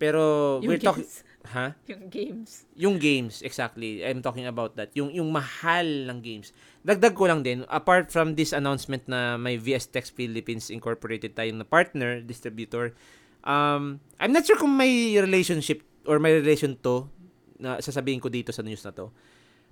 [0.00, 1.04] Pero, Yung we're talking...
[1.50, 1.74] Ha?
[1.90, 2.50] Yung games.
[2.78, 4.06] Yung games, exactly.
[4.06, 4.94] I'm talking about that.
[4.94, 6.54] Yung yung mahal ng games.
[6.86, 11.58] Dagdag ko lang din, apart from this announcement na may VS Tech Philippines Incorporated tayong
[11.58, 12.94] na partner, distributor,
[13.42, 17.10] um, I'm not sure kung may relationship or may relation to
[17.58, 19.10] na sasabihin ko dito sa news na to.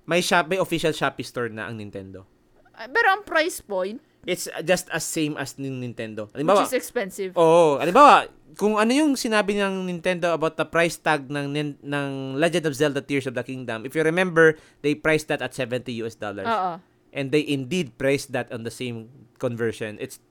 [0.07, 2.27] May shop, may official Shopee store na ang Nintendo.
[2.71, 6.29] Pero ang price point, It's just as same as ng Nintendo.
[6.29, 7.33] which Halimbawa, is expensive.
[7.33, 7.81] Oo.
[7.81, 11.49] Halimbawa, kung ano yung sinabi ng Nintendo about the price tag ng
[11.81, 14.53] ng Legend of Zelda Tears of the Kingdom, if you remember,
[14.85, 16.45] they priced that at 70 US dollars.
[16.45, 16.77] Oo.
[17.11, 19.97] And they indeed priced that on the same conversion.
[19.97, 20.21] It's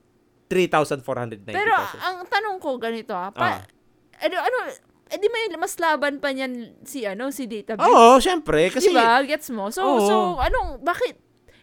[0.49, 1.99] 3,490 Pero pesos.
[2.01, 3.31] ang tanong ko ganito ha, Ah.
[3.31, 3.47] pa,
[4.19, 4.57] ano, ano,
[5.07, 7.87] edi may mas laban pa niyan si ano, si Database.
[7.87, 8.67] Oo, syempre.
[8.67, 9.19] Kasi, diba?
[9.23, 9.71] Gets mo?
[9.71, 9.99] So, Oo.
[10.03, 11.15] so, anong, bakit,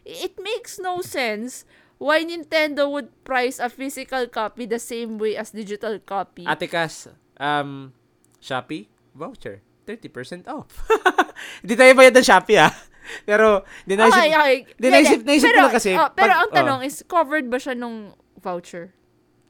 [0.04, 1.68] it makes no sense
[1.98, 6.46] why Nintendo would price a physical copy the same way as digital copy.
[6.46, 7.92] Ate Cas, um,
[8.38, 10.70] Shopee, voucher, 30% off.
[11.62, 12.72] Hindi tayo bayad ng Shopee, ah.
[13.28, 14.56] Pero, di naisip, okay, okay.
[14.76, 15.90] di naisip, Hindi, naisip ko pero, lang kasi.
[15.96, 18.92] oh, pero pag- ang tanong is, covered ba siya nung voucher?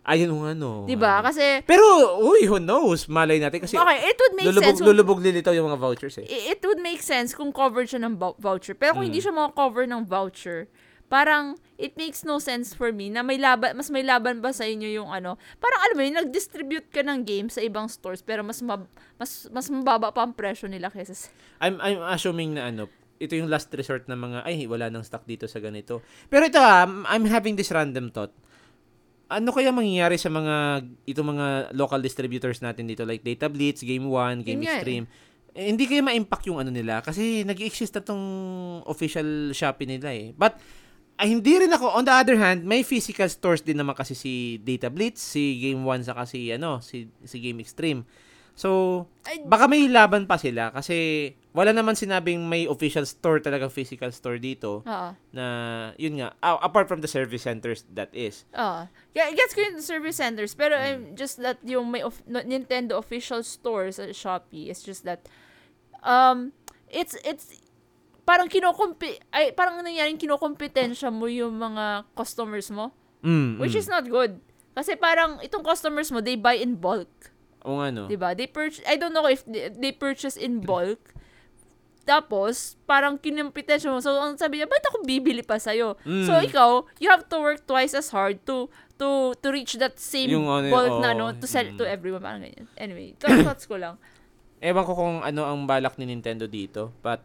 [0.08, 0.88] Ayun nga, no.
[0.88, 1.20] 'Di ba?
[1.20, 1.84] Kasi Pero,
[2.24, 3.04] uy, who knows?
[3.12, 6.16] Malay natin kasi okay, it would make lulubog, sense kung, lulubog lilitaw yung mga vouchers
[6.16, 6.24] eh.
[6.24, 8.72] it would make sense kung covered siya ng vou- voucher.
[8.72, 9.08] Pero kung Mm.
[9.12, 10.64] hindi siya maka-cover ng voucher,
[11.08, 14.68] parang it makes no sense for me na may laban, mas may laban ba sa
[14.68, 18.44] inyo yung ano, parang alam mo yun, nag-distribute ka ng game sa ibang stores pero
[18.44, 21.28] mas mab- mas mas mababa pa ang presyo nila kaysa sa
[21.64, 25.26] I'm, I'm assuming na ano, ito yung last resort ng mga, ay, wala nang stock
[25.26, 26.00] dito sa ganito.
[26.30, 28.30] Pero ito ah, I'm- having this random thought.
[29.28, 34.08] Ano kaya mangyayari sa mga, ito mga local distributors natin dito like Data Blitz, Game
[34.08, 34.80] One, Game Yun nga eh.
[34.80, 35.04] Extreme.
[35.52, 38.24] Eh, hindi kaya ma-impact yung ano nila kasi nag exist na tong
[38.86, 40.30] official Shopee nila eh.
[40.32, 40.56] But,
[41.18, 41.92] ay, hindi rin ako.
[41.92, 44.32] On the other hand, may physical stores din naman kasi si
[44.62, 48.06] Data Blitz, si Game One, saka si, ano, si, si Game Extreme.
[48.58, 49.06] So,
[49.46, 54.42] baka may laban pa sila kasi wala naman sinabing may official store talaga physical store
[54.42, 55.10] dito Oo.
[55.30, 55.44] na
[55.94, 58.90] yun nga a- apart from the service centers that is Oo.
[59.14, 60.82] Yeah, gets ko yung service centers, pero Mm.
[60.82, 65.30] I'm just that yung may of, Nintendo official stores sa Shopee, it's just that
[66.02, 66.50] um
[66.90, 67.62] it's it's
[68.28, 72.92] parang kinokompi ay parang nangyaring kinokompetensya mo yung mga customers mo,
[73.24, 73.80] mm, which mm.
[73.80, 74.36] is not good.
[74.76, 77.08] Kasi parang itong customers mo, they buy in bulk.
[77.64, 78.36] o nga no 'Di ba?
[78.36, 81.00] They purchase I don't know if they, they purchase in bulk.
[82.08, 84.00] Tapos, parang kinompetensya mo.
[84.00, 85.92] So, ang sabi niya, ba't ako bibili pa sa'yo?
[86.08, 86.24] Mm.
[86.24, 90.32] So, ikaw, you have to work twice as hard to to to reach that same
[90.32, 91.20] Yung ano, bulk na, oo.
[91.20, 91.36] no?
[91.36, 91.92] To sell it to Mm.
[91.92, 92.24] everyone.
[92.24, 92.64] Parang ganyan.
[92.80, 94.00] Anyway, thoughts ko lang.
[94.58, 97.22] ewan ko kung ano ang balak ni Nintendo dito but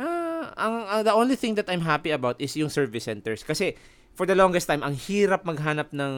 [0.00, 3.76] ah, ang, ang- the only thing that I'm happy about is yung service centers kasi
[4.10, 6.12] for the longest time ang hirap maghanap ng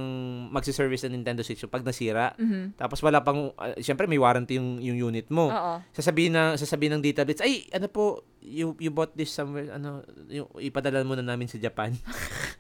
[0.49, 2.75] magsi-service ng Nintendo Switch pag nasira Mhm.
[2.75, 5.75] tapos wala pang uh, syempre may warranty yung yung unit mo Oo.
[5.93, 10.03] sasabihin na sasabihin ng Data Blitz, ay ano po, you you bought this somewhere ano,
[10.27, 11.93] yung ipadala mo na namin sa Japan.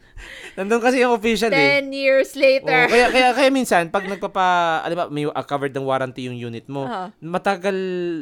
[0.53, 1.81] Nandun kasi yung official eh.
[1.81, 2.85] Ten years later.
[2.85, 4.45] Oo, kaya, kaya kaya minsan pag nagpapa,
[4.85, 6.85] ano ba, may uh, covered ng warranty yung unit mo.
[6.85, 7.09] Oo.
[7.19, 7.73] Matagal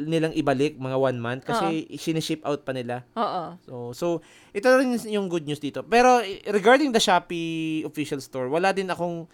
[0.07, 3.03] nilang ibalik mga one month kasi siniship out pa nila.
[3.13, 3.59] Oo.
[3.61, 4.05] So so
[4.51, 5.83] ito rin yung good news dito.
[5.83, 9.27] Pero regarding the Shopee official store, wala din akong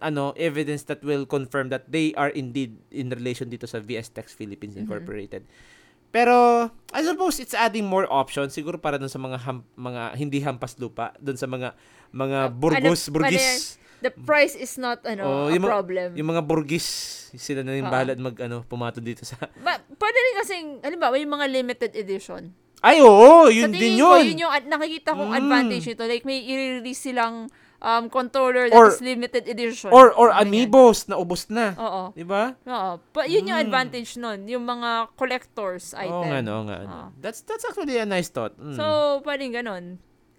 [0.00, 4.32] ano evidence that will confirm that they are indeed in relation dito sa VS Tex
[4.32, 5.48] Philippines Incorporated.
[6.08, 10.40] Pero I suppose it's adding more options siguro para dun sa mga ham- mga hindi
[10.40, 11.76] hampas lupa, dun sa mga
[12.10, 13.76] mga burgos, ano, burgis.
[13.98, 16.08] The price is not, ano, Oo, a yung mga- problem.
[16.14, 16.86] Yung mga burgis,
[17.34, 17.92] sila na yung Oo.
[17.92, 19.34] bahala mag ano pumatol dito sa
[19.66, 22.54] Ba, pwede rin kasing, halimbawa, yung mga limited edition.
[22.78, 24.24] Ay oo, yun din tingin ko, yun.
[24.24, 25.40] yun yung nakikita kong Mm.
[25.42, 26.06] advantage nito.
[26.06, 29.90] Like, may i-release silang um, controller that Or- is limited edition.
[29.90, 31.74] Or or amiibos na ubos na.
[31.74, 32.02] Oo.
[32.10, 32.54] 'Di ba?
[32.54, 33.02] Oo.
[33.10, 33.66] Pa, yun yung Mm.
[33.66, 34.46] advantage nun.
[34.46, 36.10] Yung mga collector's item.
[36.12, 36.78] Oo nga, no, nga.
[36.80, 37.06] Oo.
[37.18, 38.54] That's that's actually a nice thought.
[38.54, 38.74] Mm.
[38.74, 38.84] So,
[39.22, 39.98] pwedeng ganun.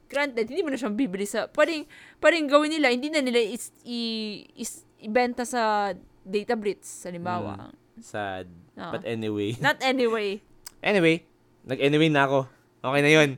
[0.10, 1.45] Granted, hindi mo na siyang bibili sa...
[1.45, 1.86] Pwedeng,
[2.18, 5.94] pwedeng gawin nila, hindi na nila is, i, is, ibenta sa
[6.26, 7.69] data blitz, halimbawa.
[8.02, 8.49] sad.
[8.80, 8.91] Oo.
[8.95, 9.53] But anyway.
[9.61, 10.40] Not anyway.
[10.80, 11.27] Anyway,
[11.68, 12.48] nag-anyway na ako.
[12.80, 13.30] Okay na 'yun.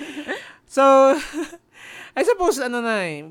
[0.78, 0.82] so,
[2.18, 3.26] I suppose ano na eh,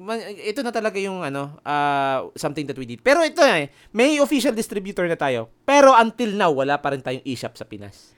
[0.51, 2.99] ito na talaga yung ano, uh, something that we did.
[2.99, 5.47] Pero ito eh, may official distributor na tayo.
[5.63, 8.15] Pero until now, wala pa rin tayong eShop sa Pinas.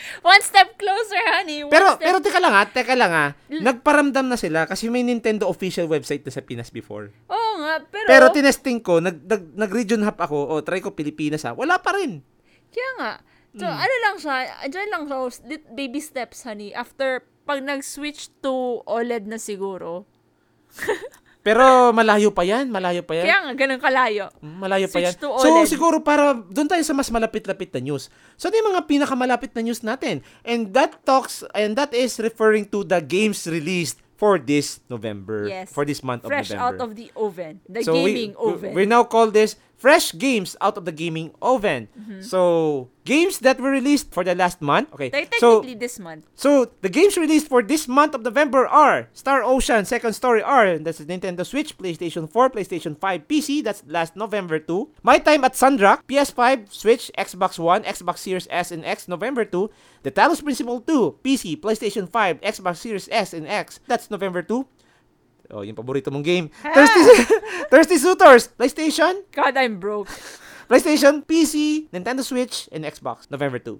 [0.24, 1.62] One step closer, honey.
[1.62, 3.26] One Pero step pero teka lang ha, teka lang ha.
[3.48, 7.12] Nagparamdam na sila kasi may Nintendo official website na sa Pinas before.
[7.26, 8.06] Oo nga, pero...
[8.06, 11.92] Pero tinesting ko, nag, nag, nag-region hop ako, o try ko Pilipinas ha, wala pa
[11.92, 12.20] rin.
[12.68, 13.12] Kaya nga.
[13.52, 13.76] So, Hmm.
[13.76, 16.72] ano lang siya, dyan lang siya, lit- baby steps, honey.
[16.72, 20.08] After, pag nag-switch to OLED na siguro.
[21.42, 23.26] Pero malayo pa yan, malayo pa yan.
[23.26, 24.30] Kaya nga, ganun kalayo.
[24.38, 25.10] Malayo pa yan.
[25.18, 28.06] Switch So, siguro para doon tayo sa mas malapit-lapit na news.
[28.38, 30.22] So, ano yung mga pinakamalapit na news natin?
[30.46, 35.50] And that talks, and that is referring to the games released for this November.
[35.50, 35.74] Yes.
[35.74, 36.62] For this month Fresh of November.
[36.62, 37.58] out of the oven.
[37.66, 38.70] The so gaming we, oven.
[38.70, 41.90] We, we now call this fresh games out of the gaming oven.
[41.98, 42.22] Mm-hmm.
[42.22, 44.94] So, games that were released for the last month.
[44.94, 45.10] Okay.
[45.42, 46.22] So, technically, this month.
[46.38, 50.78] So, the games released for this month of November are Star Ocean Second Story R,
[50.78, 55.02] that's Nintendo Switch, PlayStation 4, PlayStation 5, PC, that's last November 2.
[55.02, 59.68] My Time at Sundrock, PS5, Switch, Xbox One, Xbox Series S and X, November 2.
[60.06, 64.62] The Talos Principle 2, PC, PlayStation 5, Xbox Series S and X, that's November 2.
[65.52, 66.48] Oh, yung paborito mong game.
[66.64, 67.00] Thirsty,
[67.70, 70.08] Thirsty Suitors, PlayStation, God, I'm broke.
[70.64, 73.76] PlayStation, PC, Nintendo Switch, and Xbox, November 2.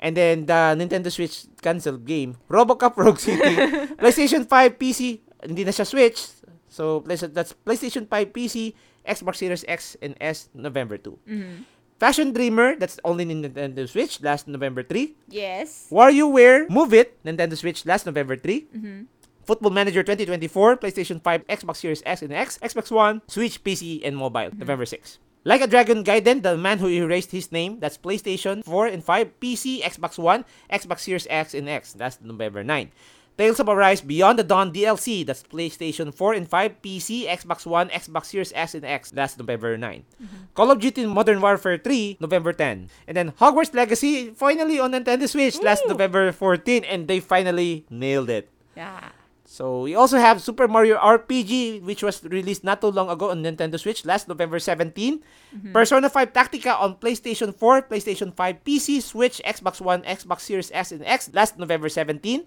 [0.00, 3.52] And then the Nintendo Switch canceled game, RoboCop Rogue City,
[4.00, 6.24] PlayStation 5, PC, hindi na siya Switch.
[6.72, 8.72] So that's PlayStation 5, PC,
[9.04, 11.20] Xbox Series X and S, November 2.
[11.28, 11.56] Mhm.
[11.94, 15.14] Fashion Dreamer, that's only in Nintendo Switch, last November 3.
[15.30, 15.86] Yes.
[15.92, 18.66] WarioWare Move It, Nintendo Switch, last November 3.
[18.74, 19.06] Mhm.
[19.44, 24.16] Football Manager 2024, PlayStation 5, Xbox Series S and X, Xbox One, Switch, PC, and
[24.16, 25.18] mobile, November 6.
[25.44, 29.40] Like a Dragon Gaiden, The Man Who Erased His Name, that's PlayStation 4 and 5,
[29.40, 32.90] PC, Xbox One, Xbox Series X and X, that's November 9.
[33.36, 37.90] Tales of Arise Beyond the Dawn DLC, that's PlayStation 4 and 5, PC, Xbox One,
[37.90, 40.04] Xbox Series S and X, that's November 9.
[40.22, 40.36] Mm-hmm.
[40.54, 42.88] Call of Duty Modern Warfare 3, November 10.
[43.08, 48.30] And then Hogwarts Legacy, finally on Nintendo Switch, last November 14, and they finally nailed
[48.30, 48.48] it.
[48.76, 49.10] Yeah.
[49.54, 53.46] So we also have Super Mario RPG, which was released not too long ago on
[53.46, 55.22] Nintendo Switch last November 17.
[55.70, 60.90] Persona 5 Tactica on PlayStation 4, PlayStation 5 PC, Switch, Xbox One, Xbox Series S
[60.90, 62.42] and X last November 17.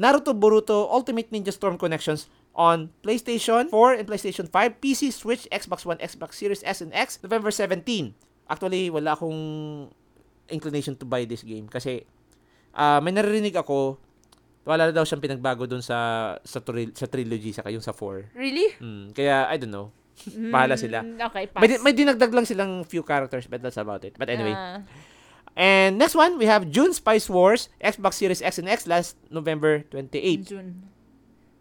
[0.00, 5.84] Naruto Boruto Ultimate Ninja Storm Connections on PlayStation 4 and PlayStation 5, PC, Switch, Xbox
[5.84, 7.84] One, Xbox Series S and X November 17.
[8.48, 9.92] Actually, wala akong
[10.48, 12.08] inclination to buy this game kasi
[12.72, 14.00] ah may naririnig ako
[14.62, 15.96] wala daw siyang pinagbago dun sa
[16.42, 18.36] sa, tri- sa trilogy saka yung sa 4.
[18.36, 18.76] Really?
[18.78, 19.90] Mm, kaya I don't know.
[20.52, 21.00] Bahala sila.
[21.00, 21.60] Okay, pass.
[21.64, 24.14] May, di- may dinagdag lang silang few characters but that's about it.
[24.16, 24.52] But anyway.
[24.52, 24.84] Ah.
[25.56, 29.82] And next one, we have June Spice Wars, Xbox Series X and X last November
[29.90, 30.46] 28.
[30.46, 30.86] June.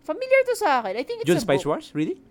[0.05, 0.93] Familiar to sa akin.
[0.93, 1.79] I think it's June a Spice book.
[1.79, 1.89] Wars?
[1.93, 2.21] Really?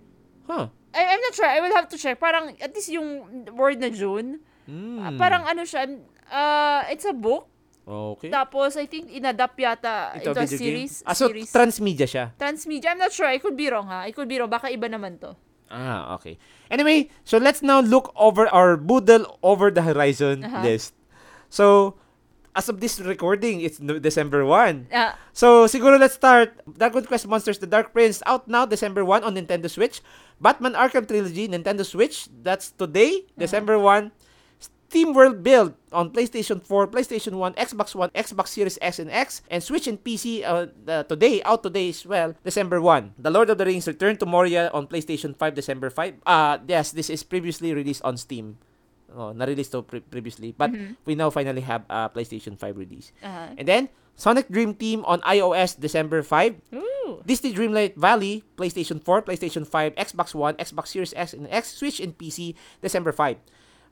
[0.47, 0.71] Huh.
[0.95, 1.45] I, I'm not sure.
[1.45, 2.21] I will have to check.
[2.21, 3.09] Parang, at least yung
[3.57, 5.01] word na June, Mm.
[5.01, 5.89] ah, parang ano siya,
[6.29, 7.49] uh, it's a book.
[7.89, 8.29] Okay.
[8.29, 10.93] Tapos, I think, inadapt yata Ito, into a video series.
[11.01, 11.09] game?
[11.09, 11.49] Ah, so series.
[11.49, 12.25] transmedia siya.
[12.37, 12.93] Transmedia.
[12.93, 13.25] I'm not sure.
[13.25, 14.05] I could be wrong, ha?
[14.05, 14.53] I could be wrong.
[14.53, 15.33] Baka iba naman to.
[15.69, 16.37] Ah, okay.
[16.69, 20.61] Anyway, so let's now look over our Boodle Over the Horizon Uh-huh.
[20.65, 20.93] list.
[21.49, 21.97] So,
[22.53, 24.89] as of this recording, it's December 1.
[24.93, 26.61] Ah, So, siguro let's start.
[26.69, 30.01] Dragon Quest Monsters The Dark Prince out now December 1 on Nintendo Switch.
[30.41, 32.29] Batman Arkham Trilogy Nintendo Switch.
[32.33, 34.13] That's today, December 1.
[34.89, 39.43] Steam World Build on PlayStation 4, PlayStation 1, Xbox One, Xbox Series S and X,
[39.53, 43.21] and Switch and PC uh, the- today, out today as well, December 1.
[43.21, 46.15] The Lord of the Rings Return to Moria on PlayStation 5, December 5.
[46.25, 48.57] Uh, yes, this is previously released on Steam.
[49.15, 50.53] Oh, na-release to pre- previously.
[50.57, 50.73] But
[51.05, 53.13] we now finally have a PlayStation 5 release.
[53.23, 53.53] ah.
[53.61, 56.57] And then, Sonic Dream Team on iOS December 5.
[56.75, 57.21] Ooh.
[57.25, 62.01] Disney Dreamlight Valley, PlayStation 4, PlayStation 5, Xbox One, Xbox Series S and X, Switch
[62.01, 63.37] and PC, December 5.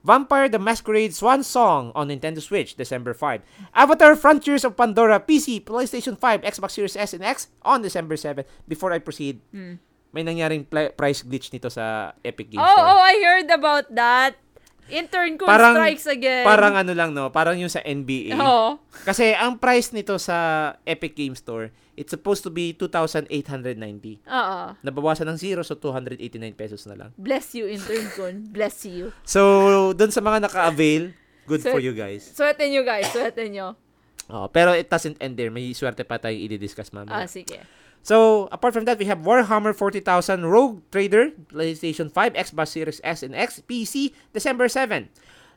[0.06, 3.42] Vampire the Masquerade Swan Song on Nintendo Switch, December 5.
[3.74, 8.46] Avatar Frontiers of Pandora, PC, PlayStation 5, Xbox Series S and X on December 7.
[8.64, 9.82] Before I proceed, Hmm.
[10.12, 12.86] may nangyaring pla- price glitch nito sa Epic Games Oh, Store.
[12.88, 14.38] oh, I heard about that.
[14.86, 16.46] Intern ko Parang- strikes again.
[16.46, 17.26] Parang ano lang, no?
[17.28, 18.38] Parang yung sa NBA.
[18.38, 18.78] Oo.
[19.02, 24.20] Kasi ang price nito sa Epic Games Store, it's supposed to be 2,890.
[24.22, 24.58] Oo.
[24.80, 26.20] Nabawasan ng zero, so 289
[26.52, 27.10] pesos na lang.
[27.16, 28.28] Bless you, intern ko.
[28.52, 29.10] Bless you.
[29.24, 29.40] So,
[29.92, 31.16] dun sa mga naka-avail,
[31.48, 32.28] good So- for you guys.
[32.28, 33.08] Sweatin nyo, guys.
[33.10, 33.74] Sweatin nyo.
[34.26, 35.50] Oh, pero it doesn't end there.
[35.50, 37.30] May swerte pa tayong i-discuss Ah, mamaya.
[37.30, 37.62] sige.
[38.02, 43.22] So, apart from that, we have Warhammer 40,000 Rogue Trader, PlayStation 5, Xbox Series S
[43.22, 45.10] and X, PC, December 7.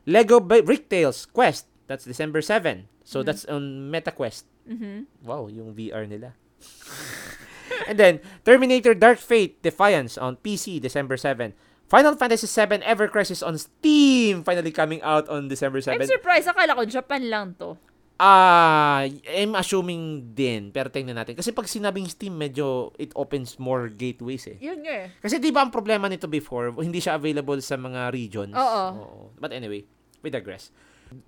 [0.06, 2.86] Lego Ba- Brick Tales Quest, that's December 7.
[3.02, 4.46] So, that's on MetaQuest.
[4.70, 5.10] Mhm.
[5.26, 6.38] Wow, yung VR nila.
[7.90, 11.52] and then, Terminator Dark Fate Defiance on PC, December 7.
[11.90, 15.98] Final Fantasy 7 Ever Crisis on Steam, finally coming out on December 7.
[15.98, 16.46] I'm surprised.
[16.46, 17.74] Akala ko Japan lang to.
[18.20, 21.34] Ah, I'm assuming din, pero tingnan natin.
[21.34, 24.60] Kasi pag sinabing Steam, medyo it opens more gateways eh.
[24.60, 25.06] Yun nga eh.
[25.18, 28.54] Kasi di ba ang problema nito before, hindi siya available sa mga regions.
[28.54, 29.32] Oo.
[29.40, 29.82] But anyway,
[30.20, 30.70] we digress.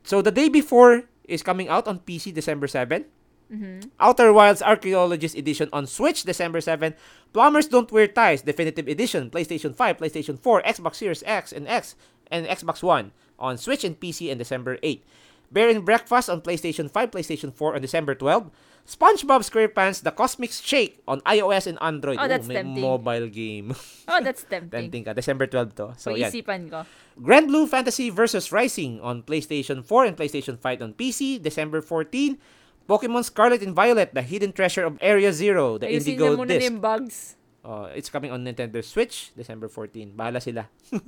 [0.07, 3.03] So the day before is coming out on PC December 7.
[3.53, 3.91] Mhm.
[4.01, 6.95] Outer Wilds Archaeologist Edition on Switch December 7.
[7.37, 11.95] Plumbers Don't Wear Ties Definitive Edition PlayStation 5, PlayStation 4, Xbox Series X and X
[12.33, 15.05] and Xbox One on Switch and PC on December 8.
[15.53, 18.49] Bear and Breakfast on PlayStation 5, PlayStation 4 on December 12.
[18.89, 22.17] SpongeBob SquarePants The Cosmic Shake on iOS and Android.
[22.19, 22.81] Oh, that's may tempting.
[22.83, 23.77] mobile game.
[24.09, 24.89] Oh, that's tempting.
[24.91, 25.13] Tempting ka.
[25.13, 25.85] December 12 to.
[25.97, 26.33] So, yan.
[26.33, 26.83] Pag-isipan ko.
[27.21, 28.51] Grand Blue Fantasy vs.
[28.51, 32.41] Rising on PlayStation 4 and PlayStation 5 on PC, December 14.
[32.89, 36.49] Pokemon Scarlet and Violet, The Hidden Treasure of Area Zero, the Ayusin Indigo na muna
[36.59, 36.65] Disc.
[36.67, 37.17] yung bugs.
[37.63, 40.13] Uh, it's coming on Nintendo Switch, December 14.
[40.19, 40.67] Bahala sila.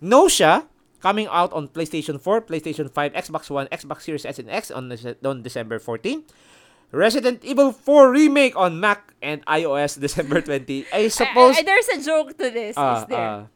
[0.00, 0.66] Nosha,
[1.02, 4.86] coming out on PlayStation 4, PlayStation 5, Xbox One, Xbox Series S and X on,
[5.24, 6.22] on December 14.
[6.92, 10.86] Resident Evil 4 Remake on Mac and iOS December 20.
[10.92, 11.56] I suppose...
[11.56, 12.74] I, I, there's a joke to this.
[12.76, 13.18] Ah, is there?
[13.18, 13.46] ah.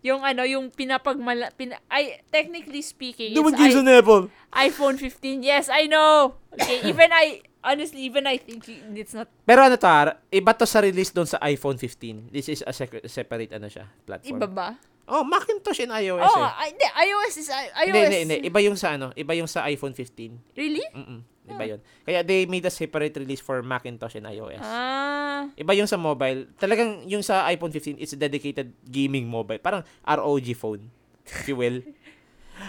[0.00, 1.52] Yung ano, yung pinapagmala...
[1.52, 4.32] Pina, I, technically speaking, No one gives I, an apple.
[4.52, 5.44] iPhone 15.
[5.44, 6.34] Yes, I know.
[6.52, 7.40] Okay, even I...
[7.60, 8.64] Honestly, even I think
[8.96, 9.28] it's not...
[9.44, 12.32] Pero ano to, ah, iba to sa release doon sa iPhone 15.
[12.32, 14.40] This is a sec- separate ano siya, platform.
[14.40, 14.68] Iba ba?
[15.04, 16.48] Oh, Macintosh and iOS Oh, eh.
[16.56, 17.48] I, hindi, iOS is...
[17.52, 17.92] I- iOS.
[17.92, 18.36] Hindi, hindi, hindi.
[18.48, 20.56] Iba yung sa ano, iba yung sa iPhone 15.
[20.56, 20.86] Really?
[20.96, 21.20] Mm-mm.
[21.50, 21.80] Iba yun.
[22.06, 24.62] Kaya they made a separate release for Macintosh and iOS.
[24.62, 25.50] Ah.
[25.58, 26.46] Iba yung sa mobile.
[26.56, 29.58] Talagang yung sa iPhone 15, it's a dedicated gaming mobile.
[29.58, 30.90] Parang ROG phone,
[31.26, 31.82] if you will.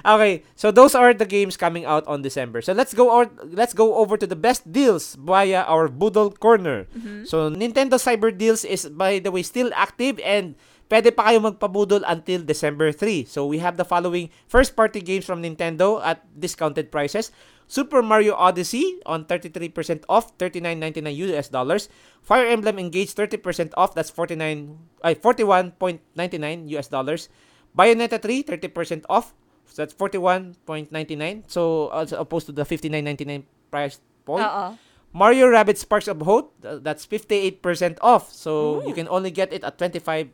[0.06, 2.62] Okay, so those are the games coming out on December.
[2.64, 6.88] So let's go out, let's go over to the best deals via our Boodle Corner.
[7.28, 10.56] So Nintendo Cyber Deals is by the way still active and
[10.91, 13.24] pwede pa kayo magpabudol until December 3.
[13.28, 17.32] So we have the following first party games from Nintendo at discounted prices.
[17.72, 21.88] Super Mario Odyssey on 33% off, 39.99 US dollars.
[22.19, 24.76] Fire Emblem Engage 30% off, that's 49
[25.07, 27.31] ay 41.99 US dollars.
[27.72, 29.31] Bayonetta 3 30% off,
[29.64, 31.48] so that's 41.99.
[31.48, 34.43] So as opposed to the 59.99 price point.
[34.43, 34.76] Oo.
[35.15, 37.64] Mario Rabbit Sparks of Hope, that's 58%
[38.03, 38.35] off.
[38.35, 38.88] So Ooh.
[38.88, 40.27] you can only get it at 25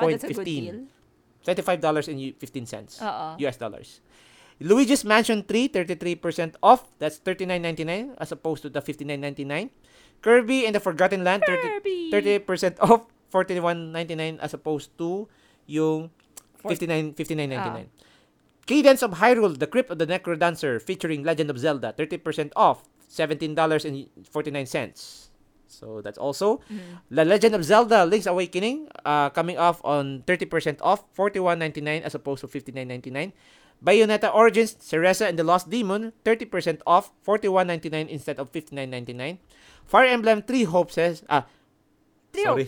[0.00, 0.44] Oh, that's a good 0.15.
[0.48, 0.78] deal.
[1.44, 2.92] $25 and 15 cents.
[3.04, 3.36] Uh-uh.
[3.36, 3.44] Oo.
[3.44, 4.00] US dollars.
[4.60, 6.86] Luigi's Mansion 3, 33% off.
[6.98, 9.70] That's 39.99 as opposed to the 59.99.
[10.22, 15.28] Kirby and the Forgotten Land, 30, 38% off, 41.99 as opposed to
[15.66, 16.10] yung
[16.66, 17.86] 59 59.99.
[18.64, 25.28] Cadence of Hyrule, The Crypt of the Necrodancer featuring Legend of Zelda, 30% off, $17.49.
[25.66, 26.60] So that's also
[27.10, 32.40] The Legend of Zelda Link's Awakening uh, coming off on 30% off, 41.99 as opposed
[32.40, 33.32] to 59.99.
[33.82, 39.38] Bayonetta Origins, Cereza and the Lost Demon, 30% off, 41.99 instead of 59.99.
[39.84, 41.44] Fire Emblem 3 Hopes says, ah,
[42.32, 42.66] Three sorry.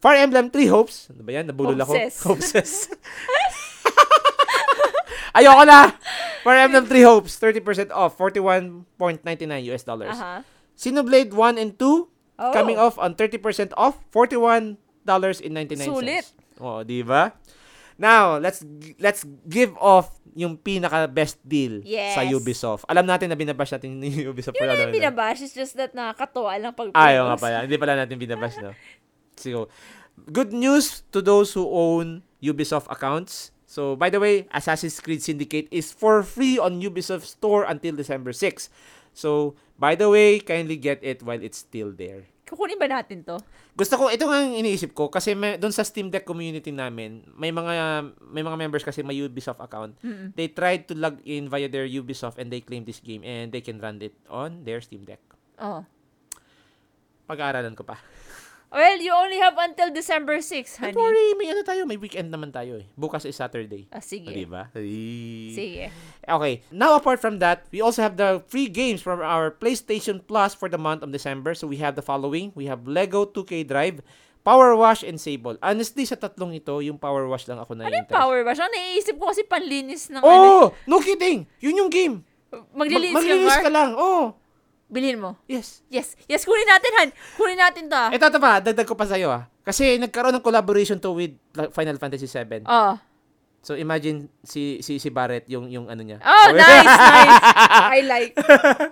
[0.00, 1.46] Fire Emblem 3 Hopes, ano ba yan?
[1.48, 1.94] Nabulol ako.
[1.96, 2.22] Hopes.
[2.28, 2.88] Hopes.
[5.36, 5.94] Ayoko na!
[6.42, 10.16] Fire Emblem 3 Hopes, 30% off, 41.99 US dollars.
[10.16, 10.42] Aha.
[10.76, 12.08] Xenoblade 1 and 2,
[12.40, 12.56] Oh.
[12.56, 14.80] coming off on 30% off, $41.99.
[15.84, 16.24] Sulit.
[16.56, 17.36] Oh, di ba?
[18.00, 18.64] Now, let's
[18.96, 22.16] let's give off yung pinaka best deal Yes.
[22.16, 22.88] sa Ubisoft.
[22.88, 24.88] Alam natin na binabash natin yung Ubisoft Yun time.
[24.88, 25.44] binabash.
[25.44, 27.56] It's just that nakakatuwa lang pag Ayaw nga pala.
[27.68, 28.72] Hindi pala natin binabash, no?
[29.40, 29.72] So,
[30.32, 33.52] good news to those who own Ubisoft accounts.
[33.64, 38.32] So, by the way, Assassin's Creed Syndicate is for free on Ubisoft Store until December
[38.32, 38.68] 6.
[39.16, 42.28] So, by the way, kindly get it while it's still there.
[42.50, 43.38] Kukunin ba natin to?
[43.78, 47.22] Gusto ko, ito nga ang iniisip ko kasi may, doon sa Steam Deck community namin,
[47.38, 49.94] may mga may mga members kasi may Ubisoft account.
[50.02, 50.34] Mm-mm.
[50.34, 53.62] They tried to log in via their Ubisoft and they claim this game and they
[53.62, 55.22] can run it on their Steam Deck.
[55.62, 55.86] Oh.
[57.30, 58.02] Pag-aaralan ko pa.
[58.70, 60.94] Well, you only have until December 6, honey.
[60.94, 62.86] Don't worry, may ano tayo, may weekend naman tayo eh.
[62.94, 63.90] Bukas is Saturday.
[63.90, 64.30] Ah, sige.
[64.30, 64.70] O, diba?
[64.70, 65.50] Ay.
[65.50, 65.84] Sige.
[66.22, 66.62] Okay.
[66.70, 70.70] Now, apart from that, we also have the free games from our PlayStation Plus for
[70.70, 71.58] the month of December.
[71.58, 72.54] So, we have the following.
[72.54, 74.06] We have Lego 2K Drive,
[74.46, 75.58] Power Wash, and Sable.
[75.58, 78.62] Honestly, sa tatlong ito, yung Power Wash lang ako na Ano yung power wash?
[78.62, 80.30] Ang naiisip ko kasi panlinis ng ano.
[80.30, 80.64] Oh!
[80.86, 81.42] No kidding!
[81.58, 82.22] Yun yung game.
[82.70, 83.64] Maglilinis Mag- ka, maglinis Mark?
[83.66, 83.90] ka lang.
[83.98, 84.38] Oh!
[84.90, 85.38] Bilhin mo.
[85.46, 85.86] Yes.
[85.86, 86.18] Yes.
[86.26, 87.08] Yes, kunin natin, Han.
[87.38, 87.94] Kunin natin to.
[87.94, 88.10] ah.
[88.10, 88.58] Ito, ito pa.
[88.58, 89.46] Dagdag ko pa sa'yo ah.
[89.62, 91.38] Kasi nagkaroon ng collaboration to with
[91.70, 92.66] Final Fantasy 7.
[92.66, 92.98] Oh.
[93.62, 96.18] So, imagine si si si Barrett yung yung ano niya.
[96.24, 97.38] Oh, nice, nice.
[97.92, 98.32] I like.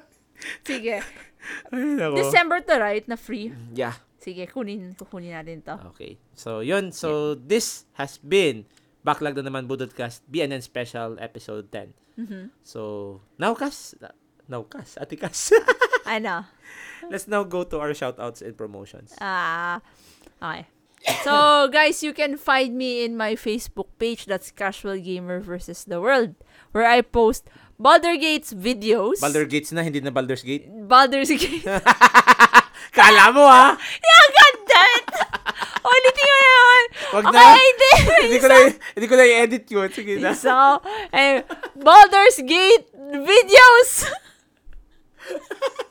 [0.68, 1.00] Sige.
[1.72, 2.14] Ay, nako.
[2.20, 3.02] December to, right?
[3.08, 3.50] Na free.
[3.72, 3.96] Yeah.
[4.20, 5.74] Sige, kunin, kukunin natin to.
[5.96, 6.20] Okay.
[6.36, 6.92] So, yun.
[6.92, 8.68] So, this has been
[9.00, 11.94] Backlog na naman Budodcast BNN Special Episode 10.
[12.20, 12.52] Mhm.
[12.60, 12.80] So,
[13.40, 13.96] now, Kas.
[14.44, 15.00] Now, Kas.
[15.00, 15.16] Ate.
[16.08, 16.48] Ano?
[17.12, 19.14] Let's now go to our shoutouts and promotions.
[19.20, 19.80] Ah,
[20.40, 20.66] okay.
[21.22, 24.26] So, guys, you can find me in my Facebook page.
[24.26, 26.34] That's Casual Gamer versus the World,
[26.72, 27.46] where I post
[27.78, 29.22] Baldur Gates videos.
[29.22, 30.66] Baldur Gates na, hindi na Baldur's Gate.
[30.66, 31.64] Baldur's Gate.
[32.98, 33.78] Kala mo, ha?
[33.78, 35.08] yeah, God damn it!
[35.88, 36.84] Ulitin mo na naman.
[37.14, 37.90] Wag okay, hindi.
[38.26, 38.56] hindi ko na,
[38.98, 39.88] hindi ko na i-edit yun.
[39.94, 40.34] Sige na.
[40.34, 40.82] So,
[41.14, 41.46] eh,
[41.78, 42.90] Baldur's Gate
[43.22, 44.10] videos.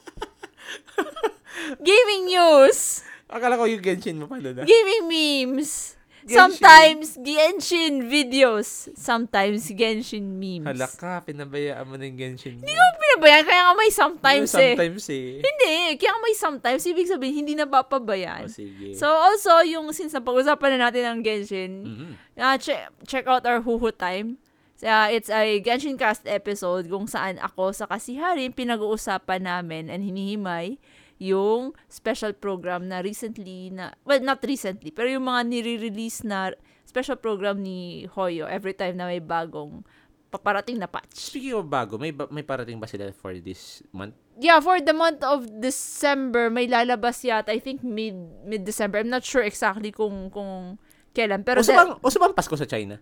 [1.88, 3.04] Gaming news.
[3.28, 4.64] Akala ko yung Genshin mo pala na.
[4.64, 5.94] Gaming memes.
[6.28, 6.36] Genshin.
[6.60, 8.92] Sometimes Genshin videos.
[8.96, 10.68] Sometimes Genshin memes.
[10.68, 12.64] Hala ka, pinabayaan mo ng Genshin mo.
[12.64, 14.76] Hindi ko pinabayaan, kaya nga may sometimes, eh.
[14.76, 15.40] Sometimes eh.
[15.40, 16.82] Hindi, kaya nga may sometimes.
[16.84, 18.48] Ibig sabihin, hindi na papabayaan.
[18.48, 18.92] Oh, sige.
[18.96, 22.12] So also, yung since napag-usapan na natin ng Genshin, Mhm.
[22.36, 24.36] uh, check, check out our Huhu Time.
[24.78, 30.78] Uh, it's a Genshin Cast episode kung saan ako sa Kasiharin pinag-uusapan namin and hinihimay
[31.18, 36.54] yung special program na recently na, well, not recently, pero yung mga nire-release na
[36.86, 39.82] special program ni Hoyo every time na may bagong
[40.30, 41.10] paparating na patch.
[41.34, 44.14] Speaking of bago, may ba- may parating ba sila for this month?
[44.38, 48.14] Yeah, for the month of December, may lalabas yata, I think mid
[48.46, 49.02] mid-December.
[49.02, 50.78] I'm not sure exactly kung kung
[51.18, 51.42] kailan.
[51.42, 53.02] Pero Uso the- bang, uso bang Pasko sa China?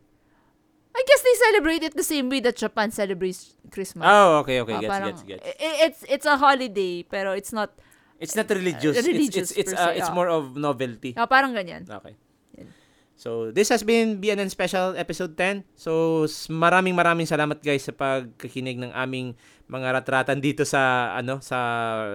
[0.95, 4.07] I guess they celebrate it the same way that Japan celebrates Christmas.
[4.07, 4.79] Oh, okay, okay.
[4.79, 5.43] Ah, Gets, parang, gets, gets.
[5.59, 7.75] it's it's a holiday pero it's not
[8.15, 8.95] It's not religious.
[8.95, 10.15] Uh, religious it's it's it's, per uh, se, it's ah.
[10.15, 11.11] more of novelty.
[11.19, 11.83] ah, parang ganyan.
[11.83, 12.15] Okay.
[12.55, 12.71] Yan.
[13.15, 15.67] So, this has been BNN Special Episode 10.
[15.75, 19.35] So, s- maraming maraming salamat guys sa pagkakinig ng aming
[19.67, 21.59] mga ratratan dito sa ano sa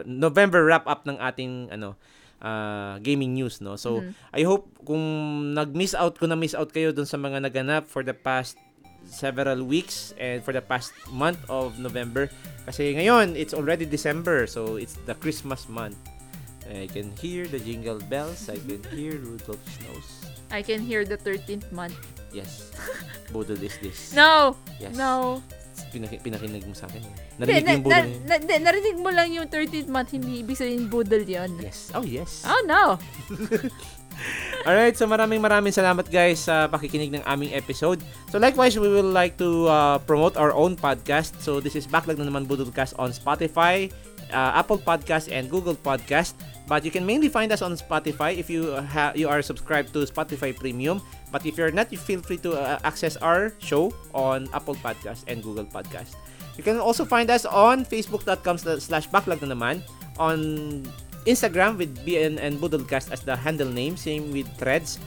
[0.08, 2.00] November wrap up ng ating ano
[2.40, 3.76] ah, gaming news no.
[3.76, 4.12] So, Mhm.
[4.32, 5.04] I hope kung
[5.52, 8.56] nag-miss out kung na-miss out kayo dun sa mga naganap for the past
[9.08, 12.28] several weeks and for the past month of November
[12.66, 15.96] kasi ngayon it's already December so it's the Christmas month.
[16.70, 18.46] I can hear the jingle bells.
[18.46, 20.30] I can hear Rudolph's nose.
[20.54, 21.98] I can hear the 13th month.
[22.30, 22.70] Yes.
[23.34, 24.14] Budol is this.
[24.14, 24.54] No!
[24.78, 24.94] Yes.
[24.94, 25.42] No!
[25.90, 27.02] Pinaki- pinakinig mo sa akin.
[27.42, 28.18] Narinig mo yung na, budol na, niya.
[28.22, 31.50] na, na, narinig mo lang yung 13th month, hindi ibig sabihin budol yun.
[31.58, 31.90] Yes.
[31.90, 32.46] Oh, yes.
[32.46, 32.98] Oh, no!
[34.60, 38.04] Alright, so maraming maraming salamat guys sa pakikinig ng aming episode.
[38.28, 41.32] So likewise, we will like to uh, promote our own podcast.
[41.40, 43.88] So this is Backlog na naman Budolcast on Spotify,
[44.28, 46.36] uh, Apple Podcast, and Google Podcast.
[46.68, 50.04] But you can mainly find us on Spotify if you ha- you are subscribed to
[50.04, 51.00] Spotify Premium.
[51.32, 55.24] But if you're not, you feel free to uh, access our show on Apple Podcast
[55.26, 56.20] and Google Podcast.
[56.60, 59.80] You can also find us on facebook.com slash backlog na naman,
[60.20, 60.38] on
[61.26, 64.98] Instagram with BN and Budolcast as the handle name, same with Threads,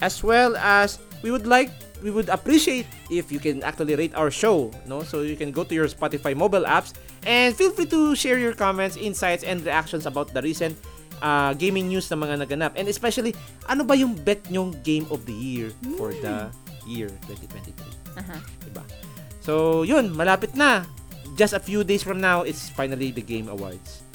[0.00, 1.70] as well as we would like
[2.02, 5.02] we would appreciate if you can actually rate our show, no?
[5.02, 6.94] So you can go to your Spotify mobile apps
[7.26, 10.78] and feel free to share your comments, insights, and reactions about the recent
[11.22, 12.72] uh, gaming news na mga naganap.
[12.78, 13.34] And especially,
[13.66, 16.50] ano ba yung bet nyong game of the year for the
[16.86, 18.22] year 2023?
[18.22, 18.36] Aha.
[18.62, 18.84] Diba?
[19.42, 20.86] So, yun, malapit na.
[21.36, 24.07] Just a few days from now, it's finally the Game Awards.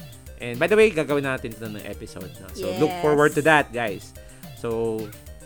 [0.44, 2.28] And by the way, gagawin natin ito ng episode.
[2.38, 2.52] No?
[2.52, 3.00] So, look Yes.
[3.00, 4.12] forward to that, guys.
[4.60, 5.00] So,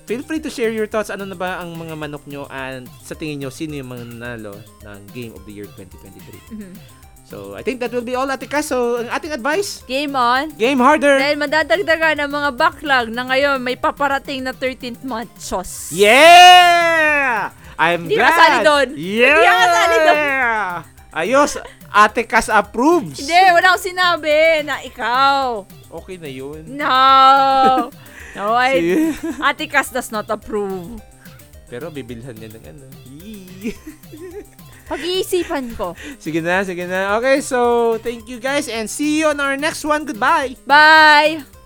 [0.03, 1.07] feel free to share your thoughts.
[1.07, 4.57] Ano na ba ang mga manok nyo and sa tingin nyo, sino yung mga nanalo
[4.81, 6.41] ng Game of the Year 2023?
[6.49, 6.73] Mhm.
[7.27, 8.63] So, I think that will be all, Atika.
[8.63, 10.55] So, ang ating advice, Game on!
[10.55, 11.19] game harder!
[11.19, 15.35] Dahil madadagdagan ng mga backlog na ngayon may paparating na 13th month.
[15.35, 15.91] Sos!
[15.91, 17.51] Yeah!
[17.75, 18.31] I'm Hindi glad!
[18.31, 18.87] kasali doon.
[18.95, 19.27] Yeah!
[19.27, 20.19] Hindi ka kasali doon.
[21.11, 21.51] Ayos!
[21.91, 23.23] Ate Kas approves!
[23.23, 25.63] Hindi, wala akong sinabi na ikaw.
[25.87, 26.67] Okay na yun.
[26.67, 27.87] No!
[28.37, 29.11] No, I.
[29.49, 31.01] Ate Cass does not approve.
[31.67, 32.85] Pero bibilhan niya ng ano.
[34.91, 35.97] Pag-iisipan ko.
[36.15, 37.17] sige na, sige na.
[37.19, 40.07] Okay, so thank you guys and see you on our next one.
[40.07, 40.55] Goodbye!
[40.63, 41.56] Bye!